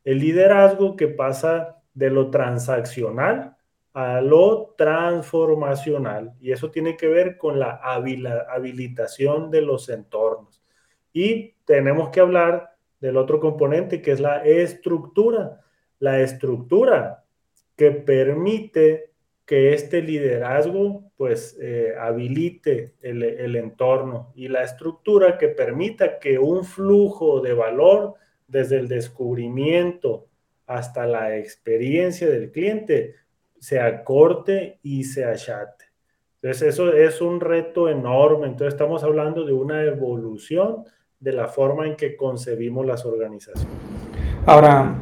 El 0.04 0.20
liderazgo 0.20 0.98
que 0.98 1.08
pasa 1.08 1.82
de 1.94 2.10
lo 2.10 2.30
transaccional 2.32 3.56
a 3.94 4.22
lo 4.22 4.74
transformacional. 4.76 6.34
Y 6.42 6.52
eso 6.52 6.72
tiene 6.72 6.98
que 6.98 7.08
ver 7.08 7.38
con 7.38 7.60
la 7.60 7.80
habilitación 7.84 9.52
de 9.52 9.62
los 9.62 9.90
entornos. 9.90 10.64
Y 11.14 11.54
tenemos 11.66 12.10
que 12.10 12.20
hablar 12.20 12.76
del 13.00 13.18
otro 13.18 13.40
componente 13.40 14.02
que 14.02 14.12
es 14.12 14.20
la 14.20 14.44
estructura. 14.44 15.62
La 16.00 16.22
estructura 16.22 17.24
que 17.76 17.92
permite 17.92 19.12
que 19.46 19.74
este 19.74 20.02
liderazgo 20.02 21.12
pues 21.18 21.58
eh, 21.62 21.94
habilite 22.00 22.96
el, 23.02 23.24
el, 23.24 23.56
entorno 23.56 24.32
y 24.36 24.48
la 24.48 24.64
estructura 24.64 25.38
que 25.38 25.50
permita 25.50 26.18
que 26.18 26.40
un 26.40 26.64
flujo 26.64 27.42
de 27.42 27.54
valor 27.54 28.16
desde 28.48 28.78
el 28.78 28.88
descubrimiento 28.88 30.28
hasta 30.66 31.06
la 31.06 31.38
experiencia 31.38 32.30
del 32.30 32.52
cliente 32.52 33.16
se 33.64 33.80
acorte 33.80 34.80
y 34.84 35.06
se 35.06 35.24
achate. 35.24 35.86
Entonces 36.42 36.74
eso 36.74 36.92
es 36.92 37.22
un 37.22 37.40
reto 37.40 37.88
enorme. 37.88 38.48
Entonces 38.48 38.74
estamos 38.74 39.06
hablando 39.06 39.46
de 39.46 39.54
una 39.54 39.84
evolución 39.84 40.84
de 41.18 41.32
la 41.32 41.48
forma 41.48 41.88
en 41.88 41.96
que 41.96 42.18
concebimos 42.18 42.86
las 42.86 43.06
organizaciones. 43.06 43.74
Ahora, 44.46 44.94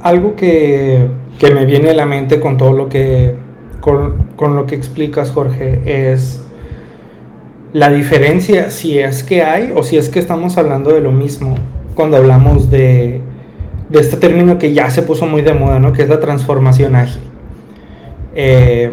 algo 0.00 0.34
que, 0.34 1.08
que 1.38 1.54
me 1.54 1.66
viene 1.66 1.90
a 1.90 1.94
la 1.94 2.04
mente 2.04 2.40
con 2.40 2.56
todo 2.56 2.72
lo 2.72 2.88
que 2.88 3.36
con, 3.80 4.56
lo 4.56 4.66
que 4.66 4.74
explicas, 4.74 5.30
Jorge, 5.30 5.80
es 5.84 6.42
la 7.72 7.90
diferencia, 7.90 8.72
si 8.72 8.98
es 8.98 9.22
que 9.22 9.44
hay 9.44 9.72
o 9.72 9.84
si 9.84 9.98
es 9.98 10.08
que 10.08 10.18
estamos 10.18 10.58
hablando 10.58 10.92
de 10.92 11.00
lo 11.00 11.12
mismo 11.12 11.54
cuando 11.94 12.16
hablamos 12.16 12.72
de, 12.72 13.20
de 13.88 14.00
este 14.00 14.16
término 14.16 14.58
que 14.58 14.72
ya 14.72 14.90
se 14.90 15.02
puso 15.02 15.26
muy 15.26 15.42
de 15.42 15.54
moda, 15.54 15.78
¿no? 15.78 15.92
que 15.92 16.02
es 16.02 16.08
la 16.08 16.18
transformación 16.18 16.96
ágil. 16.96 17.27
Eh, 18.34 18.90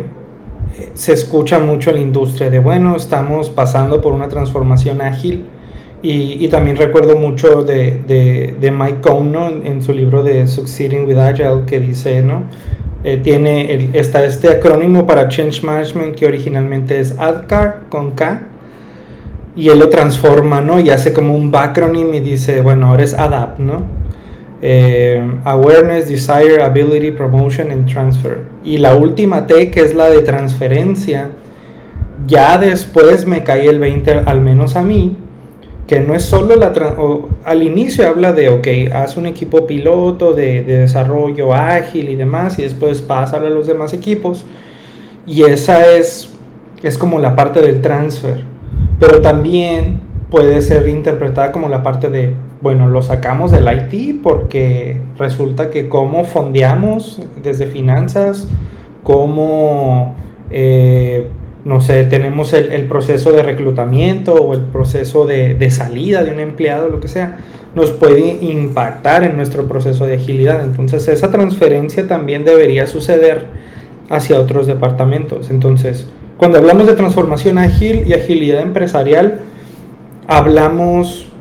se 0.93 1.13
escucha 1.13 1.59
mucho 1.59 1.91
la 1.91 1.99
industria 1.99 2.49
de, 2.49 2.59
bueno, 2.59 2.95
estamos 2.95 3.49
pasando 3.49 4.01
por 4.01 4.13
una 4.13 4.27
transformación 4.27 5.01
ágil. 5.01 5.45
Y, 6.01 6.47
también 6.49 6.77
recuerdo 6.77 7.15
mucho 7.15 7.63
de, 7.63 7.99
de, 8.07 8.55
de 8.59 8.71
Mike 8.71 9.01
Cohn 9.01 9.63
en, 9.65 9.81
su 9.81 9.91
libro 9.91 10.21
de 10.21 10.45
Succeeding 10.45 11.07
with 11.07 11.17
Agile, 11.17 11.63
que 11.65 11.79
dice, 11.79 12.21
¿no? 12.21 12.43
Eh, 13.03 13.17
tiene 13.17 13.89
está 13.93 14.23
este 14.23 14.49
acrónimo 14.49 15.07
para 15.07 15.27
Change 15.27 15.63
Management 15.63 16.15
que 16.15 16.27
originalmente 16.27 16.99
es 16.99 17.17
ADCAR 17.17 17.85
con 17.89 18.11
K 18.11 18.41
y 19.55 19.69
él 19.69 19.79
lo 19.79 19.89
transforma, 19.89 20.61
¿no? 20.61 20.79
Y 20.79 20.89
hace 20.89 21.13
como 21.13 21.35
un 21.35 21.49
backronym 21.49 22.13
y 22.13 22.19
dice, 22.19 22.61
bueno, 22.61 22.87
ahora 22.87 23.03
es 23.03 23.13
ADAPT, 23.13 23.59
¿no? 23.59 23.83
Eh, 24.67 25.21
awareness, 25.43 26.09
Desire, 26.09 26.63
Ability, 26.63 27.11
Promotion 27.11 27.69
and 27.69 27.87
Transfer. 27.87 28.45
Y 28.63 28.79
la 28.79 28.95
última 28.95 29.45
T, 29.45 29.69
que 29.69 29.81
es 29.81 29.93
la 29.93 30.09
de 30.09 30.23
transferencia, 30.23 31.29
ya 32.25 32.57
después 32.57 33.27
me 33.27 33.43
cae 33.43 33.67
el 33.69 33.77
20, 33.77 34.23
al 34.25 34.41
menos 34.41 34.75
a 34.75 34.81
mí, 34.81 35.17
que 35.85 35.99
no 35.99 36.15
es 36.15 36.23
solo 36.23 36.55
la... 36.55 36.73
al 37.43 37.61
inicio 37.61 38.09
habla 38.09 38.33
de, 38.33 38.49
ok, 38.49 38.67
haz 38.91 39.17
un 39.17 39.27
equipo 39.27 39.67
piloto 39.67 40.33
de, 40.33 40.63
desarrollo 40.63 41.53
ágil 41.53 42.09
y 42.09 42.15
demás, 42.15 42.57
y 42.57 42.63
después 42.63 43.03
pasa 43.03 43.37
a 43.37 43.41
los 43.41 43.67
demás 43.67 43.93
equipos. 43.93 44.45
Y 45.27 45.43
esa 45.43 45.95
es, 45.95 46.27
es 46.81 46.97
como 46.97 47.19
la 47.19 47.35
parte 47.35 47.61
del 47.61 47.81
transfer. 47.81 48.43
Pero 48.99 49.21
también 49.21 49.99
puede 50.31 50.59
ser 50.63 50.89
interpretada 50.89 51.51
como 51.51 51.69
la 51.69 51.83
parte 51.83 52.09
de, 52.09 52.33
bueno, 52.65 52.89
lo 52.89 53.03
sacamos 53.03 53.51
del 53.51 53.67
IT 53.67 54.23
porque 54.23 54.99
resulta 55.19 55.69
que 55.69 55.87
cómo 55.87 56.23
fondeamos 56.23 57.21
desde 57.43 57.67
finanzas, 57.67 58.47
cómo... 59.03 60.15
Eh, 60.49 61.27
no 61.63 61.79
sé, 61.81 62.05
tenemos 62.05 62.53
el, 62.53 62.87
proceso 62.87 63.31
de 63.31 63.43
reclutamiento 63.43 64.33
o 64.33 64.55
el 64.55 64.61
proceso 64.61 65.27
de, 65.27 65.69
salida 65.69 66.23
de 66.23 66.31
un 66.31 66.39
empleado, 66.39 66.89
lo 66.89 66.99
que 66.99 67.07
sea, 67.07 67.37
nos 67.75 67.91
puede 67.91 68.39
impactar 68.41 69.23
en 69.23 69.37
nuestro 69.37 69.67
proceso 69.67 70.07
de 70.07 70.15
agilidad. 70.15 70.63
Entonces, 70.63 71.07
esa 71.07 71.29
transferencia 71.29 72.07
también 72.07 72.45
debería 72.45 72.87
suceder 72.87 73.45
hacia 74.09 74.39
otros 74.39 74.65
departamentos. 74.65 75.51
Entonces, 75.51 76.07
cuando 76.37 76.57
hablamos 76.57 76.87
de 76.87 76.93
transformación 76.93 77.59
ágil 77.59 78.07
y 78.07 78.13
agilidad 78.13 78.61
empresarial, 78.61 79.41
hablamos 80.27 81.31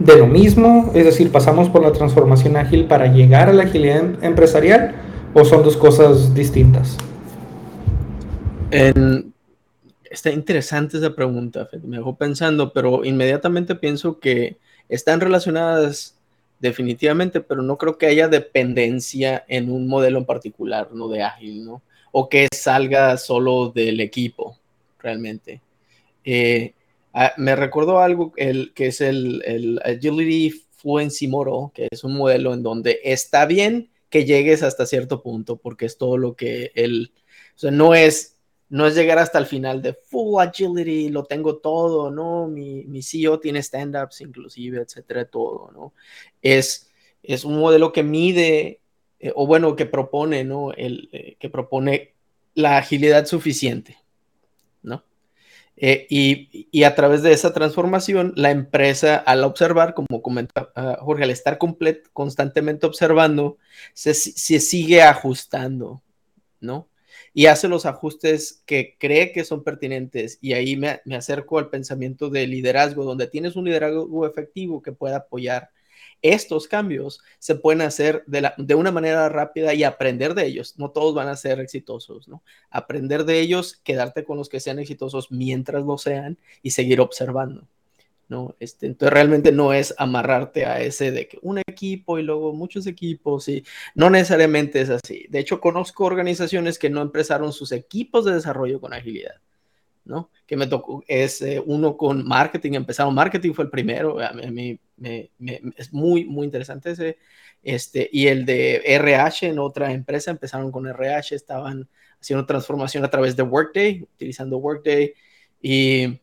de 0.00 0.16
lo 0.16 0.26
mismo, 0.26 0.90
es 0.94 1.04
decir, 1.04 1.30
pasamos 1.30 1.68
por 1.68 1.82
la 1.82 1.92
transformación 1.92 2.56
ágil 2.56 2.86
para 2.86 3.06
llegar 3.06 3.50
a 3.50 3.52
la 3.52 3.64
agilidad 3.64 4.24
empresarial 4.24 4.94
o 5.34 5.44
son 5.44 5.62
dos 5.62 5.76
cosas 5.76 6.34
distintas. 6.34 6.96
Está 10.10 10.30
interesante 10.30 10.96
esa 10.96 11.14
pregunta, 11.14 11.68
me 11.84 11.98
dejó 11.98 12.16
pensando, 12.16 12.72
pero 12.72 13.04
inmediatamente 13.04 13.74
pienso 13.74 14.18
que 14.18 14.56
están 14.88 15.20
relacionadas 15.20 16.18
definitivamente, 16.60 17.40
pero 17.40 17.62
no 17.62 17.76
creo 17.76 17.98
que 17.98 18.06
haya 18.06 18.26
dependencia 18.26 19.44
en 19.48 19.70
un 19.70 19.86
modelo 19.86 20.18
en 20.18 20.24
particular, 20.24 20.88
no 20.92 21.08
de 21.08 21.22
ágil, 21.22 21.64
¿no? 21.64 21.82
O 22.10 22.28
que 22.28 22.48
salga 22.52 23.16
solo 23.18 23.70
del 23.70 24.00
equipo, 24.00 24.56
realmente. 24.98 25.60
Eh, 26.24 26.74
Ah, 27.12 27.32
me 27.36 27.56
recordó 27.56 28.00
algo 28.00 28.32
el, 28.36 28.72
que 28.74 28.86
es 28.88 29.00
el, 29.00 29.42
el 29.44 29.80
Agility 29.84 30.50
Fluency 30.50 31.28
Model, 31.28 31.70
que 31.74 31.88
es 31.90 32.04
un 32.04 32.16
modelo 32.16 32.54
en 32.54 32.62
donde 32.62 33.00
está 33.04 33.46
bien 33.46 33.90
que 34.08 34.24
llegues 34.24 34.62
hasta 34.62 34.86
cierto 34.86 35.22
punto, 35.22 35.56
porque 35.56 35.86
es 35.86 35.96
todo 35.96 36.18
lo 36.18 36.34
que 36.34 36.72
él, 36.74 37.12
o 37.54 37.58
sea, 37.58 37.70
no 37.70 37.94
es, 37.94 38.36
no 38.68 38.86
es 38.86 38.94
llegar 38.94 39.18
hasta 39.18 39.38
el 39.38 39.46
final 39.46 39.82
de 39.82 39.94
full 39.94 40.40
agility, 40.40 41.08
lo 41.08 41.24
tengo 41.24 41.58
todo, 41.58 42.10
¿no? 42.10 42.48
Mi, 42.48 42.84
mi 42.84 43.02
CEO 43.02 43.40
tiene 43.40 43.60
stand-ups 43.60 44.20
inclusive, 44.20 44.80
etcétera, 44.80 45.24
todo, 45.26 45.70
¿no? 45.72 45.94
Es, 46.42 46.90
es 47.22 47.44
un 47.44 47.58
modelo 47.58 47.92
que 47.92 48.02
mide, 48.02 48.80
eh, 49.20 49.32
o 49.34 49.46
bueno, 49.46 49.76
que 49.76 49.86
propone, 49.86 50.44
¿no? 50.44 50.72
El, 50.72 51.08
eh, 51.12 51.36
que 51.38 51.48
propone 51.48 52.14
la 52.54 52.78
agilidad 52.78 53.26
suficiente. 53.26 53.98
Eh, 55.82 56.06
y, 56.10 56.82
a 56.84 56.94
través 56.94 57.22
de 57.22 57.32
esa 57.32 57.54
transformación, 57.54 58.34
la 58.36 58.50
empresa, 58.50 59.16
al 59.16 59.44
observar, 59.44 59.94
como 59.94 60.20
comenta 60.20 60.70
ah, 60.76 60.98
Jorge, 61.00 61.24
al 61.24 61.30
estar 61.30 61.58
constantemente 62.12 62.86
observando, 62.86 63.56
se, 63.94 64.12
sigue 64.14 65.00
ajustando, 65.02 66.02
¿no? 66.60 66.88
Y 67.32 67.46
hace 67.46 67.66
los 67.68 67.86
ajustes 67.86 68.62
que 68.66 68.96
cree 68.98 69.32
que 69.32 69.44
son 69.44 69.64
pertinentes. 69.64 70.38
Y 70.42 70.52
ahí 70.52 70.76
me, 70.76 71.00
me 71.06 71.16
acerco 71.16 71.58
al 71.58 71.70
pensamiento 71.70 72.28
de 72.28 72.46
liderazgo, 72.46 73.04
donde 73.04 73.26
tienes 73.26 73.56
un 73.56 73.64
liderazgo 73.64 74.26
efectivo 74.26 74.82
que 74.82 74.92
pueda 74.92 75.18
apoyar 75.18 75.70
estos 76.22 76.68
cambios 76.68 77.20
se 77.38 77.54
pueden 77.54 77.82
hacer 77.82 78.24
de, 78.26 78.74
una 78.74 78.90
manera 78.90 79.28
rápida 79.28 79.74
y 79.74 79.84
aprender 79.84 80.34
de 80.34 80.46
ellos. 80.46 80.78
No 80.78 80.90
todos 80.90 81.14
van 81.14 81.28
a 81.28 81.36
ser 81.36 81.60
exitosos, 81.60 82.28
¿no? 82.28 82.42
Aprender 82.70 83.24
de 83.24 83.40
ellos, 83.40 83.80
quedarte 83.82 84.24
con 84.24 84.36
los 84.36 84.48
que 84.48 84.60
sean 84.60 84.78
exitosos 84.78 85.30
mientras 85.30 85.84
lo 85.84 85.98
sean 85.98 86.38
y 86.62 86.70
seguir 86.70 87.00
observando, 87.00 87.66
¿no? 88.28 88.54
Este, 88.60 88.86
entonces 88.86 89.12
realmente 89.12 89.52
no 89.52 89.72
es 89.72 89.94
amarrarte 89.98 90.66
a 90.66 90.80
ese 90.80 91.10
de 91.10 91.28
que 91.28 91.38
un 91.42 91.58
equipo 91.58 92.18
y 92.18 92.22
luego 92.22 92.52
muchos 92.52 92.86
equipos 92.86 93.48
y 93.48 93.64
no 93.94 94.10
necesariamente 94.10 94.80
es 94.80 94.90
así. 94.90 95.26
De 95.30 95.38
hecho, 95.38 95.60
conozco 95.60 96.04
organizaciones 96.04 96.78
que 96.78 96.90
no 96.90 97.02
empezaron 97.02 97.52
sus 97.52 97.72
equipos 97.72 98.24
de 98.24 98.34
desarrollo 98.34 98.80
con 98.80 98.92
agilidad 98.92 99.40
Que 100.46 100.56
me 100.56 100.66
tocó, 100.66 101.02
es 101.06 101.42
eh, 101.42 101.62
uno 101.64 101.96
con 101.96 102.26
marketing, 102.26 102.72
empezaron 102.72 103.14
marketing, 103.14 103.52
fue 103.52 103.64
el 103.64 103.70
primero, 103.70 104.18
a 104.20 104.32
mí, 104.32 104.78
es 105.76 105.92
muy, 105.92 106.24
muy 106.24 106.44
interesante 106.44 106.90
ese, 106.90 107.18
este, 107.62 108.08
y 108.12 108.26
el 108.26 108.46
de 108.46 108.82
RH 108.84 109.48
en 109.48 109.58
otra 109.58 109.92
empresa, 109.92 110.30
empezaron 110.30 110.72
con 110.72 110.86
RH, 110.86 111.34
estaban 111.34 111.88
haciendo 112.20 112.46
transformación 112.46 113.04
a 113.04 113.10
través 113.10 113.36
de 113.36 113.42
Workday, 113.42 114.02
utilizando 114.02 114.58
Workday, 114.58 115.14
y 115.60 116.20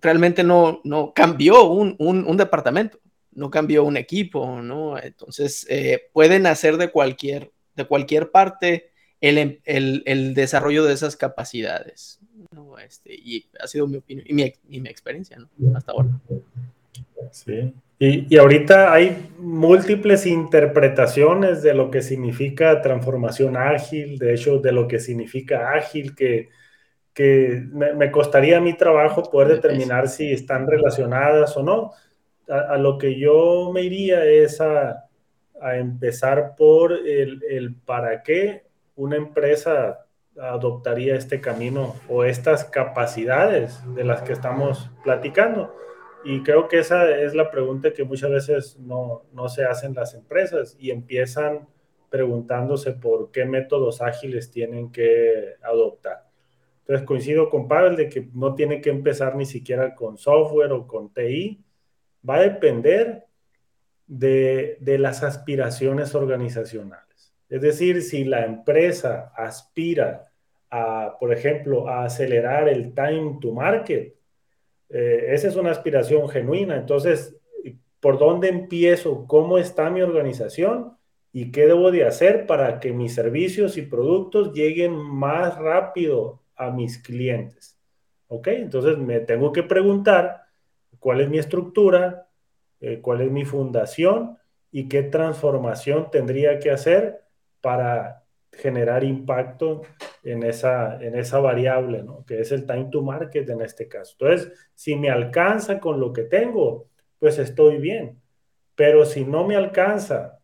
realmente 0.00 0.44
no, 0.44 0.80
no 0.84 1.12
cambió 1.14 1.64
un, 1.68 1.96
un, 1.98 2.36
departamento, 2.36 2.98
no 3.32 3.50
cambió 3.50 3.84
un 3.84 3.96
equipo, 3.96 4.60
¿no? 4.62 4.98
Entonces, 4.98 5.66
eh, 5.68 6.08
pueden 6.12 6.46
hacer 6.46 6.76
de 6.76 6.90
cualquier, 6.90 7.52
de 7.74 7.86
cualquier 7.86 8.30
parte 8.30 8.90
el, 9.20 9.60
el, 9.64 10.02
el 10.06 10.34
desarrollo 10.34 10.84
de 10.84 10.94
esas 10.94 11.16
capacidades. 11.16 12.17
Este, 12.84 13.12
y 13.14 13.46
ha 13.60 13.66
sido 13.66 13.86
mi 13.86 13.96
opinión 13.96 14.26
y 14.28 14.34
mi, 14.80 14.88
experiencia 14.88 15.38
hasta 15.74 15.92
ahora. 15.92 16.08
Sí. 17.30 17.74
Y, 17.98 18.32
y, 18.34 18.38
ahorita 18.38 18.92
hay 18.92 19.30
múltiples 19.38 20.24
interpretaciones 20.24 21.62
de 21.62 21.74
lo 21.74 21.90
que 21.90 22.00
significa 22.00 22.80
transformación 22.80 23.56
ágil, 23.56 24.18
de 24.18 24.34
hecho, 24.34 24.58
de 24.60 24.72
lo 24.72 24.86
que 24.86 25.00
significa 25.00 25.72
ágil, 25.72 26.14
que, 26.14 26.48
que 27.12 27.66
me, 27.72 28.10
costaría 28.12 28.60
mi 28.60 28.76
trabajo 28.76 29.28
poder 29.28 29.48
determinar 29.48 30.08
si 30.08 30.32
están 30.32 30.66
relacionadas 30.66 31.56
o 31.56 31.62
no. 31.62 31.90
A, 32.48 32.74
a, 32.74 32.78
lo 32.78 32.96
que 32.98 33.18
yo 33.18 33.72
me 33.74 33.82
iría 33.82 34.24
es 34.24 34.60
a, 34.60 35.08
a 35.60 35.76
empezar 35.76 36.54
por 36.56 36.92
el, 36.92 37.42
el 37.48 37.74
para 37.74 38.22
qué 38.22 38.62
una 38.94 39.16
empresa 39.16 40.06
adoptaría 40.40 41.16
este 41.16 41.40
camino 41.40 41.94
o 42.08 42.24
estas 42.24 42.64
capacidades 42.64 43.80
de 43.94 44.04
las 44.04 44.22
que 44.22 44.32
estamos 44.32 44.90
platicando. 45.04 45.74
Y 46.24 46.42
creo 46.42 46.68
que 46.68 46.78
esa 46.78 47.10
es 47.10 47.34
la 47.34 47.50
pregunta 47.50 47.92
que 47.92 48.04
muchas 48.04 48.30
veces 48.30 48.78
no, 48.78 49.22
no 49.32 49.48
se 49.48 49.64
hacen 49.64 49.94
las 49.94 50.14
empresas 50.14 50.76
y 50.78 50.90
empiezan 50.90 51.68
preguntándose 52.10 52.92
por 52.92 53.30
qué 53.30 53.44
métodos 53.44 54.00
ágiles 54.00 54.50
tienen 54.50 54.90
que 54.90 55.54
adoptar. 55.62 56.28
Entonces 56.80 57.06
coincido 57.06 57.50
con 57.50 57.68
Pavel 57.68 57.96
de 57.96 58.08
que 58.08 58.28
no 58.32 58.54
tiene 58.54 58.80
que 58.80 58.90
empezar 58.90 59.36
ni 59.36 59.44
siquiera 59.44 59.94
con 59.94 60.16
software 60.16 60.72
o 60.72 60.86
con 60.86 61.12
TI. 61.12 61.62
Va 62.28 62.36
a 62.36 62.42
depender 62.42 63.26
de, 64.06 64.78
de 64.80 64.98
las 64.98 65.22
aspiraciones 65.22 66.14
organizacionales. 66.14 67.34
Es 67.48 67.60
decir, 67.60 68.02
si 68.02 68.24
la 68.24 68.44
empresa 68.44 69.32
aspira 69.36 70.27
por 71.18 71.32
ejemplo, 71.32 71.88
a 71.88 72.04
acelerar 72.04 72.68
el 72.68 72.94
time 72.94 73.38
to 73.40 73.52
market. 73.52 74.14
Eh, 74.88 75.26
esa 75.28 75.48
es 75.48 75.56
una 75.56 75.70
aspiración 75.70 76.28
genuina. 76.28 76.76
Entonces, 76.76 77.36
¿por 78.00 78.18
dónde 78.18 78.48
empiezo? 78.48 79.26
¿Cómo 79.26 79.58
está 79.58 79.90
mi 79.90 80.02
organización? 80.02 80.96
¿Y 81.32 81.50
qué 81.50 81.66
debo 81.66 81.90
de 81.90 82.04
hacer 82.04 82.46
para 82.46 82.80
que 82.80 82.92
mis 82.92 83.14
servicios 83.14 83.76
y 83.76 83.82
productos 83.82 84.52
lleguen 84.52 84.94
más 84.94 85.56
rápido 85.58 86.42
a 86.56 86.70
mis 86.70 86.98
clientes? 86.98 87.78
¿Ok? 88.28 88.48
Entonces 88.48 88.98
me 88.98 89.20
tengo 89.20 89.52
que 89.52 89.62
preguntar 89.62 90.42
cuál 90.98 91.20
es 91.20 91.28
mi 91.28 91.38
estructura, 91.38 92.28
eh, 92.80 93.00
cuál 93.00 93.22
es 93.22 93.30
mi 93.30 93.44
fundación 93.44 94.38
y 94.70 94.88
qué 94.88 95.02
transformación 95.02 96.10
tendría 96.10 96.58
que 96.58 96.70
hacer 96.70 97.22
para 97.60 98.24
generar 98.52 99.04
impacto 99.04 99.82
en 100.22 100.42
esa, 100.42 101.02
en 101.02 101.16
esa 101.16 101.38
variable, 101.38 102.02
¿no? 102.02 102.24
que 102.24 102.40
es 102.40 102.52
el 102.52 102.66
time 102.66 102.88
to 102.90 103.02
market 103.02 103.48
en 103.48 103.62
este 103.62 103.88
caso. 103.88 104.16
Entonces, 104.18 104.52
si 104.74 104.96
me 104.96 105.10
alcanza 105.10 105.80
con 105.80 106.00
lo 106.00 106.12
que 106.12 106.24
tengo, 106.24 106.88
pues 107.18 107.38
estoy 107.38 107.78
bien. 107.78 108.20
Pero 108.74 109.04
si 109.04 109.24
no 109.24 109.44
me 109.44 109.56
alcanza 109.56 110.38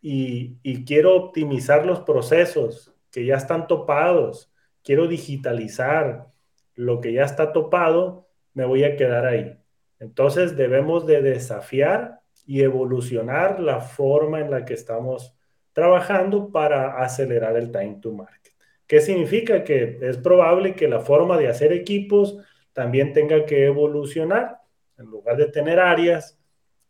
y, 0.00 0.84
quiero 0.84 1.16
optimizar 1.16 1.86
los 1.86 2.00
procesos 2.00 2.94
que 3.10 3.24
ya 3.24 3.36
están 3.36 3.66
topados, 3.66 4.52
quiero 4.82 5.08
digitalizar 5.08 6.28
lo 6.74 7.00
que 7.00 7.12
ya 7.12 7.24
está 7.24 7.52
topado, 7.52 8.28
me 8.52 8.64
voy 8.64 8.84
a 8.84 8.96
quedar 8.96 9.26
ahí. 9.26 9.58
Entonces 9.98 10.56
debemos 10.56 11.06
de 11.06 11.22
desafiar 11.22 12.20
y 12.46 12.62
evolucionar 12.62 13.60
la 13.60 13.80
forma 13.80 14.40
en 14.40 14.50
la 14.50 14.64
que 14.64 14.74
estamos 14.74 15.34
trabajando 15.72 16.50
para 16.52 17.02
acelerar 17.02 17.56
el 17.56 17.72
time 17.72 17.98
to 18.00 18.12
market. 18.12 18.53
¿Qué 18.86 19.00
significa? 19.00 19.64
Que 19.64 19.98
es 20.02 20.18
probable 20.18 20.74
que 20.74 20.88
la 20.88 21.00
forma 21.00 21.38
de 21.38 21.48
hacer 21.48 21.72
equipos 21.72 22.38
también 22.72 23.12
tenga 23.12 23.46
que 23.46 23.66
evolucionar. 23.66 24.58
En 24.98 25.06
lugar 25.06 25.36
de 25.36 25.46
tener 25.46 25.80
áreas, 25.80 26.38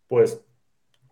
pues 0.08 0.44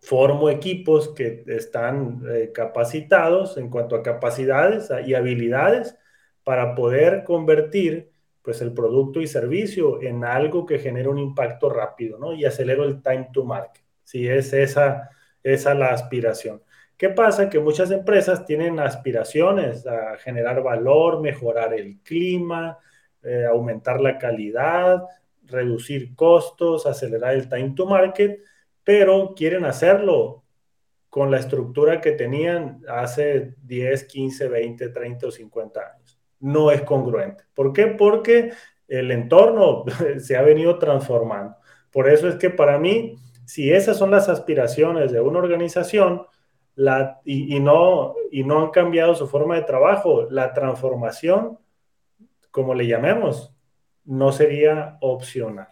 formo 0.01 0.49
equipos 0.49 1.09
que 1.09 1.43
están 1.47 2.23
eh, 2.29 2.51
capacitados 2.53 3.57
en 3.57 3.69
cuanto 3.69 3.95
a 3.95 4.03
capacidades 4.03 4.91
y 5.05 5.13
habilidades 5.13 5.97
para 6.43 6.75
poder 6.75 7.23
convertir 7.23 8.11
pues 8.41 8.61
el 8.61 8.73
producto 8.73 9.21
y 9.21 9.27
servicio 9.27 10.01
en 10.01 10.25
algo 10.25 10.65
que 10.65 10.77
genere 10.77 11.07
un 11.07 11.17
impacto 11.17 11.69
rápido, 11.69 12.19
¿no? 12.19 12.33
Y 12.33 12.43
acelero 12.43 12.83
el 12.83 13.01
time 13.01 13.29
to 13.31 13.45
market. 13.45 13.81
Si 14.03 14.27
es 14.27 14.51
esa, 14.51 15.09
esa 15.41 15.73
la 15.73 15.93
aspiración. 15.93 16.61
¿Qué 17.03 17.09
pasa? 17.09 17.49
Que 17.49 17.59
muchas 17.59 17.91
empresas 17.91 18.45
tienen 18.45 18.79
aspiraciones 18.79 19.85
a 19.85 20.15
generar 20.19 20.63
valor, 20.63 21.19
mejorar 21.19 21.73
el 21.73 21.99
clima, 21.99 22.79
eh, 23.21 23.43
aumentar 23.45 23.99
la 23.99 24.17
calidad, 24.17 25.03
reducir 25.43 26.15
costos, 26.15 26.85
acelerar 26.85 27.33
el 27.33 27.49
time 27.49 27.73
to 27.75 27.85
market, 27.85 28.39
pero 28.85 29.33
quieren 29.35 29.65
hacerlo 29.65 30.45
con 31.09 31.29
la 31.29 31.39
estructura 31.39 31.99
que 31.99 32.13
tenían 32.13 32.79
hace 32.87 33.53
10, 33.63 34.05
15, 34.05 34.47
20, 34.47 34.87
30 34.87 35.27
o 35.27 35.31
50 35.31 35.81
años. 35.81 36.17
No 36.39 36.71
es 36.71 36.83
congruente. 36.83 37.43
¿Por 37.53 37.73
qué? 37.73 37.87
Porque 37.87 38.53
el 38.87 39.11
entorno 39.11 39.83
se 40.19 40.37
ha 40.37 40.41
venido 40.41 40.79
transformando. 40.79 41.57
Por 41.91 42.07
eso 42.07 42.29
es 42.29 42.35
que 42.35 42.49
para 42.49 42.79
mí, 42.79 43.17
si 43.43 43.73
esas 43.73 43.97
son 43.97 44.09
las 44.09 44.29
aspiraciones 44.29 45.11
de 45.11 45.19
una 45.19 45.39
organización, 45.39 46.27
la, 46.75 47.21
y, 47.23 47.59
no, 47.59 48.15
y 48.31 48.43
no 48.43 48.61
han 48.61 48.69
cambiado 48.71 49.15
su 49.15 49.27
forma 49.27 49.55
de 49.55 49.63
trabajo, 49.63 50.27
la 50.29 50.53
transformación, 50.53 51.59
como 52.51 52.73
le 52.73 52.87
llamemos, 52.87 53.53
no 54.05 54.31
sería 54.31 54.97
opcional. 55.01 55.67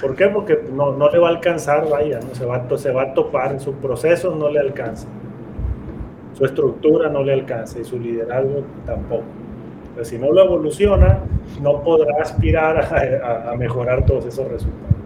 ¿Por 0.00 0.14
qué? 0.14 0.28
Porque 0.28 0.58
no, 0.72 0.92
no 0.92 1.10
le 1.10 1.18
va 1.18 1.28
a 1.28 1.30
alcanzar, 1.30 1.88
vaya, 1.88 2.20
¿no? 2.20 2.34
se, 2.34 2.44
va, 2.44 2.66
se 2.76 2.92
va 2.92 3.02
a 3.02 3.14
topar, 3.14 3.58
su 3.58 3.74
proceso 3.74 4.34
no 4.34 4.48
le 4.48 4.60
alcanza, 4.60 5.08
su 6.34 6.44
estructura 6.44 7.08
no 7.08 7.22
le 7.22 7.32
alcanza 7.32 7.80
y 7.80 7.84
su 7.84 7.98
liderazgo 7.98 8.62
tampoco. 8.86 9.24
si 10.02 10.16
no 10.18 10.30
lo 10.32 10.44
evoluciona, 10.44 11.18
no 11.60 11.82
podrá 11.82 12.22
aspirar 12.22 12.78
a, 13.50 13.54
mejorar 13.56 14.06
todos 14.06 14.26
esos 14.26 14.46
resultados. 14.46 14.96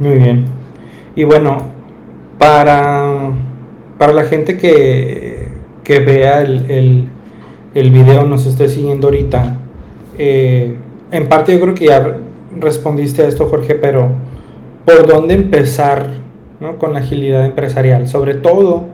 Muy 0.00 0.18
bien. 0.18 0.46
Y 1.14 1.22
bueno, 1.22 1.58
para, 2.38 3.30
para 4.04 4.12
la 4.12 4.24
gente 4.24 4.58
que, 4.58 5.48
que 5.82 6.00
vea 6.00 6.42
el, 6.42 7.08
el, 7.74 7.90
video, 7.90 8.26
nos 8.26 8.44
esté 8.44 8.68
siguiendo 8.68 9.06
ahorita, 9.06 9.56
eh, 10.18 10.76
en 11.10 11.26
parte 11.26 11.54
yo 11.54 11.60
creo 11.62 11.74
que 11.74 11.86
ya 11.86 12.18
respondiste 12.60 13.22
a 13.22 13.28
esto, 13.28 13.46
Jorge, 13.46 13.76
pero 13.76 14.10
¿por 14.84 15.06
dónde 15.06 15.32
empezar 15.32 16.10
con 16.76 16.92
la 16.92 16.98
agilidad 16.98 17.46
empresarial? 17.46 18.06
Sobre 18.06 18.34
todo 18.34 18.84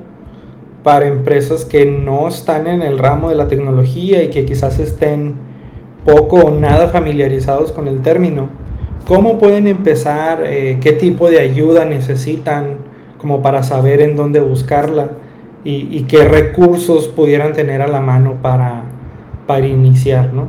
para 0.84 1.08
empresas 1.08 1.64
que 1.64 1.86
no 1.86 2.28
están 2.28 2.68
en 2.68 2.80
el 2.80 2.96
ramo 2.96 3.30
de 3.30 3.34
la 3.34 3.48
tecnología 3.48 4.22
y 4.22 4.28
que 4.30 4.44
quizás 4.44 4.78
estén 4.78 5.34
poco 6.04 6.36
o 6.36 6.50
nada 6.52 6.86
familiarizados 6.86 7.72
con 7.72 7.88
el 7.88 8.00
término. 8.02 8.48
¿Cómo 9.08 9.40
pueden 9.40 9.66
empezar? 9.66 10.44
Eh, 10.46 10.78
¿Qué 10.80 10.92
tipo 10.92 11.28
de 11.28 11.40
ayuda 11.40 11.84
necesitan 11.84 12.89
como 13.20 13.42
para 13.42 13.62
saber 13.62 14.00
en 14.00 14.16
dónde 14.16 14.40
buscarla? 14.40 15.10
Y, 15.62 16.04
qué 16.04 16.24
recursos 16.24 17.08
pudieran 17.08 17.52
tener 17.52 17.82
a 17.82 17.86
la 17.86 18.00
mano 18.00 18.38
para, 18.40 18.84
para 19.46 19.66
iniciar, 19.66 20.32
¿no? 20.32 20.48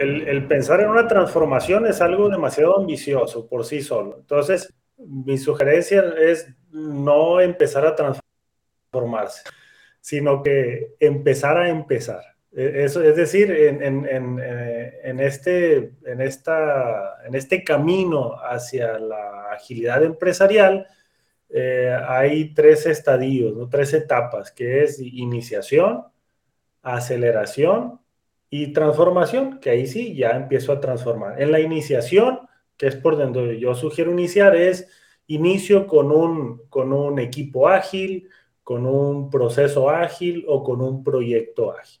el, 0.00 0.46
pensar 0.46 0.80
en 0.80 0.88
una 0.88 1.06
transformación 1.06 1.86
es 1.86 2.00
algo 2.00 2.28
demasiado 2.28 2.78
ambicioso 2.78 3.46
por 3.46 3.64
sí 3.64 3.82
solo. 3.82 4.16
Entonces, 4.20 4.72
mi 4.96 5.38
sugerencia 5.38 6.02
es 6.18 6.48
no 6.70 7.40
empezar 7.40 7.86
a 7.86 7.94
transformarse, 7.94 9.42
sino 10.00 10.42
que 10.42 10.94
empezar 11.00 11.58
a 11.58 11.68
empezar. 11.68 12.22
E, 12.52 12.84
es 12.84 12.94
decir, 12.94 13.50
en, 13.50 14.06
eh, 14.42 15.16
este, 15.20 15.92
en, 16.04 16.20
este 16.20 17.64
camino 17.64 18.34
hacia 18.42 18.98
la 18.98 19.52
agilidad 19.52 20.02
empresarial, 20.02 20.86
eh, 21.48 21.96
hay 22.08 22.54
tres 22.54 22.86
estadios, 22.86 23.68
tres 23.70 23.94
etapas, 23.94 24.50
que 24.52 24.82
es 24.84 25.00
iniciación, 25.00 26.04
aceleración 26.82 28.00
y 28.50 28.72
transformación, 28.72 29.60
que 29.60 29.70
ahí 29.70 29.86
sí 29.86 30.14
ya 30.16 30.30
empiezo 30.30 30.72
a 30.72 30.80
transformar. 30.80 31.40
En 31.40 31.52
la 31.52 31.60
iniciación, 31.60 32.40
que 32.76 32.88
es 32.88 32.96
por 32.96 33.16
donde 33.16 33.60
yo 33.60 33.74
sugiero 33.74 34.10
iniciar, 34.10 34.56
es 34.56 34.88
inicio 35.26 35.86
con 35.86 36.10
un 36.12 37.18
equipo 37.20 37.68
ágil, 37.68 38.28
con 38.64 38.86
un 38.86 39.30
proceso 39.30 39.90
ágil 39.90 40.44
o 40.48 40.64
con 40.64 40.80
un 40.80 41.04
proyecto 41.04 41.72
ágil. 41.72 42.00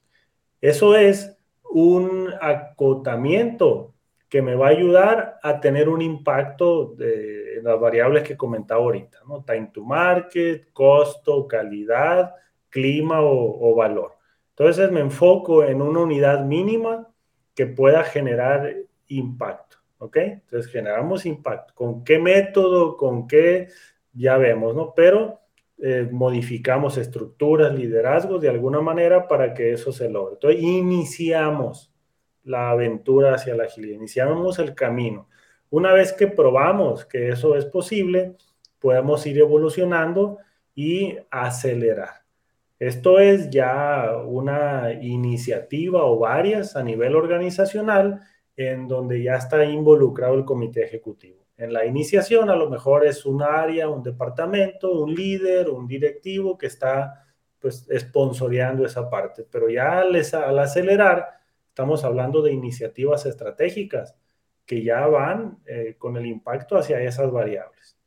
Eso 0.60 0.96
es 0.96 1.36
un 1.70 2.30
acotamiento 2.40 3.94
que 4.28 4.42
me 4.42 4.54
va 4.54 4.66
a 4.66 4.70
ayudar 4.70 5.38
a 5.42 5.60
tener 5.60 5.88
un 5.88 6.02
impacto 6.02 6.94
de 6.94 7.60
las 7.62 7.80
variables 7.80 8.22
que 8.22 8.36
comentaba 8.36 8.80
ahorita, 8.80 9.18
¿no? 9.28 9.42
Time 9.42 9.70
to 9.72 9.84
market, 9.84 10.72
costo, 10.72 11.48
calidad, 11.48 12.34
clima 12.68 13.18
o 13.22 13.74
valor. 13.74 14.12
Entonces 14.50 14.92
me 14.92 15.00
enfoco 15.00 15.64
en 15.64 15.82
una 15.82 16.00
unidad 16.00 16.44
mínima 16.44 17.08
que 17.54 17.66
pueda 17.66 18.04
generar 18.04 18.72
impacto, 19.08 19.78
¿ok? 19.98 20.16
Entonces 20.16 20.70
generamos 20.70 21.26
impacto. 21.26 21.74
¿Con 21.74 22.04
qué 22.04 22.18
método? 22.18 22.96
¿Con 22.96 23.26
qué? 23.26 23.68
Ya 24.12 24.36
vemos, 24.36 24.74
¿no? 24.74 24.92
Pero 24.94 25.40
eh, 25.82 26.08
modificamos 26.10 26.98
estructuras, 26.98 27.74
liderazgos 27.74 28.40
de 28.40 28.50
alguna 28.50 28.80
manera 28.80 29.26
para 29.26 29.54
que 29.54 29.72
eso 29.72 29.92
se 29.92 30.10
logre. 30.10 30.34
Entonces 30.34 30.62
iniciamos 30.62 31.92
la 32.44 32.70
aventura 32.70 33.34
hacia 33.34 33.54
la 33.54 33.64
agilidad, 33.64 33.96
iniciamos 33.96 34.58
el 34.58 34.74
camino. 34.74 35.28
Una 35.70 35.92
vez 35.92 36.12
que 36.12 36.26
probamos 36.26 37.06
que 37.06 37.28
eso 37.28 37.56
es 37.56 37.64
posible, 37.64 38.36
podemos 38.78 39.24
ir 39.26 39.38
evolucionando 39.38 40.38
y 40.74 41.16
acelerar. 41.30 42.24
Esto 42.78 43.18
es 43.18 43.50
ya 43.50 44.16
una 44.24 44.92
iniciativa 44.92 46.04
o 46.04 46.18
varias 46.18 46.76
a 46.76 46.82
nivel 46.82 47.14
organizacional 47.14 48.22
en 48.56 48.88
donde 48.88 49.22
ya 49.22 49.36
está 49.36 49.64
involucrado 49.64 50.34
el 50.34 50.44
comité 50.44 50.84
ejecutivo. 50.84 51.39
En 51.60 51.74
la 51.74 51.84
iniciación 51.84 52.48
a 52.48 52.56
lo 52.56 52.70
mejor 52.70 53.04
es 53.04 53.26
un 53.26 53.42
área, 53.42 53.86
un 53.90 54.02
departamento, 54.02 54.92
un 54.92 55.14
líder, 55.14 55.68
un 55.68 55.86
directivo 55.86 56.56
que 56.56 56.68
está 56.68 57.26
pues 57.58 57.86
esponsoreando 57.90 58.86
esa 58.86 59.10
parte, 59.10 59.44
pero 59.44 59.68
ya 59.68 60.00
al, 60.00 60.58
acelerar 60.58 61.28
estamos 61.68 62.02
hablando 62.02 62.40
de 62.40 62.52
iniciativas 62.52 63.26
estratégicas 63.26 64.16
que 64.64 64.82
ya 64.82 65.06
van 65.06 65.58
eh, 65.66 65.96
con 65.98 66.16
el 66.16 66.24
impacto 66.24 66.78
hacia 66.78 67.02
esas 67.02 67.30
variables. 67.30 67.98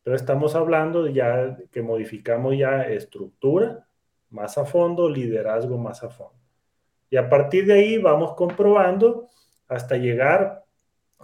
Entonces 0.00 0.20
estamos 0.20 0.54
hablando 0.54 1.06
ya 1.06 1.56
que 1.70 1.80
modificamos 1.80 2.58
ya 2.58 2.82
estructura, 2.82 3.88
más 4.28 4.58
a 4.58 4.66
fondo, 4.66 5.08
liderazgo 5.08 5.78
más 5.78 6.04
a 6.04 6.10
fondo. 6.10 6.38
Y 7.08 7.16
a 7.16 7.30
partir 7.30 7.64
de 7.64 7.72
ahí 7.72 7.96
vamos 7.96 8.34
comprobando 8.34 9.28
hasta 9.66 9.96
llegar 9.96 10.67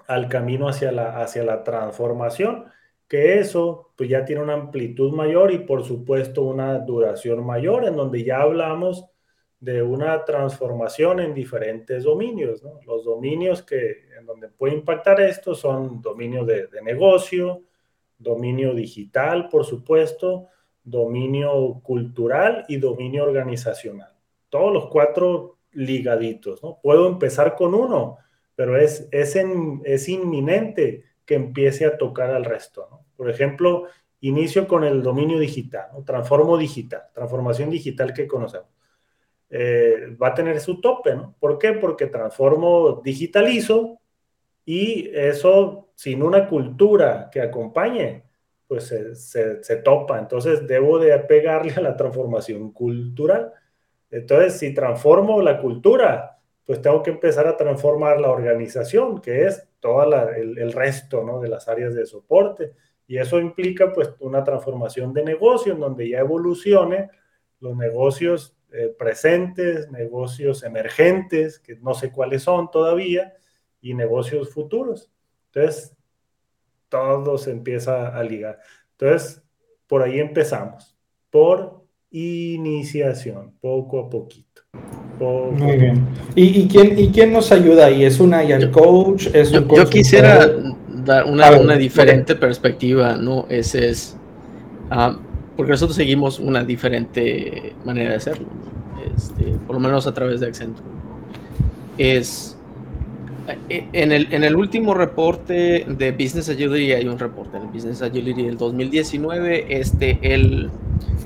al 0.07 0.29
camino 0.29 0.69
hacia 0.69 0.93
la, 0.93 1.21
hacia 1.21 1.45
la 1.45 1.63
transformación, 1.63 2.67
que 3.09 3.39
eso 3.39 3.93
pues 3.97 4.09
ya 4.09 4.25
tiene 4.25 4.43
una 4.43 4.55
amplitud 4.55 5.13
mayor 5.13 5.53
y 5.53 5.59
por 5.59 5.85
supuesto 5.85 6.43
una 6.43 6.79
duración 6.79 7.45
mayor, 7.45 7.85
en 7.85 7.97
donde 7.97 8.25
ya 8.25 8.41
hablamos 8.41 9.07
de 9.61 9.83
una 9.83 10.25
transformación 10.25 11.21
en 11.21 11.33
diferentes 11.33 12.05
dominios. 12.05 12.63
Los 12.87 13.05
dominios 13.05 13.63
que 13.63 14.09
en 14.19 14.27
donde 14.27 14.49
puede 14.49 14.75
impactar 14.75 15.21
esto 15.21 15.55
son 15.55 16.03
dominio 16.03 16.45
de, 16.45 16.67
de 16.67 16.83
negocio, 16.83 17.63
dominio 18.19 18.75
digital, 18.75 19.49
por 19.49 19.65
supuesto, 19.65 20.49
dominio 20.83 21.81
cultural 21.83 22.65
y 22.69 22.77
dominio 22.77 23.25
organizacional. 23.25 24.13
Todos 24.51 24.73
los 24.73 24.87
cuatro 24.89 25.59
ligaditos, 25.73 26.63
¿no? 26.63 26.79
Puedo 26.83 27.09
empezar 27.09 27.57
con 27.57 27.75
uno, 27.75 28.19
pero 28.55 28.79
es, 28.79 29.09
es, 29.11 30.09
inminente 30.09 31.05
que 31.25 31.35
empiece 31.35 31.87
a 31.87 31.97
tocar 31.97 32.31
al 32.31 32.45
resto, 32.45 32.89
¿no? 32.91 33.05
Por 33.17 33.31
ejemplo, 33.31 33.87
inicio 34.21 34.67
con 34.69 34.85
el 34.85 35.03
dominio 35.03 35.39
digital, 35.39 35.89
transformo 36.05 36.57
digital, 36.57 37.03
transformación 37.13 37.71
digital 37.71 38.13
que 38.13 38.27
conocemos. 38.27 38.69
Eh, 39.51 40.17
va 40.21 40.29
a 40.29 40.35
tener 40.35 40.61
su 40.61 40.81
tope, 40.81 41.15
¿no? 41.15 41.35
¿Por 41.39 41.59
qué? 41.59 41.73
Porque 41.75 42.07
transformo, 42.07 43.01
digitalizo 43.05 44.01
y 44.65 45.11
eso 45.15 45.85
sin 45.95 46.23
una 46.23 46.49
cultura 46.49 47.29
que 47.31 47.41
acompañe, 47.41 48.25
pues 48.67 48.93
se, 49.15 49.77
topa. 49.77 50.19
Entonces 50.19 50.67
debo 50.67 50.99
de 50.99 51.17
pegarle 51.21 51.73
a 51.77 51.81
la 51.81 51.97
transformación 51.97 52.73
cultural. 52.73 53.53
Entonces, 54.11 54.59
si 54.59 54.75
transformo 54.75 55.41
la 55.43 55.61
cultura, 55.61 56.34
pues 56.65 56.81
tengo 56.81 57.03
que 57.03 57.11
empezar 57.11 57.47
a 57.47 57.57
transformar 57.57 58.21
la 58.21 58.31
organización, 58.31 59.21
que 59.21 59.47
es 59.47 59.69
todo 59.81 60.03
el, 60.33 60.73
resto 60.73 61.23
¿no? 61.23 61.41
de 61.41 61.49
las 61.49 61.69
áreas 61.69 61.95
de 61.95 62.07
soporte. 62.07 62.73
Y 63.07 63.19
eso 63.19 63.39
implica 63.39 63.93
pues 63.93 64.15
una 64.21 64.43
transformación 64.43 65.13
de 65.13 65.25
negocio 65.25 65.75
en 65.75 65.81
donde 65.81 66.09
ya 66.09 66.21
evolucione 66.21 67.11
los 67.61 67.77
negocios 67.77 68.57
eh, 68.73 68.95
presentes, 68.99 69.91
negocios 69.91 70.63
emergentes, 70.63 71.59
que 71.59 71.77
no 71.77 71.93
sé 71.93 72.11
cuáles 72.11 72.43
son 72.43 72.71
todavía, 72.71 73.35
y 73.83 73.93
negocios 73.93 74.51
futuros. 74.51 75.13
Entonces, 75.53 75.95
todo 76.89 77.37
se 77.37 77.51
empieza 77.51 78.09
a 78.09 78.23
ligar. 78.23 78.61
Entonces, 78.93 79.43
por 79.87 80.03
ahí 80.03 80.19
empezamos, 80.19 80.97
por 81.29 81.84
iniciación, 82.15 83.53
poco 83.61 83.99
a 83.99 84.09
poquito. 84.09 84.63
Muy 85.19 85.77
bien. 85.77 86.07
¿Y, 86.35 86.69
quién, 86.69 86.99
¿Y 86.99 87.09
quién 87.09 87.33
nos 87.33 87.51
ayuda 87.51 87.87
ahí? 87.87 88.05
¿Es 88.05 88.21
un 88.21 88.35
IR 88.35 88.71
coach? 88.71 89.29
¿Es 89.33 89.53
un 89.53 89.69
yo, 89.69 89.89
quisiera 89.89 90.49
dar 91.05 91.25
una, 91.25 91.53
una 91.53 91.77
diferente 91.77 92.37
perspectiva, 92.37 93.17
¿no? 93.17 93.47
Ese 93.49 93.89
es, 93.91 94.17
ah, 94.91 95.19
porque 95.57 95.73
nosotros 95.73 95.97
seguimos 95.97 96.39
una 96.39 96.63
diferente 96.63 97.75
manera 97.85 98.11
de 98.11 98.17
hacerlo, 98.17 98.47
este, 99.17 99.45
por 99.67 99.75
lo 99.75 99.81
menos 99.81 100.07
a 100.07 100.15
través 100.15 100.41
de 100.41 100.47
Accenture. 100.47 100.89
Es 101.99 102.57
eh, 103.69 103.87
en 103.93 104.13
el, 104.13 104.33
en 104.33 104.45
el 104.45 104.57
último 104.57 104.95
reporte 104.95 105.85
de 105.89 106.13
Business 106.13 106.49
Agility, 106.49 106.93
hay 106.93 107.07
un 107.07 107.19
reporte 107.19 107.57
en 107.57 107.65
el 107.65 107.69
Business 107.71 108.03
Agility 108.03 108.45
del 108.45 108.57
2019, 108.57 109.79
este, 109.81 110.19
el, 110.23 110.71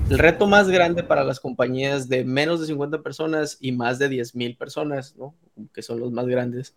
el 0.09 0.17
reto 0.17 0.47
más 0.47 0.69
grande 0.69 1.03
para 1.03 1.23
las 1.23 1.39
compañías 1.39 2.09
de 2.09 2.23
menos 2.25 2.59
de 2.59 2.67
50 2.67 3.03
personas 3.03 3.57
y 3.59 3.71
más 3.71 3.99
de 3.99 4.09
10 4.09 4.35
mil 4.35 4.57
personas, 4.57 5.15
¿no? 5.15 5.35
que 5.73 5.83
son 5.83 5.99
los 5.99 6.11
más 6.11 6.25
grandes, 6.25 6.75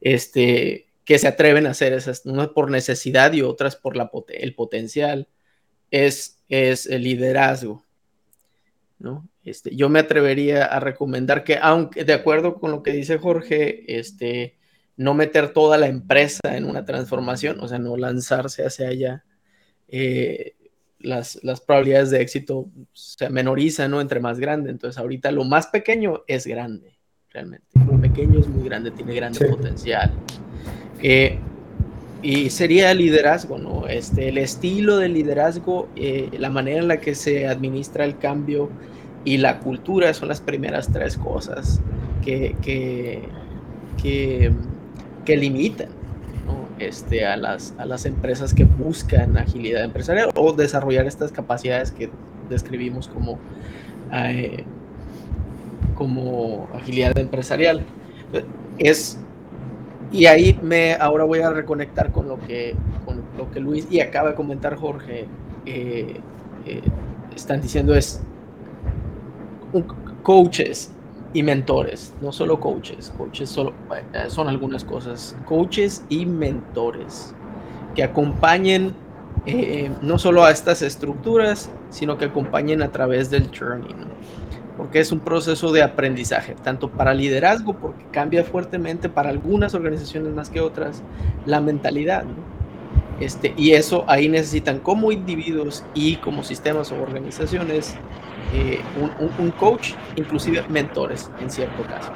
este, 0.00 0.86
que 1.04 1.18
se 1.18 1.28
atreven 1.28 1.66
a 1.66 1.70
hacer 1.70 1.92
esas, 1.92 2.26
unas 2.26 2.48
por 2.48 2.70
necesidad 2.70 3.32
y 3.32 3.42
otras 3.42 3.76
por 3.76 3.94
el 4.28 4.54
potencial, 4.54 5.28
es, 5.90 6.38
es 6.48 6.86
el 6.86 7.04
liderazgo. 7.04 7.84
¿no? 8.98 9.28
Este, 9.44 9.74
yo 9.76 9.88
me 9.88 10.00
atrevería 10.00 10.64
a 10.64 10.80
recomendar 10.80 11.44
que, 11.44 11.58
aunque 11.60 12.04
de 12.04 12.14
acuerdo 12.14 12.58
con 12.58 12.72
lo 12.72 12.82
que 12.82 12.92
dice 12.92 13.18
Jorge, 13.18 13.98
este, 13.98 14.56
no 14.96 15.14
meter 15.14 15.52
toda 15.52 15.78
la 15.78 15.86
empresa 15.86 16.40
en 16.56 16.64
una 16.64 16.84
transformación, 16.84 17.60
o 17.60 17.68
sea, 17.68 17.78
no 17.78 17.96
lanzarse 17.96 18.64
hacia 18.64 18.88
allá. 18.88 19.24
Eh, 19.86 20.54
las, 21.04 21.38
probabilidades 21.66 22.10
de 22.10 22.20
éxito 22.20 22.68
se 22.92 23.28
menorizan, 23.30 23.90
¿no? 23.90 24.00
Entre 24.00 24.20
más 24.20 24.38
grande. 24.38 24.70
Entonces, 24.70 24.98
ahorita 24.98 25.30
lo 25.30 25.44
más 25.44 25.68
pequeño 25.68 26.22
es 26.26 26.46
grande, 26.46 26.98
realmente. 27.30 27.66
Lo 27.86 28.00
pequeño 28.00 28.40
es 28.40 28.48
muy 28.48 28.64
grande, 28.64 28.90
tiene 28.90 29.14
grande 29.14 29.46
potencial. 29.46 30.12
Eh, 31.02 31.38
y 32.22 32.48
sería 32.48 32.90
el 32.90 32.98
liderazgo, 32.98 33.58
¿no? 33.58 33.86
Este, 33.86 34.30
el 34.30 34.38
estilo 34.38 34.96
del 34.96 35.12
liderazgo, 35.12 35.88
eh, 35.94 36.30
la 36.38 36.48
manera 36.48 36.80
en 36.80 36.88
la 36.88 36.98
que 36.98 37.14
se 37.14 37.46
administra 37.46 38.06
el 38.06 38.16
cambio 38.16 38.70
y 39.24 39.36
la 39.36 39.60
cultura 39.60 40.12
son 40.14 40.28
las 40.28 40.40
primeras 40.40 40.90
tres 40.90 41.18
cosas 41.18 41.80
que, 42.24 42.56
que, 42.62 43.22
que, 44.02 45.36
limitan 45.36 45.88
este, 46.78 47.26
a, 47.26 47.36
las, 47.36 47.74
a 47.78 47.84
las 47.86 48.06
empresas 48.06 48.54
que 48.54 48.64
buscan 48.64 49.36
agilidad 49.36 49.84
empresarial 49.84 50.30
o 50.34 50.52
desarrollar 50.52 51.06
estas 51.06 51.32
capacidades 51.32 51.90
que 51.90 52.10
describimos 52.48 53.08
como, 53.08 53.38
eh, 54.12 54.64
como 55.94 56.68
agilidad 56.74 57.16
empresarial. 57.18 57.84
Es 58.78 59.18
y 60.14 60.26
ahí 60.26 60.58
me, 60.62 60.94
ahora 60.94 61.24
voy 61.24 61.40
a 61.40 61.50
reconectar 61.50 62.12
con 62.12 62.28
lo 62.28 62.38
que, 62.38 62.76
con 63.04 63.22
lo 63.36 63.50
que 63.50 63.58
Luis 63.58 63.86
y 63.90 63.98
acaba 63.98 64.30
de 64.30 64.34
comentar 64.36 64.76
Jorge. 64.76 65.26
Eh, 65.66 66.20
eh, 66.66 66.80
están 67.34 67.60
diciendo 67.60 67.96
es 67.96 68.22
coaches 70.22 70.93
y 71.34 71.42
mentores, 71.42 72.14
no 72.22 72.32
solo 72.32 72.58
coaches, 72.58 73.12
coaches 73.18 73.50
solo, 73.50 73.74
eh, 74.14 74.24
son 74.28 74.48
algunas 74.48 74.84
cosas, 74.84 75.36
coaches 75.44 76.02
y 76.08 76.24
mentores 76.24 77.34
que 77.94 78.02
acompañen 78.02 78.94
no 80.00 80.18
solo 80.18 80.42
a 80.42 80.50
estas 80.50 80.80
estructuras, 80.80 81.68
sino 81.90 82.16
que 82.16 82.24
acompañen 82.24 82.82
a 82.82 82.90
través 82.90 83.28
del 83.28 83.50
journey 83.56 83.94
porque 84.76 85.00
es 85.00 85.12
un 85.12 85.20
proceso 85.20 85.72
de 85.72 85.82
aprendizaje, 85.82 86.54
tanto 86.62 86.90
para 86.90 87.14
liderazgo, 87.14 87.74
porque 87.74 88.04
cambia 88.10 88.44
fuertemente 88.44 89.08
para 89.08 89.30
algunas 89.30 89.74
organizaciones 89.74 90.34
más 90.34 90.50
que 90.50 90.60
otras, 90.60 91.02
la 91.46 91.60
mentalidad. 91.60 92.24
Este, 93.20 93.54
y 93.56 93.72
eso 93.72 94.04
ahí 94.08 94.28
necesitan 94.28 94.80
como 94.80 95.12
individuos 95.12 95.84
y 95.94 96.16
como 96.16 96.42
sistemas 96.42 96.90
o 96.90 97.00
organizaciones 97.00 97.94
eh, 98.56 98.78
un, 99.40 99.50
coach, 99.50 99.94
inclusive 100.14 100.62
mentores 100.68 101.28
en 101.40 101.50
cierto 101.50 101.82
caso. 101.82 102.12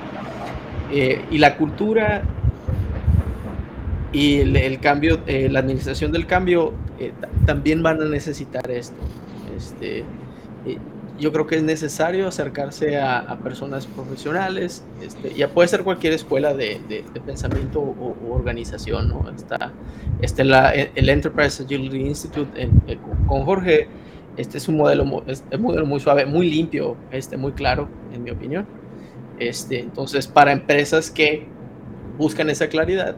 Eh, 0.93 1.25
y 1.33 1.39
la 1.39 1.57
cultura 1.57 2.23
y 4.13 4.37
el, 4.37 4.79
cambio, 4.79 5.21
eh, 5.27 5.49
la 5.51 5.59
administración 5.59 6.13
del 6.13 6.27
cambio 6.27 6.75
también 7.45 7.83
van 7.83 8.01
a 8.03 8.05
necesitar 8.05 8.71
esto. 8.71 8.95
Este, 9.57 10.05
yo 11.19 11.33
creo 11.33 11.49
que 11.49 11.57
es 11.57 11.65
necesario 11.65 12.29
acercarse 12.29 12.99
a, 12.99 13.37
personas 13.43 13.89
profesionales, 13.89 14.85
este, 15.03 15.35
ya 15.35 15.49
puede 15.49 15.67
ser 15.67 15.83
cualquier 15.83 16.13
escuela 16.13 16.55
de, 16.55 17.05
pensamiento 17.27 17.81
o, 17.81 18.15
organización, 18.31 19.09
¿no? 19.09 19.29
Está, 19.29 19.73
este, 20.23 20.45
la, 20.45 20.71
el 20.71 21.09
Enterprise 21.09 21.65
Agility 21.65 21.97
Institute 21.97 22.69
con 23.27 23.45
Jorge, 23.45 23.89
este 24.39 24.57
es 24.59 24.69
un 24.69 24.77
modelo, 24.77 25.25
es 25.27 25.43
modelo 25.59 25.85
muy 25.85 26.01
suave, 26.01 26.25
muy 26.25 26.49
limpio, 26.49 26.97
este, 27.11 27.37
muy 27.37 27.53
claro, 27.53 27.89
en 28.13 28.23
mi 28.23 28.31
opinión. 28.31 28.67
Este, 29.39 29.81
entonces, 29.81 30.27
para 30.29 30.53
empresas 30.53 31.11
que 31.11 31.47
buscan 32.17 32.49
esa 32.49 32.69
claridad, 32.69 33.17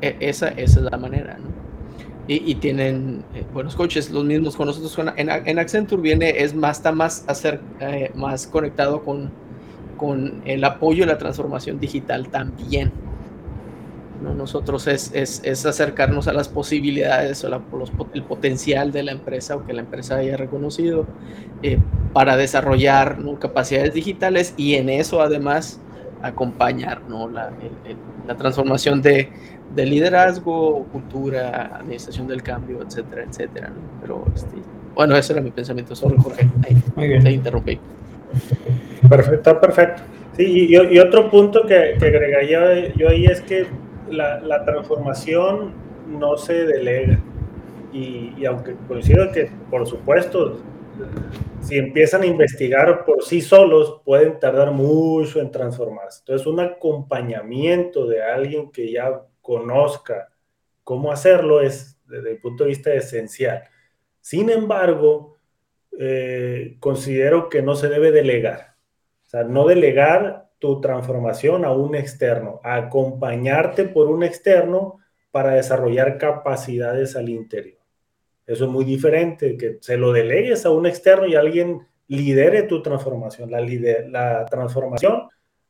e, 0.00 0.16
esa, 0.20 0.48
esa 0.48 0.80
es 0.80 0.84
la 0.90 0.96
manera, 0.96 1.38
y, 2.28 2.56
tienen 2.56 3.24
eh, 3.34 3.44
buenos 3.52 3.76
coaches, 3.76 4.10
los 4.10 4.24
mismos 4.24 4.56
con 4.56 4.66
nosotros. 4.66 4.96
En, 5.16 5.28
en 5.30 5.58
Accenture 5.60 6.02
viene, 6.02 6.30
es 6.42 6.54
más, 6.54 6.78
está 6.78 6.90
más, 6.90 7.24
hacer, 7.28 7.60
eh, 7.78 8.10
más 8.16 8.48
conectado 8.48 9.04
con, 9.04 9.30
con 9.96 10.42
el 10.44 10.64
apoyo 10.64 11.04
y 11.04 11.06
la 11.06 11.18
transformación 11.18 11.78
digital 11.78 12.28
también. 12.28 12.92
¿No? 14.22 14.34
Nosotros 14.34 14.86
es, 14.86 15.10
es, 15.14 15.40
es, 15.44 15.66
acercarnos 15.66 16.28
a 16.28 16.32
las 16.32 16.48
posibilidades 16.48 17.44
o 17.44 17.62
el 18.14 18.22
potencial 18.22 18.92
de 18.92 19.02
la 19.02 19.12
empresa 19.12 19.56
o 19.56 19.66
que 19.66 19.72
la 19.72 19.80
empresa 19.80 20.16
haya 20.16 20.36
reconocido 20.36 21.06
eh, 21.62 21.78
para 22.12 22.36
desarrollar 22.36 23.18
capacidades 23.38 23.94
digitales 23.94 24.54
y 24.56 24.74
en 24.74 24.88
eso 24.88 25.20
además 25.20 25.80
acompañar 26.22 27.02
¿no? 27.08 27.28
la, 27.28 27.50
la 28.26 28.36
transformación 28.36 29.02
de 29.02 29.30
de 29.74 29.84
liderazgo, 29.84 30.84
cultura, 30.92 31.76
administración 31.76 32.26
del 32.26 32.42
cambio, 32.42 32.82
etcétera, 32.82 33.24
etcétera. 33.28 33.72
Pero, 34.00 34.24
este, 34.34 34.56
bueno, 34.94 35.16
ese 35.16 35.32
era 35.32 35.42
mi 35.42 35.50
pensamiento 35.50 35.94
sobre 35.94 36.16
Jorge. 36.16 36.48
Ahí, 36.66 36.76
Muy 36.94 37.08
bien. 37.08 37.24
Te 37.24 37.30
interrumpí. 37.30 37.78
Perfecto, 39.08 39.60
perfecto. 39.60 40.02
Sí, 40.36 40.68
y, 40.70 40.98
otro 40.98 41.30
punto 41.30 41.62
que, 41.66 41.96
que, 41.98 42.06
agregaría 42.06 42.92
yo 42.94 43.08
ahí 43.08 43.24
es 43.26 43.40
que 43.40 43.66
la, 44.08 44.64
transformación 44.64 45.74
no 46.08 46.36
se 46.36 46.66
delega. 46.66 47.18
Y, 47.92 48.34
y, 48.36 48.44
aunque 48.46 48.74
coincido 48.88 49.30
que, 49.32 49.50
por 49.70 49.86
supuesto, 49.86 50.60
si 51.60 51.78
empiezan 51.78 52.22
a 52.22 52.26
investigar 52.26 53.04
por 53.04 53.22
sí 53.24 53.40
solos, 53.40 54.00
pueden 54.04 54.38
tardar 54.38 54.70
mucho 54.70 55.40
en 55.40 55.50
transformarse. 55.50 56.20
Entonces, 56.20 56.46
un 56.46 56.60
acompañamiento 56.60 58.06
de 58.06 58.22
alguien 58.22 58.70
que 58.70 58.90
ya 58.90 59.22
conozca 59.40 60.28
cómo 60.84 61.10
hacerlo 61.10 61.60
es, 61.60 61.98
desde 62.06 62.32
el 62.32 62.38
punto 62.38 62.64
de 62.64 62.68
vista 62.68 62.94
esencial. 62.94 63.64
Sin 64.20 64.50
embargo, 64.50 65.36
eh, 65.98 66.76
considero 66.78 67.48
que 67.48 67.62
no 67.62 67.74
se 67.74 67.88
debe 67.88 68.12
delegar. 68.12 68.76
O 69.24 69.28
sea, 69.28 69.42
no 69.42 69.66
delegar 69.66 70.45
tu 70.58 70.80
transformación 70.80 71.64
a 71.64 71.72
un 71.72 71.94
externo, 71.94 72.60
acompañarte 72.64 73.84
por 73.84 74.08
un 74.08 74.22
externo 74.22 74.98
para 75.30 75.54
desarrollar 75.54 76.18
capacidades 76.18 77.16
al 77.16 77.28
interior. 77.28 77.78
Eso 78.46 78.64
es 78.64 78.70
muy 78.70 78.84
diferente, 78.84 79.56
que 79.56 79.78
se 79.80 79.96
lo 79.96 80.12
delegues 80.12 80.64
a 80.64 80.70
un 80.70 80.86
externo 80.86 81.26
y 81.26 81.34
alguien 81.34 81.86
lidere 82.08 82.62
tu 82.62 82.80
transformación. 82.82 83.50
La, 83.50 83.60
la 83.60 84.46
transformación, 84.46 85.28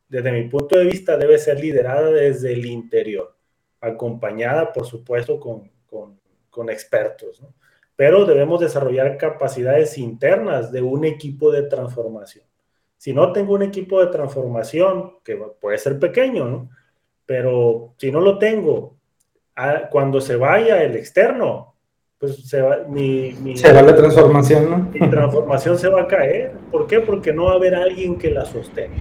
desde 0.09 0.31
mi 0.33 0.49
punto 0.49 0.79
de 0.79 0.85
vista, 0.85 1.17
debe 1.17 1.39
ser 1.39 1.59
liderada 1.59 2.11
desde 2.11 2.53
el 2.53 2.67
interior 2.67 3.37
acompañada, 3.81 4.73
por 4.73 4.87
supuesto, 4.87 5.39
con, 5.39 5.71
con, 6.51 6.71
expertos, 6.71 7.43
Pero 7.97 8.25
debemos 8.25 8.61
desarrollar 8.61 9.19
capacidades 9.19 9.99
internas 9.99 10.73
de 10.73 10.81
un 10.81 11.05
equipo 11.05 11.53
de 11.53 11.65
transformación. 11.65 12.46
Si 12.97 13.13
no 13.13 13.33
tengo 13.33 13.55
un 13.55 13.63
equipo 13.63 14.01
de 14.01 14.11
transformación, 14.11 15.19
que 15.23 15.37
puede 15.61 15.79
ser 15.79 15.99
pequeño, 15.99 16.69
Pero 17.27 17.95
si 17.99 18.13
no 18.13 18.21
lo 18.21 18.39
tengo, 18.39 18.97
cuando 19.91 20.21
se 20.21 20.37
vaya 20.37 20.83
el 20.83 20.95
externo, 20.97 21.75
pues 22.19 22.49
se 22.49 22.63
va, 22.63 22.79
mi, 22.89 23.57
se 23.57 23.73
va 23.73 23.83
la 23.83 23.95
transformación, 23.95 24.71
¿no? 24.71 24.89
Mi 24.93 25.11
transformación 25.11 25.79
se 25.79 25.89
va 25.89 26.03
a 26.03 26.07
caer. 26.07 26.53
¿Por 26.71 26.87
qué? 26.87 27.01
Porque 27.01 27.33
no 27.33 27.45
va 27.45 27.53
a 27.53 27.55
haber 27.57 27.75
alguien 27.75 28.17
que 28.17 28.31
la 28.31 28.45
sostenga. 28.45 28.97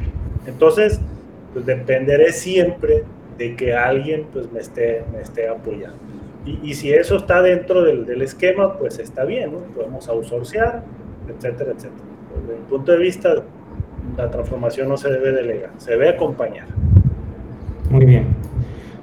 Entonces, 0.46 1.00
pues 1.54 1.66
dependeré 1.66 2.34
siempre 2.34 3.04
de 3.38 3.56
que 3.56 3.74
alguien 3.74 4.28
pues 4.34 4.52
me 4.52 4.60
esté, 4.60 5.04
me 5.14 5.22
esté 5.22 5.48
apoyando. 5.48 5.98
Y, 6.46 6.60
y 6.64 6.74
si 6.74 6.93
eso 6.93 7.18
está 7.18 7.41
dentro 7.41 7.84
del, 7.84 8.06
del, 8.06 8.22
esquema, 8.22 8.78
pues 8.78 9.00
está 9.00 9.24
bien, 9.24 9.54
¿no? 9.54 9.60
Podemos 9.74 10.08
outsourcear, 10.10 10.84
etcétera, 11.28 11.72
etcétera. 11.72 12.04
Desde 12.41 12.60
mi 12.60 12.66
punto 12.68 12.91
de 12.91 12.98
vista, 12.98 13.43
la 14.18 14.30
transformación 14.30 14.89
no 14.89 14.97
se 14.97 15.09
debe 15.09 15.32
delegar, 15.32 15.72
se 15.78 15.91
debe 15.91 16.09
acompañar. 16.09 16.68
Muy 17.89 18.05
bien. 18.05 18.28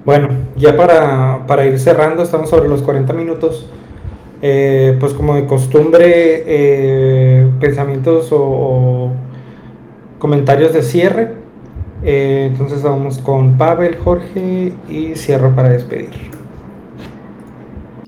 Bueno, 0.04 0.28
ya 0.56 0.76
para, 0.76 1.46
para 1.46 1.66
ir 1.66 1.78
cerrando, 1.78 2.22
estamos 2.22 2.50
sobre 2.50 2.68
los 2.68 2.82
40 2.82 3.12
minutos. 3.12 3.68
Eh, 4.44 4.96
pues 4.98 5.14
como 5.14 5.36
de 5.36 5.46
costumbre, 5.46 6.42
eh, 6.44 7.48
pensamientos 7.60 8.32
o, 8.32 8.40
o 8.40 9.12
comentarios 10.18 10.72
de 10.72 10.82
cierre. 10.82 11.42
Eh, 12.04 12.48
entonces 12.50 12.82
vamos 12.82 13.18
con 13.18 13.56
Pavel, 13.56 13.96
Jorge 13.96 14.72
y 14.88 15.14
cierro 15.14 15.54
para 15.54 15.68
despedir. 15.68 16.10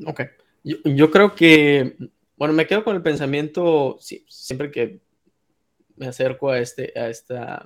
Ok. 0.06 0.22
Yo, 0.64 1.10
creo 1.10 1.34
que, 1.34 1.96
bueno, 2.36 2.54
me 2.54 2.66
quedo 2.66 2.84
con 2.84 2.96
el 2.96 3.02
pensamiento, 3.02 3.98
siempre 4.00 4.70
que 4.70 5.00
me 5.96 6.06
acerco 6.06 6.50
a, 6.50 6.58
este, 6.58 6.92
a, 6.98 7.08
esta, 7.08 7.64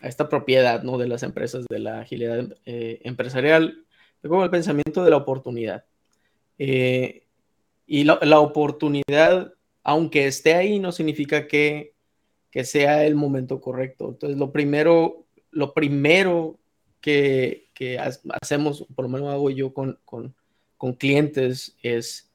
a 0.00 0.08
esta 0.08 0.28
propiedad 0.28 0.82
¿no? 0.82 0.98
de 0.98 1.08
las 1.08 1.22
empresas, 1.22 1.66
de 1.68 1.78
la 1.78 2.00
agilidad 2.00 2.56
eh, 2.64 3.00
empresarial, 3.04 3.84
con 4.26 4.42
el 4.42 4.50
pensamiento 4.50 5.04
de 5.04 5.10
la 5.10 5.16
oportunidad. 5.16 5.84
Eh, 6.58 7.24
y 7.86 8.04
la, 8.04 8.18
la 8.22 8.40
oportunidad, 8.40 9.54
aunque 9.82 10.26
esté 10.26 10.54
ahí, 10.54 10.78
no 10.78 10.92
significa 10.92 11.46
que 11.46 11.96
que 12.56 12.64
sea 12.64 13.04
el 13.04 13.16
momento 13.16 13.60
correcto. 13.60 14.08
Entonces, 14.08 14.38
lo 14.38 14.50
primero, 14.50 15.26
lo 15.50 15.74
primero 15.74 16.58
que, 17.02 17.68
que 17.74 17.98
hacemos, 17.98 18.86
por 18.94 19.04
lo 19.04 19.10
menos 19.10 19.28
hago 19.28 19.50
yo 19.50 19.74
con, 19.74 19.98
con, 20.06 20.34
con 20.78 20.94
clientes, 20.94 21.76
es, 21.82 22.25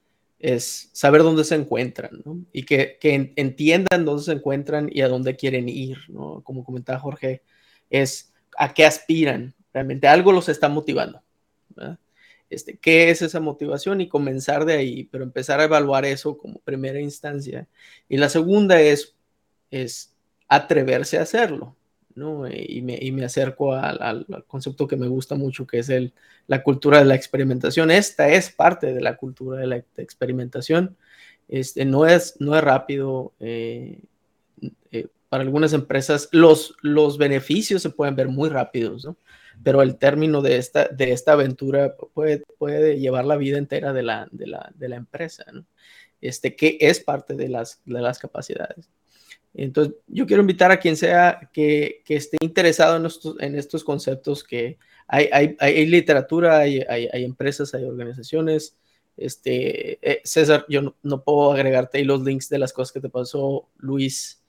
es 0.41 0.89
saber 0.93 1.21
dónde 1.21 1.43
se 1.43 1.55
encuentran 1.55 2.23
y 2.51 2.63
que, 2.63 2.97
que, 2.99 3.33
entiendan 3.35 4.05
dónde 4.05 4.23
se 4.23 4.31
encuentran 4.31 4.89
y 4.91 5.01
a 5.01 5.07
dónde 5.07 5.35
quieren 5.35 5.69
ir. 5.69 5.97
¿no? 6.09 6.41
Como 6.43 6.63
comentaba 6.63 6.99
Jorge, 6.99 7.43
es 7.89 8.33
a 8.57 8.73
qué 8.73 8.85
aspiran. 8.85 9.53
Realmente 9.73 10.07
algo 10.07 10.31
los 10.31 10.49
está 10.49 10.67
motivando. 10.67 11.21
Este, 12.49 12.77
¿Qué 12.77 13.09
es 13.09 13.21
esa 13.21 13.39
motivación? 13.39 14.01
Y 14.01 14.09
comenzar 14.09 14.65
de 14.65 14.73
ahí, 14.73 15.03
pero 15.05 15.23
empezar 15.23 15.59
a 15.59 15.65
evaluar 15.65 16.05
eso 16.05 16.37
como 16.37 16.59
primera 16.59 16.99
instancia. 16.99 17.67
Y 18.09 18.17
la 18.17 18.27
segunda 18.27 18.81
es, 18.81 19.15
es 19.69 20.13
atreverse 20.49 21.17
a 21.17 21.21
hacerlo, 21.21 21.77
¿no? 22.15 22.47
Y 22.47 22.81
me, 22.81 22.97
y 23.01 23.11
me 23.11 23.25
acerco 23.25 23.73
al, 23.73 24.25
concepto 24.47 24.87
que 24.87 24.97
me 24.97 25.07
gusta 25.07 25.35
mucho, 25.35 25.67
que 25.67 25.79
es 25.79 25.89
el, 25.89 26.13
la 26.47 26.63
cultura 26.63 26.99
de 26.99 27.05
la 27.05 27.15
experimentación. 27.15 27.91
Esta 27.91 28.29
es 28.29 28.49
parte 28.51 28.93
de 28.93 29.01
la 29.01 29.17
cultura 29.17 29.59
de 29.59 29.67
la 29.67 29.83
experimentación. 29.97 30.97
Este, 31.47 31.85
no, 31.85 32.05
es, 32.05 32.35
no 32.39 32.55
es 32.55 32.63
rápido. 32.63 33.33
Eh, 33.39 33.99
eh, 34.91 35.07
para 35.29 35.43
algunas 35.43 35.73
empresas 35.73 36.29
los, 36.31 36.75
los 36.81 37.17
beneficios 37.17 37.81
se 37.81 37.89
pueden 37.89 38.15
ver 38.15 38.27
muy 38.27 38.49
rápidos, 38.49 39.05
¿no? 39.05 39.17
pero 39.63 39.81
el 39.81 39.97
término 39.97 40.41
de 40.41 40.57
esta, 40.57 40.87
de 40.87 41.11
esta 41.11 41.33
aventura 41.33 41.95
puede, 42.13 42.43
puede 42.57 42.99
llevar 42.99 43.25
la 43.25 43.37
vida 43.37 43.57
entera 43.57 43.93
de 43.93 44.03
la, 44.03 44.27
de 44.31 44.47
la, 44.47 44.71
de 44.75 44.89
la 44.89 44.95
empresa, 44.95 45.45
este, 46.19 46.55
que 46.55 46.77
es 46.81 46.99
parte 46.99 47.35
de 47.35 47.49
las, 47.49 47.81
de 47.85 48.01
las 48.01 48.19
capacidades. 48.19 48.89
Entonces, 49.53 49.95
yo 50.07 50.25
quiero 50.25 50.41
invitar 50.41 50.71
a 50.71 50.79
quien 50.79 50.95
sea 50.95 51.49
que, 51.53 52.03
esté 52.07 52.37
interesado 52.41 52.97
en 52.97 53.05
estos, 53.05 53.35
en 53.39 53.55
estos 53.55 53.83
conceptos, 53.83 54.43
que 54.43 54.77
hay, 55.07 55.29
hay, 55.31 55.57
hay 55.59 55.85
literatura, 55.85 56.59
hay, 56.59 56.79
hay, 56.81 57.23
empresas, 57.25 57.73
hay 57.73 57.83
organizaciones. 57.83 58.77
Este, 59.17 59.99
eh, 60.09 60.21
César, 60.23 60.65
yo 60.69 60.95
no, 61.03 61.23
puedo 61.23 61.51
agregarte 61.51 61.97
ahí 61.97 62.05
los 62.05 62.23
links 62.23 62.47
de 62.49 62.59
las 62.59 62.71
cosas 62.71 62.93
que 62.93 63.01
te 63.01 63.09
pasó 63.09 63.67
Luis 63.77 64.41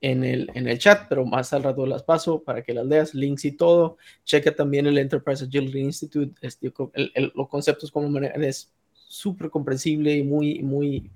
en 0.00 0.22
el, 0.22 0.48
en 0.54 0.68
el 0.68 0.78
chat, 0.78 1.06
pero 1.08 1.24
más 1.26 1.52
al 1.52 1.64
rato 1.64 1.84
las 1.86 2.04
paso 2.04 2.42
para 2.42 2.62
que 2.62 2.72
las 2.72 2.86
leas, 2.86 3.14
links 3.14 3.44
y 3.44 3.52
todo. 3.52 3.96
Checa 4.24 4.54
también 4.54 4.86
el 4.86 4.98
Enterprise 4.98 5.44
Agility 5.44 5.80
Institute, 5.80 6.34
este, 6.40 6.72
el, 6.94 7.32
los 7.34 7.48
conceptos 7.48 7.90
como 7.90 8.16
es 8.20 8.72
súper 8.92 9.50
comprensible 9.50 10.14
y 10.14 10.22
muy, 10.22 10.62
muy, 10.62 11.10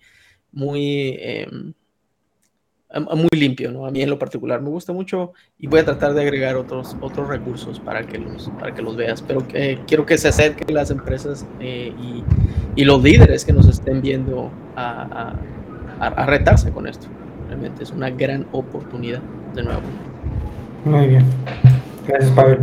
muy... 0.51 1.17
Eh, 1.21 1.47
muy 2.99 3.29
limpio, 3.39 3.71
¿no? 3.71 3.87
A 3.87 3.91
mí 3.91 4.03
en 4.03 4.11
lo 4.11 4.19
particular 4.19 4.61
me 4.61 4.69
gusta 4.69 4.93
mucho 4.93 5.33
y 5.59 5.69
voy 5.69 5.81
a 5.81 5.85
tratar 5.85 6.13
de 6.13 6.23
agregar 6.23 6.57
otros, 6.57 6.97
otros 7.01 7.29
recursos 7.29 7.79
para 7.79 8.05
que 8.05 8.19
los, 8.19 8.51
para 8.59 8.75
que 8.75 8.83
los 8.83 8.97
veas, 8.97 9.23
pero 9.23 9.47
que, 9.47 9.79
quiero 9.87 10.05
que 10.05 10.19
se 10.19 10.29
acerquen 10.29 10.75
las 10.75 10.91
empresas 10.91 11.47
eh, 11.61 11.93
y, 12.01 12.25
y, 12.75 12.85
los 12.85 13.03
líderes 13.03 13.45
que 13.45 13.53
nos 13.53 13.69
estén 13.69 14.01
viendo 14.01 14.51
a, 14.75 15.37
a, 16.01 16.07
a, 16.07 16.27
retarse 16.27 16.73
con 16.73 16.89
esto. 16.89 17.07
Realmente 17.47 17.85
es 17.85 17.93
una 17.93 18.11
gran 18.11 18.47
oportunidad, 18.51 19.21
de 19.55 19.63
nuevo. 19.63 19.83
Muy 20.85 21.07
bien. 21.07 21.25
Gracias, 22.07 22.33
Pavel. 22.33 22.59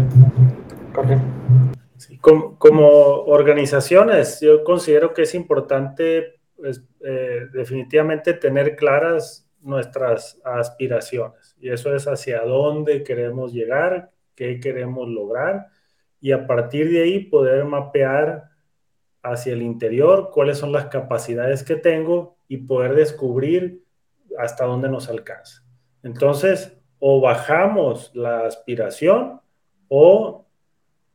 Sí, 1.97 2.17
como, 2.17 2.57
como, 2.57 2.87
organizaciones, 2.87 4.41
yo 4.41 4.63
considero 4.63 5.13
que 5.13 5.21
es 5.21 5.35
importante 5.35 6.39
pues, 6.57 6.83
eh, 7.05 7.47
definitivamente 7.53 8.33
tener 8.33 8.75
claras 8.75 9.46
nuestras 9.67 10.41
aspiraciones. 10.43 11.55
Y 11.59 11.69
eso 11.69 11.93
es 11.93 12.07
hacia 12.07 12.41
dónde 12.41 13.03
queremos 13.03 13.53
llegar, 13.53 14.11
qué 14.35 14.59
queremos 14.59 15.07
lograr 15.09 15.67
y 16.21 16.31
a 16.31 16.47
partir 16.47 16.91
de 16.91 17.03
ahí 17.03 17.19
poder 17.19 17.65
mapear 17.65 18.49
hacia 19.21 19.53
el 19.53 19.61
interior 19.61 20.29
cuáles 20.31 20.57
son 20.57 20.71
las 20.71 20.85
capacidades 20.85 21.63
que 21.63 21.75
tengo 21.75 22.37
y 22.47 22.57
poder 22.57 22.95
descubrir 22.95 23.83
hasta 24.37 24.65
dónde 24.65 24.89
nos 24.89 25.09
alcanza. 25.09 25.63
Entonces, 26.03 26.77
o 26.99 27.21
bajamos 27.21 28.11
la 28.15 28.45
aspiración 28.45 29.41
o 29.87 30.45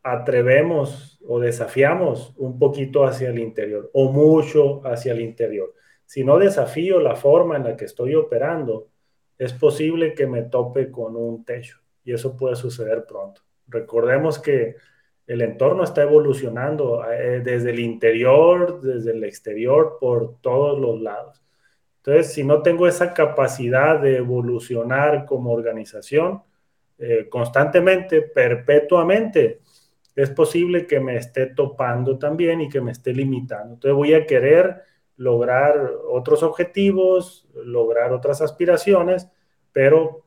atrevemos 0.03 1.21
o 1.27 1.41
desafiamos 1.41 2.35
un 2.37 2.59
poquito 2.59 3.05
hacia 3.05 3.31
el 3.31 3.39
interior 3.39 3.91
o 3.93 4.11
mucho 4.13 4.87
hacia 4.87 5.13
el 5.13 5.21
interior. 5.21 5.73
Si 6.07 6.25
no 6.25 6.39
desafío 6.39 7.01
la 7.01 7.17
forma 7.17 7.57
en 7.57 7.65
la 7.65 7.77
que 7.77 7.87
estoy 7.87 8.15
operando, 8.15 8.89
es 9.39 9.53
posible 9.53 10.15
que 10.15 10.27
me 10.27 10.43
tope 10.43 10.91
con 10.91 11.17
un 11.17 11.45
techo 11.45 11.79
y 12.05 12.13
eso 12.13 12.37
puede 12.37 12.57
suceder 12.57 13.05
pronto. 13.07 13.43
Recordemos 13.69 14.39
que 14.39 14.77
el 15.27 15.41
entorno 15.41 15.85
está 15.85 16.03
evolucionando 16.03 17.05
eh, 17.11 17.41
desde 17.41 17.71
el 17.71 17.79
interior, 17.81 18.81
desde 18.81 19.13
el 19.13 19.25
exterior, 19.25 19.99
por 20.01 20.41
todos 20.41 20.79
los 20.79 21.01
lados. 21.01 21.43
Entonces, 21.99 22.33
si 22.33 22.43
no 22.43 22.63
tengo 22.63 22.89
esa 22.89 23.15
capacidad 23.15 24.01
de 24.01 24.17
evolucionar 24.17 25.25
como 25.25 25.53
organización 25.53 26.43
eh, 26.99 27.29
constantemente, 27.29 28.23
perpetuamente, 28.23 29.61
es 30.15 30.31
posible 30.31 30.87
que 30.87 31.01
me 31.01 31.17
esté 31.17 31.47
topando 31.47 32.19
también 32.19 32.61
y 32.61 32.69
que 32.69 32.81
me 32.81 32.91
esté 32.91 33.15
limitando. 33.15 33.75
Entonces, 33.75 33.97
voy 33.97 34.15
a 34.15 34.27
querer 34.27 34.83
lograr 35.17 35.93
otros 36.09 36.43
objetivos, 36.43 37.47
lograr 37.55 38.13
otras 38.13 38.41
aspiraciones, 38.41 39.29
pero 39.73 40.25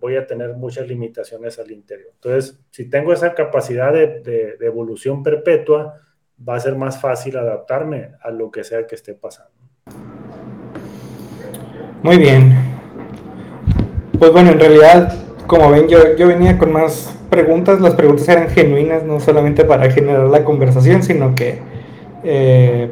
voy 0.00 0.16
a 0.16 0.26
tener 0.26 0.54
muchas 0.54 0.88
limitaciones 0.88 1.58
al 1.58 1.70
interior. 1.70 2.10
Entonces, 2.14 2.58
si 2.70 2.88
tengo 2.88 3.12
esa 3.12 3.34
capacidad 3.34 3.92
de, 3.92 4.20
de, 4.20 4.66
evolución 4.66 5.22
perpetua, 5.22 6.00
va 6.48 6.56
a 6.56 6.60
ser 6.60 6.74
más 6.74 7.00
fácil 7.00 7.36
adaptarme 7.36 8.12
a 8.22 8.30
lo 8.30 8.50
que 8.50 8.64
sea 8.64 8.86
que 8.86 8.94
esté 8.94 9.14
pasando. 9.14 9.52
Muy 12.02 12.16
bien. 12.16 12.54
Pues 14.18 14.32
bueno, 14.32 14.52
en 14.52 14.60
realidad, 14.60 15.14
como 15.46 15.70
ven, 15.70 15.86
yo, 15.88 16.16
yo 16.16 16.28
venía 16.28 16.56
con 16.56 16.72
más 16.72 17.14
preguntas. 17.28 17.80
Las 17.80 17.94
preguntas 17.94 18.26
eran 18.28 18.48
genuinas, 18.48 19.04
no 19.04 19.20
solamente 19.20 19.64
para 19.64 19.90
generar 19.90 20.26
la 20.28 20.44
conversación, 20.44 21.02
sino 21.02 21.34
que 21.34 21.58
eh, 22.24 22.90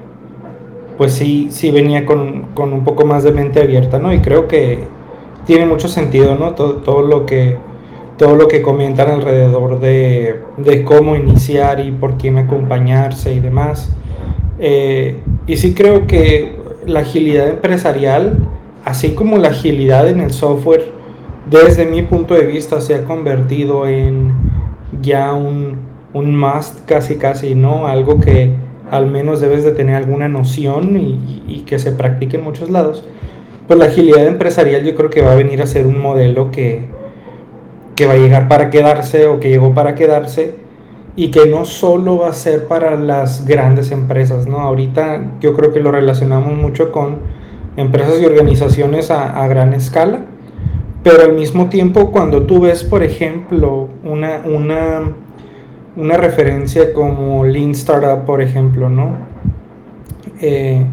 pues 0.99 1.15
sí, 1.15 1.49
sí 1.51 1.71
venía 1.71 2.05
con, 2.05 2.49
con, 2.55 2.73
un 2.73 2.85
poco 2.85 3.07
más 3.07 3.23
de 3.23 3.33
mente 3.33 3.63
abierta, 3.63 3.99
¿no? 3.99 4.13
Y 4.13 4.19
creo 4.19 4.49
que 4.49 4.81
tiene 5.47 5.65
mucho 5.65 5.89
sentido, 5.89 6.35
¿no? 6.35 6.55
Todo, 6.55 6.75
todo 6.79 7.03
lo 7.03 7.25
que 7.25 7.57
todo 8.19 8.35
lo 8.35 8.49
que 8.49 8.63
comentan 8.63 9.09
alrededor 9.09 9.79
de, 9.79 10.41
de, 10.57 10.83
cómo 10.83 11.15
iniciar 11.15 11.79
y 11.79 11.93
por 11.93 12.19
quién 12.19 12.37
acompañarse 12.37 13.33
y 13.33 13.39
demás. 13.39 13.93
Eh, 14.59 15.21
y 15.47 15.57
sí 15.57 15.73
creo 15.73 16.09
que 16.09 16.57
la 16.85 17.01
agilidad 17.01 17.49
empresarial, 17.49 18.37
así 18.85 19.11
como 19.11 19.39
la 19.39 19.51
agilidad 19.51 20.09
en 20.09 20.19
el 20.19 20.33
software, 20.33 20.91
desde 21.49 21.87
mi 21.87 22.03
punto 22.03 22.35
de 22.35 22.45
vista 22.45 22.81
se 22.81 22.97
ha 22.97 23.05
convertido 23.05 23.87
en 23.87 24.33
ya 25.01 25.33
un, 25.33 25.79
un 26.13 26.37
must 26.37 26.85
casi 26.87 27.17
casi, 27.17 27.55
¿no? 27.55 27.87
Algo 27.87 28.21
que, 28.21 28.51
al 28.91 29.07
menos 29.07 29.41
debes 29.41 29.65
de 29.65 29.73
tener 29.73 29.97
alguna 29.97 30.29
noción 30.29 30.97
y, 30.97 31.65
que 31.67 31.79
se 31.79 31.93
practique 31.93 32.39
en 32.39 32.45
muchos 32.45 32.71
lados, 32.71 33.05
pues 33.67 33.79
la 33.79 33.87
agilidad 33.87 34.27
empresarial 34.27 34.85
yo 34.85 34.95
creo 34.95 35.11
que 35.11 35.21
va 35.21 35.33
a 35.33 35.35
venir 35.35 35.61
a 35.61 35.67
ser 35.67 35.87
un 35.87 36.01
modelo 36.01 36.51
que, 36.51 36.87
que 37.95 38.07
va 38.07 38.15
a 38.15 38.17
llegar 38.17 38.49
para 38.49 38.71
quedarse 38.71 39.27
o 39.27 39.39
que 39.39 39.51
llegó 39.51 39.75
para 39.75 39.95
quedarse 39.95 40.55
y 41.15 41.31
que 41.31 41.47
no 41.47 41.65
solo 41.65 42.19
va 42.19 42.29
a 42.29 42.33
ser 42.33 42.67
para 42.69 42.97
las 42.97 43.45
grandes 43.45 43.91
empresas, 43.91 44.47
¿no? 44.47 44.61
Ahorita 44.61 45.33
yo 45.41 45.55
creo 45.55 45.73
que 45.73 45.81
lo 45.81 45.91
relacionamos 45.91 46.55
mucho 46.55 46.91
con 46.91 47.19
empresas 47.77 48.21
y 48.23 48.25
organizaciones 48.25 49.11
a, 49.11 49.43
a 49.43 49.47
gran 49.49 49.75
escala, 49.75 50.21
pero 51.03 51.25
al 51.25 51.35
mismo 51.35 51.69
tiempo 51.69 52.11
cuando 52.13 52.45
tú 52.45 52.61
ves, 52.61 52.85
por 52.85 53.03
ejemplo, 53.03 53.89
una, 54.05 54.43
una 54.45 55.03
una 55.99 56.17
referencia 56.17 56.93
como 56.93 57.45
Lean 57.45 57.73
Startup, 57.73 58.25
por 58.25 58.41
ejemplo, 58.41 58.89
¿no? 58.89 59.17
Eh, 60.41 60.85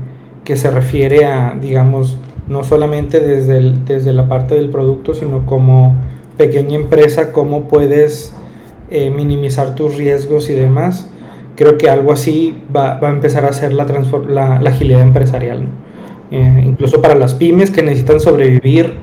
que 0.43 0.57
se 0.57 0.71
refiere 0.71 1.25
a, 1.25 1.55
digamos, 1.59 2.17
no 2.47 2.63
solamente 2.63 3.19
desde, 3.19 3.73
desde 3.85 4.13
la 4.13 4.27
parte 4.27 4.55
del 4.55 4.69
producto, 4.69 5.13
sino 5.13 5.45
como 5.45 5.95
pequeña 6.37 6.75
empresa, 6.75 7.31
cómo 7.31 7.67
puedes 7.67 8.33
eh, 8.89 9.11
minimizar 9.11 9.75
tus 9.75 9.95
riesgos 9.95 10.49
y 10.49 10.53
demás. 10.53 11.07
Creo 11.55 11.77
que 11.77 11.87
algo 11.87 12.11
así 12.11 12.63
va, 12.75 12.99
va 12.99 13.09
a 13.09 13.11
empezar 13.11 13.45
a 13.45 13.53
ser 13.53 13.73
la, 13.73 13.85
la, 14.27 14.59
la 14.59 14.69
agilidad 14.69 15.01
empresarial. 15.01 15.67
Eh, 16.31 16.63
incluso 16.65 17.01
para 17.01 17.13
las 17.13 17.35
pymes 17.35 17.69
que 17.69 17.83
necesitan 17.83 18.19
sobrevivir, 18.19 18.95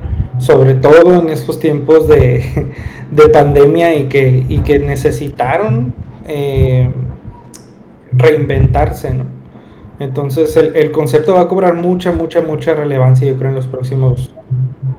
sobre 0.42 0.74
todo 0.74 1.20
en 1.20 1.28
estos 1.28 1.60
tiempos 1.60 2.08
de, 2.08 2.72
de 3.10 3.28
pandemia 3.28 3.94
y 3.94 4.08
que, 4.08 4.44
y 4.48 4.58
que 4.58 4.80
necesitaron 4.80 5.94
eh, 6.26 6.90
reinventarse, 8.12 9.14
¿no? 9.14 9.24
Entonces 10.00 10.56
el, 10.56 10.74
el, 10.74 10.90
concepto 10.90 11.34
va 11.34 11.42
a 11.42 11.48
cobrar 11.48 11.74
mucha, 11.74 12.10
mucha, 12.10 12.40
mucha 12.40 12.74
relevancia, 12.74 13.28
yo 13.28 13.36
creo, 13.36 13.50
en 13.50 13.54
los 13.54 13.68
próximos 13.68 14.34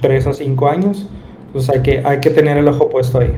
tres 0.01 0.25
o 0.27 0.33
cinco 0.33 0.69
años. 0.69 1.09
pues 1.51 1.69
hay 1.69 1.81
que, 1.81 2.01
hay 2.05 2.21
que 2.21 2.29
tener 2.29 2.57
el 2.57 2.67
ojo 2.69 2.89
puesto 2.89 3.19
ahí. 3.19 3.35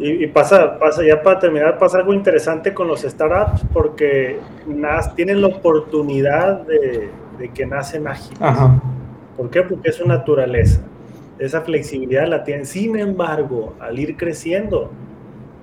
Y, 0.00 0.26
pasa, 0.28 0.78
pasa, 0.78 1.04
ya 1.04 1.22
para 1.22 1.38
terminar, 1.38 1.78
pasa 1.78 1.98
algo 1.98 2.12
interesante 2.12 2.72
con 2.74 2.88
los 2.88 3.02
startups 3.02 3.62
porque 3.72 4.38
tienen 5.16 5.40
la 5.42 5.48
oportunidad 5.48 6.64
de, 6.66 7.10
que 7.52 7.66
nacen 7.66 8.06
ágiles. 8.06 8.38
¿Por 9.38 9.50
qué? 9.50 9.62
Porque 9.62 9.90
es 9.90 9.94
su 9.94 10.06
naturaleza. 10.06 10.80
Esa 11.38 11.60
flexibilidad 11.60 12.26
la 12.26 12.42
tienen. 12.42 12.66
Sin 12.66 12.98
embargo, 12.98 13.76
al 13.78 13.96
ir 13.96 14.16
creciendo, 14.16 14.90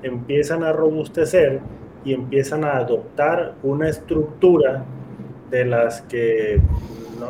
empiezan 0.01 0.63
a 0.63 0.71
robustecer 0.71 1.59
y 2.05 2.13
empiezan 2.13 2.63
a 2.63 2.78
adoptar 2.78 3.55
una 3.63 3.89
estructura 3.89 4.86
de 5.51 5.65
las 5.65 6.01
que 6.03 6.61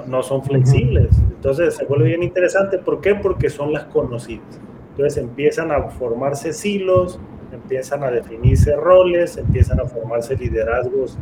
no, 0.06 0.22
son 0.22 0.44
flexibles. 0.44 1.18
Entonces 1.36 1.76
se 1.76 1.86
vuelve 1.86 2.10
bien 2.10 2.22
interesante. 2.22 2.78
¿Por 2.78 3.02
qué? 3.02 3.16
Porque 3.16 3.50
son 3.50 3.74
las 3.74 3.86
conocidas. 3.86 4.62
Entonces 4.92 5.18
empiezan 5.18 5.72
a 5.72 5.82
formarse 5.90 6.54
silos, 6.54 7.20
empiezan 7.52 8.04
a 8.04 8.12
definirse 8.12 8.76
roles, 8.76 9.38
empiezan 9.38 9.80
a 9.80 9.86
formarse 9.86 10.38
liderazgos 10.38 11.18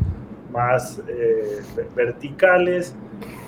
más 0.51 1.01
eh, 1.07 1.61
verticales. 1.95 2.93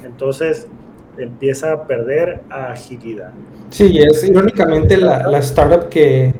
Entonces 0.05 0.69
empieza 1.17 1.73
a 1.73 1.87
perder 1.87 2.41
agilidad. 2.49 3.31
Sí, 3.69 3.99
es 3.99 4.23
irónicamente 4.23 4.97
la, 4.97 5.37
startup 5.39 5.89
que, 5.89 6.33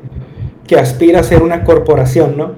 que, 0.66 0.76
aspira 0.76 1.20
a 1.20 1.22
ser 1.22 1.42
una 1.42 1.64
corporación, 1.64 2.36
¿no? 2.36 2.52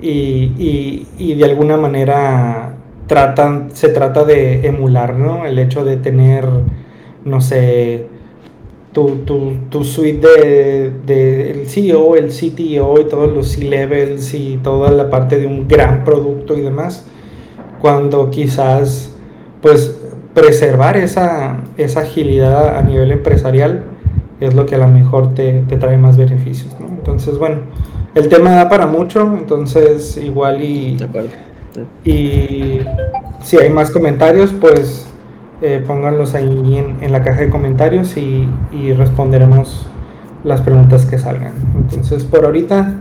Y, 0.00 0.52
y, 0.58 1.08
y, 1.18 1.34
de 1.34 1.44
alguna 1.44 1.76
manera 1.76 2.74
se 3.72 3.88
trata 3.88 4.24
de 4.24 4.66
emular, 4.66 5.14
¿no? 5.16 5.44
El 5.44 5.58
hecho 5.58 5.84
de 5.84 5.96
tener, 5.96 6.46
no 7.24 7.40
sé, 7.40 8.06
tu, 8.92 9.16
tu, 9.24 9.54
tu 9.68 9.84
suite 9.84 10.26
de, 10.26 10.92
de, 11.06 11.50
el 11.50 11.66
CEO, 11.68 12.16
el 12.16 12.28
CTO 12.28 13.00
y 13.00 13.04
todos 13.08 13.32
los 13.32 13.48
C-levels 13.48 14.32
y 14.34 14.58
toda 14.62 14.90
la 14.90 15.10
parte 15.10 15.38
de 15.38 15.46
un 15.46 15.66
gran 15.66 16.04
producto 16.04 16.56
y 16.56 16.60
demás, 16.60 17.04
cuando 17.80 18.30
quizás 18.30 19.14
pues 19.60 19.99
preservar 20.34 20.96
esa, 20.96 21.56
esa 21.76 22.00
agilidad 22.00 22.76
a 22.76 22.82
nivel 22.82 23.12
empresarial 23.12 23.84
es 24.40 24.54
lo 24.54 24.66
que 24.66 24.76
a 24.76 24.78
lo 24.78 24.88
mejor 24.88 25.34
te, 25.34 25.64
te 25.68 25.76
trae 25.76 25.98
más 25.98 26.16
beneficios. 26.16 26.74
¿no? 26.80 26.86
Entonces, 26.86 27.38
bueno, 27.38 27.58
el 28.14 28.28
tema 28.28 28.50
da 28.50 28.68
para 28.68 28.86
mucho, 28.86 29.22
entonces 29.36 30.16
igual 30.16 30.62
y, 30.62 30.96
y 32.04 32.80
si 33.42 33.56
hay 33.58 33.70
más 33.70 33.90
comentarios, 33.90 34.52
pues 34.60 35.06
eh, 35.62 35.82
pónganlos 35.86 36.34
ahí 36.34 36.82
en, 37.00 37.12
la 37.12 37.22
caja 37.22 37.42
de 37.42 37.50
comentarios 37.50 38.16
y, 38.16 38.48
responderemos 38.96 39.86
las 40.42 40.62
preguntas 40.62 41.04
que 41.04 41.18
salgan. 41.18 41.52
Entonces, 41.76 42.24
por 42.24 42.46
ahorita 42.46 42.94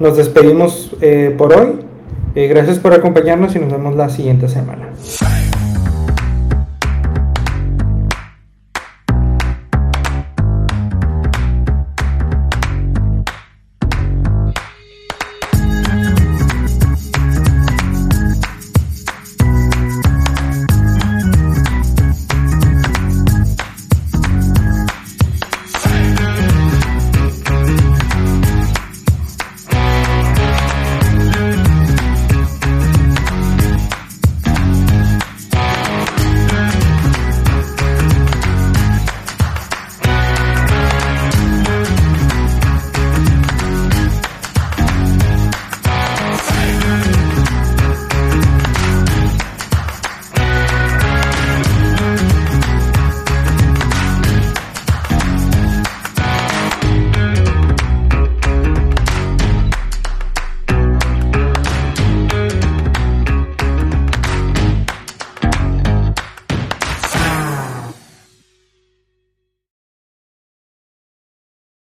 nos 0.00 0.16
despedimos 0.16 0.94
eh, 1.00 1.34
por 1.38 1.54
hoy. 1.54 1.80
Eh, 2.34 2.48
gracias 2.48 2.78
por 2.78 2.92
acompañarnos 2.92 3.54
y 3.54 3.60
nos 3.60 3.70
vemos 3.70 3.94
la 3.96 4.08
siguiente 4.08 4.48
semana. 4.48 4.88